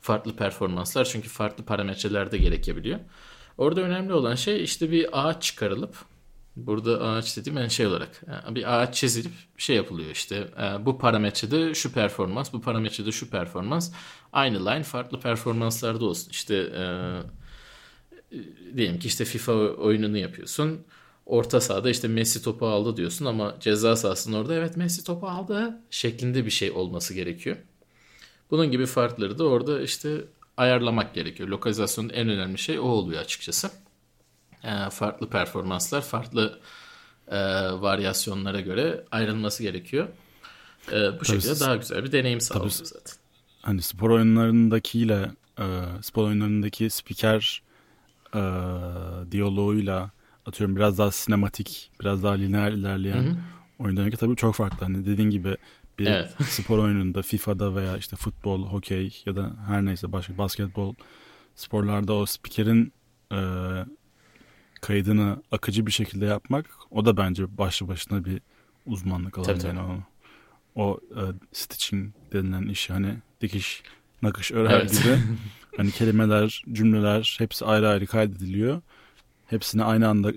Farklı 0.00 0.36
performanslar 0.36 1.04
çünkü 1.04 1.28
farklı 1.28 1.64
parametreler 1.64 2.32
de 2.32 2.38
gerekebiliyor. 2.38 3.00
Orada 3.58 3.80
önemli 3.80 4.12
olan 4.12 4.34
şey 4.34 4.64
işte 4.64 4.90
bir 4.90 5.08
ağaç 5.12 5.42
çıkarılıp 5.42 5.96
burada 6.56 7.00
ağaç 7.00 7.36
dediğim 7.36 7.58
yani 7.58 7.70
şey 7.70 7.86
olarak 7.86 8.22
yani 8.44 8.54
bir 8.54 8.74
ağaç 8.74 8.94
çizilip 8.94 9.32
şey 9.58 9.76
yapılıyor 9.76 10.10
işte 10.10 10.48
e, 10.62 10.86
bu 10.86 10.98
parametrede 10.98 11.74
şu 11.74 11.92
performans 11.92 12.52
bu 12.52 12.60
parametrede 12.60 13.12
şu 13.12 13.30
performans 13.30 13.92
aynı 14.32 14.66
line 14.66 14.82
farklı 14.82 15.20
performanslarda 15.20 16.04
olsun 16.04 16.30
işte 16.30 16.54
e, 16.56 16.84
diyelim 18.76 18.98
ki 18.98 19.08
işte 19.08 19.24
FIFA 19.24 19.52
oyununu 19.52 20.18
yapıyorsun. 20.18 20.80
orta 21.26 21.60
sahada 21.60 21.90
işte 21.90 22.08
Messi 22.08 22.42
topu 22.42 22.66
aldı 22.66 22.96
diyorsun 22.96 23.24
ama 23.24 23.56
ceza 23.60 23.96
sahasının 23.96 24.36
orada 24.36 24.54
evet 24.54 24.76
Messi 24.76 25.04
topu 25.04 25.28
aldı 25.28 25.80
şeklinde 25.90 26.44
bir 26.44 26.50
şey 26.50 26.70
olması 26.70 27.14
gerekiyor. 27.14 27.56
Bunun 28.50 28.70
gibi 28.70 28.86
farkları 28.86 29.38
da 29.38 29.44
orada 29.44 29.82
işte 29.82 30.24
ayarlamak 30.56 31.14
gerekiyor. 31.14 31.48
Lokalizasyonun 31.48 32.08
en 32.08 32.28
önemli 32.28 32.58
şey 32.58 32.78
o 32.78 32.82
oluyor 32.82 33.20
açıkçası. 33.20 33.70
E, 34.64 34.90
farklı 34.90 35.30
performanslar, 35.30 36.02
farklı 36.02 36.60
e, 37.28 37.36
varyasyonlara 37.80 38.60
göre 38.60 39.04
ayrılması 39.10 39.62
gerekiyor. 39.62 40.08
E, 40.92 41.20
bu 41.20 41.24
şekilde 41.24 41.60
daha 41.60 41.76
güzel 41.76 42.04
bir 42.04 42.12
deneyim 42.12 42.40
sağlıyor 42.40 42.70
zaten. 42.70 43.14
Hani 43.62 43.82
spor 43.82 44.10
oyunlarındakiyle 44.10 45.30
e, 45.58 45.64
spor 46.02 46.24
oyunlarındaki 46.24 46.90
spiker 46.90 47.62
e, 48.34 48.42
diyaloğuyla 49.32 50.10
atıyorum 50.46 50.76
biraz 50.76 50.98
daha 50.98 51.10
sinematik, 51.10 51.90
biraz 52.00 52.22
daha 52.22 52.32
lineer 52.32 52.72
ilerleyen 52.72 53.22
hı 53.22 53.30
hı. 53.30 53.36
oyunlarınki 53.78 54.16
tabii 54.16 54.36
çok 54.36 54.54
farklı. 54.54 54.86
Hani 54.86 55.06
dediğin 55.06 55.30
gibi 55.30 55.56
bir 55.98 56.06
evet. 56.06 56.34
spor 56.44 56.78
oyununda 56.78 57.22
FIFA'da 57.22 57.74
veya 57.74 57.96
işte 57.96 58.16
futbol, 58.16 58.66
hokey 58.66 59.22
ya 59.26 59.36
da 59.36 59.50
her 59.66 59.84
neyse 59.84 60.12
başka 60.12 60.38
basketbol 60.38 60.94
sporlarda 61.54 62.12
o 62.12 62.26
spikerin 62.26 62.92
e, 63.32 63.38
kaydını 64.80 65.42
akıcı 65.52 65.86
bir 65.86 65.92
şekilde 65.92 66.24
yapmak 66.24 66.66
o 66.90 67.04
da 67.04 67.16
bence 67.16 67.58
başlı 67.58 67.88
başına 67.88 68.24
bir 68.24 68.40
uzmanlık 68.86 69.38
alanı. 69.38 69.58
Tabii, 69.58 69.66
yani 69.66 69.80
o, 69.80 70.82
o 70.82 71.00
e, 71.16 71.22
stitching 71.52 72.14
denilen 72.32 72.62
iş 72.62 72.90
hani 72.90 73.16
dikiş, 73.40 73.82
nakış, 74.22 74.52
örer 74.52 74.70
evet. 74.70 75.02
gibi 75.02 75.18
hani 75.76 75.90
kelimeler, 75.90 76.64
cümleler 76.72 77.36
hepsi 77.38 77.64
ayrı 77.64 77.88
ayrı 77.88 78.06
kaydediliyor. 78.06 78.82
Hepsini 79.46 79.84
aynı 79.84 80.08
anda 80.08 80.32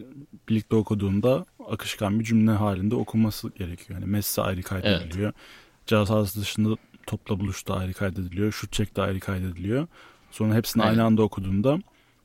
birlikte 0.49 0.75
okuduğunda 0.75 1.45
akışkan 1.67 2.19
bir 2.19 2.25
cümle 2.25 2.51
halinde 2.51 2.95
okunması 2.95 3.49
gerekiyor. 3.49 3.99
Yani 3.99 4.11
Messi 4.11 4.41
ayrı 4.41 4.61
kaydediliyor. 4.61 5.33
Evet. 5.33 5.87
Cihaz 5.87 6.35
dışında 6.35 6.77
topla 7.07 7.39
buluşta 7.39 7.75
ayrı 7.75 7.93
kaydediliyor. 7.93 8.51
Şut 8.51 8.73
çekte 8.73 9.01
ayrı 9.01 9.19
kaydediliyor. 9.19 9.87
Sonra 10.31 10.55
hepsini 10.55 10.83
evet. 10.83 10.91
aynı 10.91 11.03
anda 11.03 11.21
okuduğunda 11.21 11.79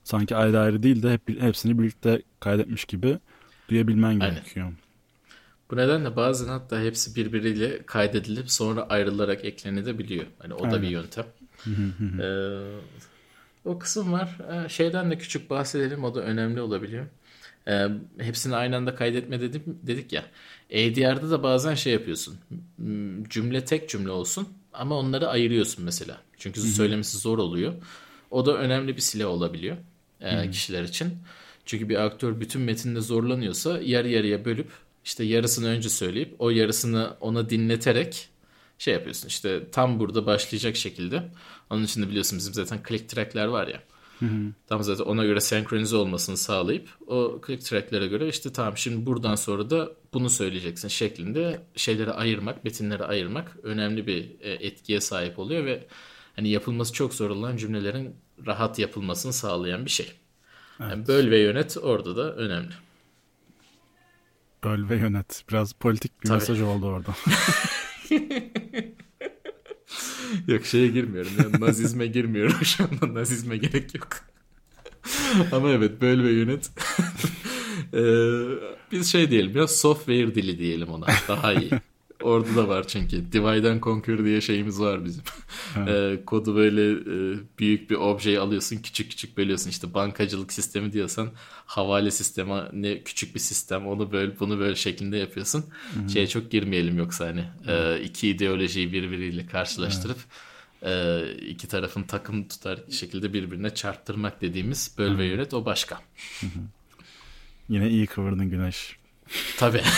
sanki 0.04 0.36
ayrı 0.36 0.60
ayrı 0.60 0.82
değil 0.82 1.02
de 1.02 1.12
hep 1.12 1.42
hepsini 1.42 1.78
birlikte 1.78 2.22
kaydetmiş 2.40 2.84
gibi 2.84 3.18
duyabilmen 3.68 4.08
Aynen. 4.08 4.30
gerekiyor. 4.30 4.72
Bu 5.70 5.76
nedenle 5.76 6.16
bazen 6.16 6.48
hatta 6.48 6.80
hepsi 6.80 7.16
birbiriyle 7.16 7.86
kaydedilip 7.86 8.50
sonra 8.50 8.82
ayrılarak 8.82 9.44
eklenebiliyor. 9.44 10.26
Hani 10.38 10.54
o 10.54 10.64
Aynen. 10.64 10.78
da 10.78 10.82
bir 10.82 10.88
yöntem. 10.88 11.24
Ee, 12.22 12.60
o 13.64 13.78
kısım 13.78 14.12
var. 14.12 14.38
Ee, 14.52 14.68
şeyden 14.68 15.10
de 15.10 15.18
küçük 15.18 15.50
bahsedelim. 15.50 16.04
O 16.04 16.14
da 16.14 16.20
önemli 16.20 16.60
olabiliyor. 16.60 17.06
Ee, 17.68 17.88
hepsini 18.18 18.56
aynı 18.56 18.76
anda 18.76 18.94
kaydetme 18.94 19.40
dedim, 19.40 19.62
dedik 19.66 20.12
ya. 20.12 20.24
ADR'da 20.70 21.30
da 21.30 21.42
bazen 21.42 21.74
şey 21.74 21.92
yapıyorsun. 21.92 22.38
Cümle 23.28 23.64
tek 23.64 23.88
cümle 23.88 24.10
olsun 24.10 24.48
ama 24.72 24.98
onları 24.98 25.28
ayırıyorsun 25.28 25.84
mesela. 25.84 26.18
Çünkü 26.38 26.60
söylemesi 26.60 27.18
zor 27.18 27.38
oluyor. 27.38 27.74
O 28.30 28.46
da 28.46 28.56
önemli 28.56 28.96
bir 28.96 29.00
silah 29.00 29.28
olabiliyor 29.28 29.76
e, 30.22 30.50
kişiler 30.50 30.82
için. 30.82 31.18
Çünkü 31.66 31.88
bir 31.88 32.04
aktör 32.04 32.40
bütün 32.40 32.62
metinde 32.62 33.00
zorlanıyorsa 33.00 33.80
yarı 33.82 34.08
yarıya 34.08 34.44
bölüp 34.44 34.70
işte 35.04 35.24
yarısını 35.24 35.68
önce 35.68 35.88
söyleyip 35.88 36.34
o 36.38 36.50
yarısını 36.50 37.16
ona 37.20 37.50
dinleterek 37.50 38.28
şey 38.82 38.94
yapıyorsun. 38.94 39.28
İşte 39.28 39.70
tam 39.70 40.00
burada 40.00 40.26
başlayacak 40.26 40.76
şekilde. 40.76 41.32
Onun 41.70 41.84
için 41.84 42.02
de 42.02 42.08
biliyorsun 42.08 42.38
bizim 42.38 42.54
zaten 42.54 42.80
click 42.88 43.08
track'ler 43.08 43.46
var 43.46 43.66
ya. 43.66 43.82
Hı 44.18 44.26
hı. 44.26 44.52
Tam 44.66 44.82
zaten 44.82 45.04
ona 45.04 45.24
göre 45.24 45.40
senkronize 45.40 45.96
olmasını 45.96 46.36
sağlayıp 46.36 46.88
o 47.06 47.40
click 47.46 47.64
track'lere 47.64 48.06
göre 48.06 48.28
işte 48.28 48.52
tamam 48.52 48.76
şimdi 48.76 49.06
buradan 49.06 49.34
sonra 49.34 49.70
da 49.70 49.92
bunu 50.12 50.30
söyleyeceksin 50.30 50.88
şeklinde 50.88 51.60
şeyleri 51.76 52.12
ayırmak, 52.12 52.64
metinleri 52.64 53.04
ayırmak 53.04 53.56
önemli 53.62 54.06
bir 54.06 54.40
e, 54.40 54.50
etkiye 54.50 55.00
sahip 55.00 55.38
oluyor 55.38 55.64
ve 55.64 55.86
hani 56.36 56.48
yapılması 56.48 56.92
çok 56.92 57.14
zor 57.14 57.30
olan 57.30 57.56
cümlelerin 57.56 58.16
rahat 58.46 58.78
yapılmasını 58.78 59.32
sağlayan 59.32 59.84
bir 59.84 59.90
şey. 59.90 60.12
Evet. 60.80 60.90
Yani 60.90 61.08
böl 61.08 61.30
ve 61.30 61.38
yönet 61.38 61.76
orada 61.82 62.16
da 62.16 62.34
önemli. 62.34 62.72
Böl 64.64 64.88
ve 64.88 64.96
yönet. 64.96 65.44
Biraz 65.50 65.72
politik 65.72 66.22
bir 66.22 66.28
Tabii. 66.28 66.38
mesaj 66.38 66.60
oldu 66.60 66.86
orada. 66.86 67.14
yok 70.46 70.66
şeye 70.66 70.88
girmiyorum. 70.88 71.32
Yani 71.38 71.60
nazizme 71.60 72.06
girmiyorum 72.06 72.64
şu 72.64 72.84
anda. 72.84 73.14
Nazizme 73.20 73.56
gerek 73.56 73.94
yok. 73.94 74.08
Ama 75.52 75.70
evet 75.70 76.00
böl 76.00 76.24
ve 76.24 76.30
yönet. 76.30 76.70
ee, 77.94 78.00
biz 78.92 79.12
şey 79.12 79.30
diyelim 79.30 79.56
ya 79.56 79.68
software 79.68 80.34
dili 80.34 80.58
diyelim 80.58 80.88
ona. 80.88 81.06
Daha 81.28 81.52
iyi. 81.52 81.70
Orada 82.22 82.56
da 82.56 82.68
var 82.68 82.88
çünkü. 82.88 83.32
Divide 83.32 83.70
and 83.70 83.82
Conquer 83.82 84.24
diye 84.24 84.40
şeyimiz 84.40 84.80
var 84.80 85.04
bizim. 85.04 85.22
e, 85.88 86.18
kodu 86.26 86.56
böyle 86.56 86.92
e, 86.92 87.38
büyük 87.58 87.90
bir 87.90 87.96
objeyi 87.96 88.40
alıyorsun 88.40 88.76
küçük 88.76 89.10
küçük 89.10 89.36
bölüyorsun. 89.36 89.70
İşte 89.70 89.94
bankacılık 89.94 90.52
sistemi 90.52 90.92
diyorsan 90.92 91.30
havale 91.66 92.10
sistemi 92.10 92.62
ne 92.72 93.02
küçük 93.02 93.34
bir 93.34 93.40
sistem 93.40 93.86
onu 93.86 94.12
böyle 94.12 94.40
bunu 94.40 94.58
böyle 94.58 94.76
şeklinde 94.76 95.16
yapıyorsun. 95.16 95.64
Hı-hı. 95.94 96.10
Şeye 96.10 96.26
çok 96.26 96.50
girmeyelim 96.50 96.98
yoksa 96.98 97.26
hani 97.26 97.44
e, 97.68 98.02
iki 98.02 98.28
ideolojiyi 98.28 98.92
birbiriyle 98.92 99.46
karşılaştırıp 99.46 100.18
e, 100.82 101.22
iki 101.48 101.68
tarafın 101.68 102.02
takım 102.02 102.48
tutar 102.48 102.78
şekilde 102.90 103.32
birbirine 103.32 103.74
çarptırmak 103.74 104.40
dediğimiz 104.40 104.94
böl 104.98 105.18
ve 105.18 105.24
yönet 105.24 105.54
o 105.54 105.64
başka. 105.64 106.00
Hı-hı. 106.40 106.60
Yine 107.68 107.90
iyi 107.90 108.06
kıvırdın 108.06 108.50
Güneş. 108.50 108.96
Tabii. 109.56 109.82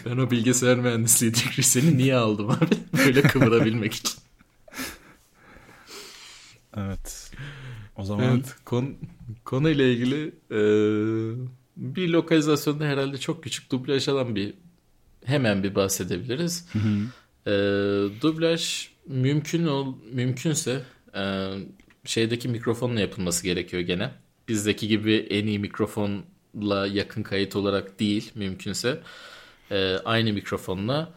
Ben 0.06 0.16
o 0.16 0.30
bilgisayar 0.30 0.76
mühendisliği 0.76 1.34
degreesini 1.34 1.98
niye 1.98 2.16
aldım 2.16 2.50
abi? 2.50 2.76
Böyle 2.98 3.22
kıvırabilmek 3.22 3.94
için. 3.94 4.18
Evet. 6.76 7.30
O 7.96 8.04
zaman 8.04 8.24
evet, 8.24 8.56
kon, 8.64 8.96
konuyla 9.44 9.84
ilgili 9.84 10.26
e, 10.50 10.60
bir 11.76 12.08
lokalizasyonda 12.08 12.84
herhalde 12.84 13.18
çok 13.18 13.44
küçük 13.44 13.72
dublaj 13.72 14.08
alan 14.08 14.36
bir 14.36 14.54
hemen 15.24 15.62
bir 15.62 15.74
bahsedebiliriz. 15.74 16.66
Hı 16.72 16.78
hı. 16.78 16.98
E, 17.46 17.52
dublaj 18.22 18.88
mümkün 19.06 19.66
ol 19.66 19.94
mümkünse 20.12 20.82
e, 21.14 21.52
şeydeki 22.04 22.48
mikrofonla 22.48 23.00
yapılması 23.00 23.44
gerekiyor 23.44 23.82
gene. 23.82 24.10
Bizdeki 24.48 24.88
gibi 24.88 25.14
en 25.14 25.46
iyi 25.46 25.58
mikrofonla 25.58 26.86
yakın 26.86 27.22
kayıt 27.22 27.56
olarak 27.56 28.00
değil 28.00 28.32
mümkünse 28.34 29.00
e, 29.70 29.96
aynı 30.04 30.32
mikrofonla 30.32 31.12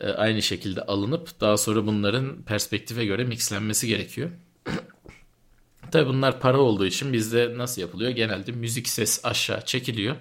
e, 0.00 0.06
aynı 0.08 0.42
şekilde 0.42 0.82
alınıp 0.82 1.40
daha 1.40 1.56
sonra 1.56 1.86
bunların 1.86 2.42
perspektife 2.42 3.04
göre 3.04 3.24
mixlenmesi 3.24 3.88
gerekiyor. 3.88 4.30
Tabi 5.90 6.08
bunlar 6.08 6.40
para 6.40 6.58
olduğu 6.58 6.86
için 6.86 7.12
bizde 7.12 7.58
nasıl 7.58 7.82
yapılıyor? 7.82 8.10
Genelde 8.10 8.52
müzik 8.52 8.88
ses 8.88 9.20
aşağı 9.24 9.64
çekiliyor. 9.64 10.16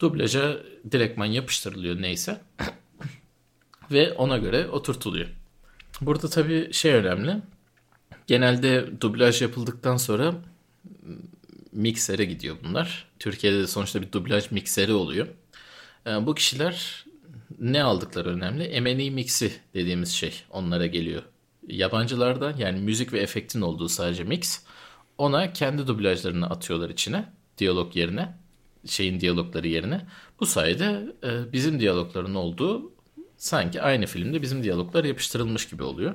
Dublaja 0.00 0.56
direktman 0.92 1.26
yapıştırılıyor 1.26 2.02
neyse. 2.02 2.40
Ve 3.90 4.12
ona 4.12 4.38
göre 4.38 4.68
oturtuluyor. 4.68 5.28
Burada 6.00 6.28
tabi 6.28 6.72
şey 6.72 6.92
önemli. 6.92 7.36
Genelde 8.26 9.00
dublaj 9.00 9.42
yapıldıktan 9.42 9.96
sonra 9.96 10.34
miksere 11.72 12.24
gidiyor 12.24 12.56
bunlar. 12.64 13.06
Türkiye'de 13.18 13.58
de 13.58 13.66
sonuçta 13.66 14.02
bir 14.02 14.12
dublaj 14.12 14.50
mikseri 14.50 14.92
oluyor. 14.92 15.26
E, 16.06 16.26
bu 16.26 16.34
kişiler 16.34 17.04
ne 17.58 17.82
aldıkları 17.82 18.28
önemli. 18.28 18.80
M&E 18.80 19.10
mix'i 19.10 19.52
dediğimiz 19.74 20.08
şey 20.08 20.42
onlara 20.50 20.86
geliyor. 20.86 21.22
Yabancılardan 21.68 22.56
yani 22.56 22.80
müzik 22.80 23.12
ve 23.12 23.18
efektin 23.20 23.60
olduğu 23.60 23.88
sadece 23.88 24.24
mix. 24.24 24.62
Ona 25.18 25.52
kendi 25.52 25.86
dublajlarını 25.86 26.50
atıyorlar 26.50 26.90
içine. 26.90 27.32
Diyalog 27.58 27.96
yerine. 27.96 28.36
Şeyin 28.86 29.20
diyalogları 29.20 29.68
yerine. 29.68 30.06
Bu 30.40 30.46
sayede 30.46 31.12
e, 31.24 31.52
bizim 31.52 31.80
diyalogların 31.80 32.34
olduğu 32.34 32.92
sanki 33.36 33.82
aynı 33.82 34.06
filmde 34.06 34.42
bizim 34.42 34.62
diyaloglar 34.62 35.04
yapıştırılmış 35.04 35.68
gibi 35.68 35.82
oluyor. 35.82 36.14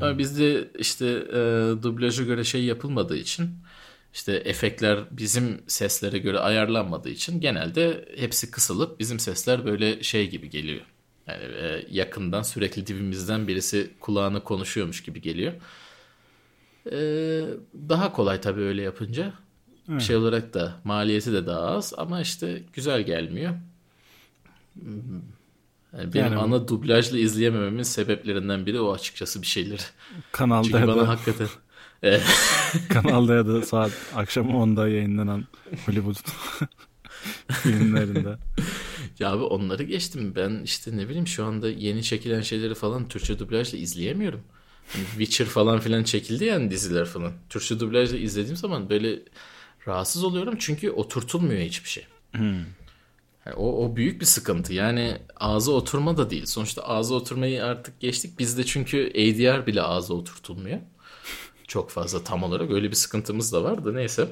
Ama 0.00 0.18
bizde 0.18 0.70
işte 0.78 1.06
e, 1.06 1.42
dublaja 1.82 2.22
göre 2.24 2.44
şey 2.44 2.64
yapılmadığı 2.64 3.16
için 3.16 3.50
işte 4.14 4.32
efektler 4.32 4.98
bizim 5.10 5.62
seslere 5.66 6.18
göre 6.18 6.38
ayarlanmadığı 6.38 7.08
için 7.10 7.40
genelde 7.40 8.08
hepsi 8.16 8.50
kısılıp 8.50 9.00
bizim 9.00 9.18
sesler 9.18 9.64
böyle 9.64 10.02
şey 10.02 10.30
gibi 10.30 10.50
geliyor. 10.50 10.84
Yani 11.26 11.42
e, 11.44 11.86
yakından 11.90 12.42
sürekli 12.42 12.86
dibimizden 12.86 13.48
birisi 13.48 13.90
kulağına 14.00 14.42
konuşuyormuş 14.42 15.02
gibi 15.02 15.20
geliyor. 15.20 15.52
E, 16.92 16.98
daha 17.88 18.12
kolay 18.12 18.40
tabii 18.40 18.60
öyle 18.60 18.82
yapınca. 18.82 19.32
Evet. 19.90 20.02
Şey 20.02 20.16
olarak 20.16 20.54
da 20.54 20.80
maliyeti 20.84 21.32
de 21.32 21.46
daha 21.46 21.60
az 21.60 21.92
ama 21.96 22.20
işte 22.20 22.62
güzel 22.72 23.02
gelmiyor. 23.02 23.54
Yani 25.92 26.14
benim 26.14 26.26
yani 26.26 26.36
ana 26.36 26.68
dublajla 26.68 27.18
izleyemememin 27.18 27.82
sebeplerinden 27.82 28.66
biri 28.66 28.80
o 28.80 28.92
açıkçası 28.92 29.42
bir 29.42 29.46
şeyler. 29.46 29.90
Kanalda 30.32 30.68
Çünkü 30.68 30.86
bana 30.86 31.08
hakikaten 31.08 31.48
Kanalda 32.88 33.34
ya 33.34 33.46
da 33.46 33.62
saat 33.62 33.92
akşam 34.14 34.46
10'da 34.46 34.88
yayınlanan 34.88 35.44
Hollywood 35.86 36.16
filmlerinde. 37.48 38.38
Ya 39.18 39.32
abi 39.32 39.42
onları 39.42 39.82
geçtim. 39.82 40.32
Ben 40.36 40.60
işte 40.64 40.96
ne 40.96 41.08
bileyim 41.08 41.26
şu 41.26 41.44
anda 41.44 41.70
yeni 41.70 42.02
çekilen 42.02 42.40
şeyleri 42.40 42.74
falan 42.74 43.08
Türkçe 43.08 43.38
dublajla 43.38 43.78
izleyemiyorum. 43.78 44.40
Hani 44.92 45.04
Witcher 45.04 45.46
falan 45.46 45.80
filan 45.80 46.04
çekildi 46.04 46.44
yani 46.44 46.70
diziler 46.70 47.04
falan. 47.04 47.32
Türkçe 47.50 47.80
dublajla 47.80 48.18
izlediğim 48.18 48.56
zaman 48.56 48.90
böyle 48.90 49.18
rahatsız 49.88 50.24
oluyorum 50.24 50.54
çünkü 50.58 50.90
oturtulmuyor 50.90 51.60
hiçbir 51.60 51.88
şey. 51.88 52.06
Yani 53.46 53.56
o, 53.56 53.84
o 53.84 53.96
büyük 53.96 54.20
bir 54.20 54.26
sıkıntı. 54.26 54.74
Yani 54.74 55.18
ağza 55.36 55.72
oturma 55.72 56.16
da 56.16 56.30
değil. 56.30 56.46
Sonuçta 56.46 56.82
ağza 56.82 57.14
oturmayı 57.14 57.64
artık 57.64 58.00
geçtik. 58.00 58.38
Bizde 58.38 58.64
çünkü 58.64 59.10
ADR 59.10 59.66
bile 59.66 59.82
ağza 59.82 60.14
oturtulmuyor. 60.14 60.78
Çok 61.68 61.90
fazla 61.90 62.24
tam 62.24 62.42
olarak 62.42 62.70
öyle 62.70 62.90
bir 62.90 62.96
sıkıntımız 62.96 63.52
da 63.52 63.64
vardı 63.64 63.94
neyse. 63.94 64.28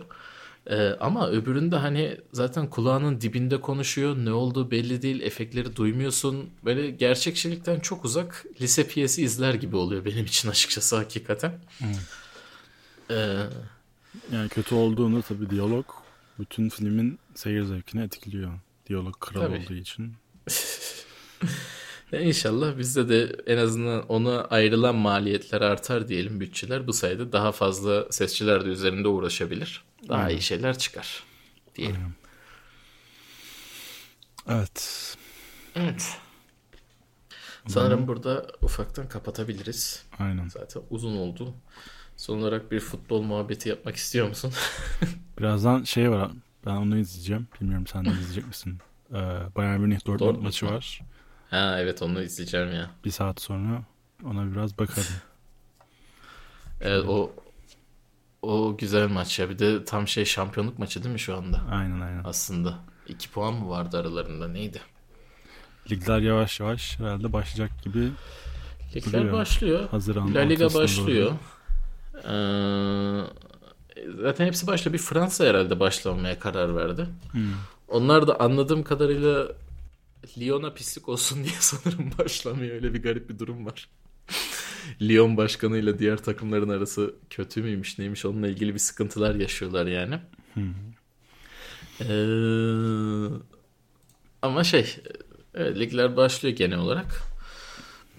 Ee, 0.67 0.89
ama 1.01 1.29
öbüründe 1.29 1.77
hani 1.77 2.17
zaten 2.33 2.71
kulağının 2.71 3.21
dibinde 3.21 3.61
konuşuyor. 3.61 4.17
Ne 4.17 4.33
olduğu 4.33 4.71
belli 4.71 5.03
değil. 5.03 5.21
Efektleri 5.21 5.77
duymuyorsun. 5.77 6.51
Böyle 6.65 6.91
gerçekçilikten 6.91 7.81
çok 7.81 8.05
uzak 8.05 8.47
lise 8.61 8.89
piyesi 8.89 9.23
izler 9.23 9.55
gibi 9.55 9.77
oluyor 9.77 10.05
benim 10.05 10.25
için 10.25 10.49
açıkçası 10.51 10.97
hakikaten. 10.97 11.53
Ee, 13.11 13.15
Yani 14.33 14.49
kötü 14.49 14.75
olduğunda 14.75 15.23
tabii 15.23 15.51
diyalog 15.51 15.87
bütün 16.39 16.69
filmin 16.69 17.19
seyir 17.35 17.63
zevkini 17.65 18.03
etkiliyor. 18.03 18.53
Diyalog 18.89 19.21
kral 19.21 19.41
Tabii. 19.41 19.59
olduğu 19.65 19.75
için. 19.75 20.15
Ya 22.13 22.21
İnşallah 22.21 22.79
bizde 22.79 23.09
de 23.09 23.37
en 23.47 23.57
azından 23.57 24.07
ona 24.07 24.45
ayrılan 24.45 24.95
maliyetler 24.97 25.61
artar 25.61 26.09
diyelim 26.09 26.41
bütçeler. 26.41 26.87
Bu 26.87 26.93
sayede 26.93 27.33
daha 27.33 27.53
fazla 27.53 28.13
sesçiler 28.13 28.65
de 28.65 28.69
üzerinde 28.69 29.09
uğraşabilir. 29.09 29.85
Daha 30.09 30.31
iyi 30.31 30.43
şeyler 30.43 30.79
çıkar 30.79 31.23
diyelim. 31.75 32.15
Evet. 34.49 35.17
Evet. 35.77 36.17
Sanırım 37.67 38.09
burada 38.09 38.47
ufaktan 38.63 39.09
kapatabiliriz. 39.09 40.05
Aynen. 40.19 40.49
Zaten 40.49 40.83
uzun 40.91 41.17
oldu. 41.17 41.55
Son 42.17 42.39
olarak 42.39 42.73
bir 42.73 42.81
futbol 42.81 43.23
muhabbeti 43.23 43.69
yapmak 43.69 43.97
istiyor 43.97 44.29
musun? 44.29 44.53
Birazdan 45.39 45.83
şey 45.85 46.11
var. 46.11 46.31
Ben 46.67 46.77
onu 46.77 46.99
izleyeceğim. 46.99 47.49
Bilmiyorum 47.61 47.87
sen 47.87 48.05
de 48.05 48.11
izleyecek 48.11 48.47
misin? 48.47 48.79
Ee, 49.11 49.15
Bayern 49.57 49.81
Münih 49.81 50.07
Dortmund 50.07 50.21
Dortmund 50.21 50.45
maçı 50.45 50.67
var. 50.67 51.01
Ha 51.53 51.77
evet 51.81 52.03
onu 52.03 52.23
izleyeceğim 52.23 52.73
ya. 52.73 52.91
Bir 53.05 53.11
saat 53.11 53.41
sonra 53.41 53.83
ona 54.25 54.53
biraz 54.53 54.79
bakarım. 54.79 55.09
Evet 56.85 57.05
o 57.09 57.33
o 58.43 58.77
güzel 58.77 59.09
maç 59.09 59.39
ya. 59.39 59.51
Bir 59.51 59.59
de 59.59 59.85
tam 59.85 60.09
şey 60.09 60.25
şampiyonluk 60.25 60.79
maçı 60.79 61.03
değil 61.05 61.13
mi 61.13 61.21
şu 61.21 61.37
anda? 61.37 61.61
Aynen 61.71 62.01
aynen. 62.01 62.25
Aslında. 62.25 62.79
iki 63.09 63.31
puan 63.31 63.55
mı 63.55 63.69
vardı 63.69 63.99
aralarında 63.99 64.49
neydi? 64.49 64.81
Ligler 65.91 66.19
yavaş 66.19 66.61
yavaş 66.61 66.99
herhalde 66.99 67.33
başlayacak 67.33 67.83
gibi 67.85 68.11
Ligler 68.97 69.21
Duruyor. 69.21 69.33
başlıyor. 69.35 69.89
Haziran 69.91 70.35
La 70.35 70.41
Liga 70.41 70.75
başlıyor. 70.75 71.31
doğru. 71.31 71.37
Ee, 72.19 73.25
zaten 74.23 74.47
hepsi 74.47 74.67
başlıyor. 74.67 74.93
Bir 74.93 74.99
Fransa 74.99 75.45
herhalde 75.45 75.81
başlamaya 75.81 76.39
karar 76.39 76.77
verdi. 76.77 77.07
Hmm. 77.33 77.43
Onlar 77.89 78.27
da 78.29 78.41
anladığım 78.41 78.83
kadarıyla 78.83 79.47
Lyon'a 80.39 80.75
pislik 80.75 81.09
olsun 81.09 81.45
diye 81.45 81.55
sanırım 81.61 82.11
başlamıyor. 82.19 82.75
Öyle 82.75 82.95
bir 82.95 83.03
garip 83.03 83.31
bir 83.31 83.39
durum 83.39 83.67
var. 83.67 83.89
Lyon 85.03 85.37
başkanıyla 85.37 85.99
diğer 85.99 86.17
takımların 86.17 86.69
arası 86.69 87.15
kötü 87.31 87.63
müymüş 87.63 87.99
neymiş 87.99 88.25
onunla 88.25 88.49
ilgili 88.49 88.75
bir 88.75 88.79
sıkıntılar 88.79 89.35
yaşıyorlar 89.35 89.87
yani. 89.87 90.21
Ee, 92.01 92.15
ama 94.43 94.65
şey 94.65 94.97
evet, 95.55 95.79
ligler 95.79 96.17
başlıyor 96.17 96.57
genel 96.57 96.79
olarak. 96.79 97.23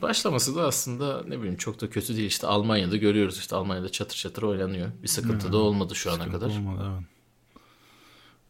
Başlaması 0.01 0.55
da 0.55 0.63
aslında 0.63 1.23
ne 1.27 1.37
bileyim 1.37 1.57
çok 1.57 1.81
da 1.81 1.89
kötü 1.89 2.15
değil. 2.15 2.27
İşte 2.27 2.47
Almanya'da 2.47 2.97
görüyoruz 2.97 3.37
işte 3.37 3.55
Almanya'da 3.55 3.89
çatır 3.89 4.15
çatır 4.15 4.43
oynanıyor. 4.43 4.91
Bir 5.03 5.07
sıkıntı 5.07 5.51
da 5.51 5.57
olmadı 5.57 5.95
şu 5.95 6.11
ana 6.11 6.31
kadar. 6.31 6.49
Olmadı, 6.49 6.91
evet. 6.93 7.12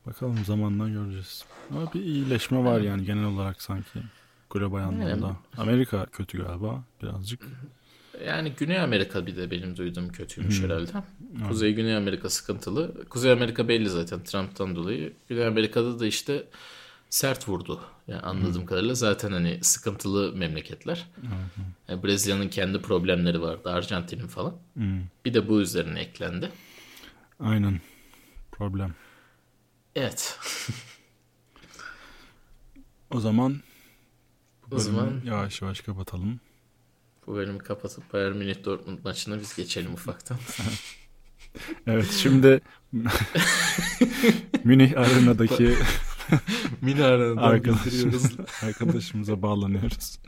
Bakalım 0.06 0.46
zamanla 0.46 0.90
göreceğiz. 0.90 1.46
Ama 1.72 1.94
bir 1.94 2.02
iyileşme 2.02 2.64
var 2.64 2.82
yani 2.82 3.06
genel 3.06 3.26
olarak 3.26 3.62
sanki. 3.62 4.00
Global 4.50 4.80
anlamda. 4.80 5.38
Amerika 5.58 6.06
kötü 6.06 6.46
galiba 6.46 6.84
birazcık. 7.02 7.42
Yani 8.26 8.52
Güney 8.58 8.80
Amerika 8.80 9.26
bir 9.26 9.36
de 9.36 9.52
benim 9.52 9.78
duyduğum 9.78 10.10
kötüymüş 10.10 10.62
herhalde. 10.62 10.92
Kuzey 11.48 11.74
Güney 11.74 11.96
Amerika 11.96 12.30
sıkıntılı. 12.30 13.06
Kuzey 13.10 13.32
Amerika 13.32 13.68
belli 13.68 13.90
zaten 13.90 14.24
Trump'tan 14.24 14.76
dolayı. 14.76 15.14
Güney 15.30 15.48
Amerika'da 15.48 16.00
da 16.00 16.06
işte 16.06 16.44
sert 17.10 17.50
vurdu. 17.50 17.82
Yani 18.08 18.22
anladığım 18.22 18.66
kadarıyla 18.66 18.96
zaten 18.96 19.32
hani 19.32 19.60
sıkıntılı 19.62 20.36
memleketler. 20.36 21.08
Yani 21.90 22.04
Brezilya'nın 22.04 22.50
kendi 22.50 22.82
problemleri 22.82 23.42
vardı. 23.42 23.70
Arjantin'in 23.70 24.28
falan. 24.28 24.54
Hmm. 24.74 25.02
Bir 25.26 25.34
de 25.34 25.48
bu 25.50 25.62
üzerine 25.62 26.00
eklendi. 26.00 26.50
Aynen. 27.40 27.82
Problem. 28.52 28.94
Evet. 29.96 30.40
O 33.12 33.20
zaman 33.20 33.62
o 34.72 34.80
zaman 34.80 35.22
yavaş 35.26 35.62
yavaş 35.62 35.82
kapatalım. 35.82 36.40
bu 37.28 37.36
bölümü 37.36 37.60
kapatıp 37.60 38.14
Bayern 38.14 38.36
Münih 38.36 38.64
Dortmund 38.66 39.00
maçına 39.04 39.40
biz 39.40 39.56
geçelim 39.56 39.94
ufaktan. 39.94 40.38
Evet 41.88 42.12
şimdi 42.12 42.62
Münih 44.64 44.98
Arena'daki 44.98 45.76
Minare'den 46.82 47.38
arkadaşımız, 47.38 48.32
arkadaşımıza 48.64 49.42
bağlanıyoruz. 49.42 50.20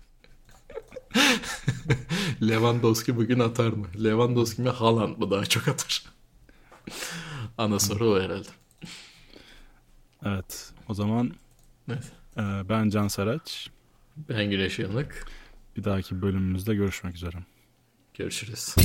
Lewandowski 2.42 3.18
bugün 3.18 3.40
atar 3.40 3.70
mı? 3.70 3.88
Lewandowski 4.04 4.62
mi 4.62 4.70
Haaland 4.70 5.18
mı 5.18 5.32
daha 5.32 5.46
çok 5.46 5.68
atar? 5.68 6.04
Ana 7.58 7.80
soru 7.80 8.10
o 8.12 8.22
herhalde. 8.22 8.48
Evet 10.26 10.74
o 10.90 10.94
zaman 10.94 11.32
Evet. 11.90 12.12
e, 12.38 12.70
ben 12.70 12.90
Can 12.90 13.08
Saraç. 13.08 13.70
Ben 14.30 14.50
Güneş 14.50 14.80
Yanık. 14.80 15.26
Bir 15.78 15.84
dahaki 15.84 16.22
bölümümüzde 16.22 16.76
görüşmek 16.76 17.16
üzere. 17.16 17.38
Görüşürüz. 18.14 18.76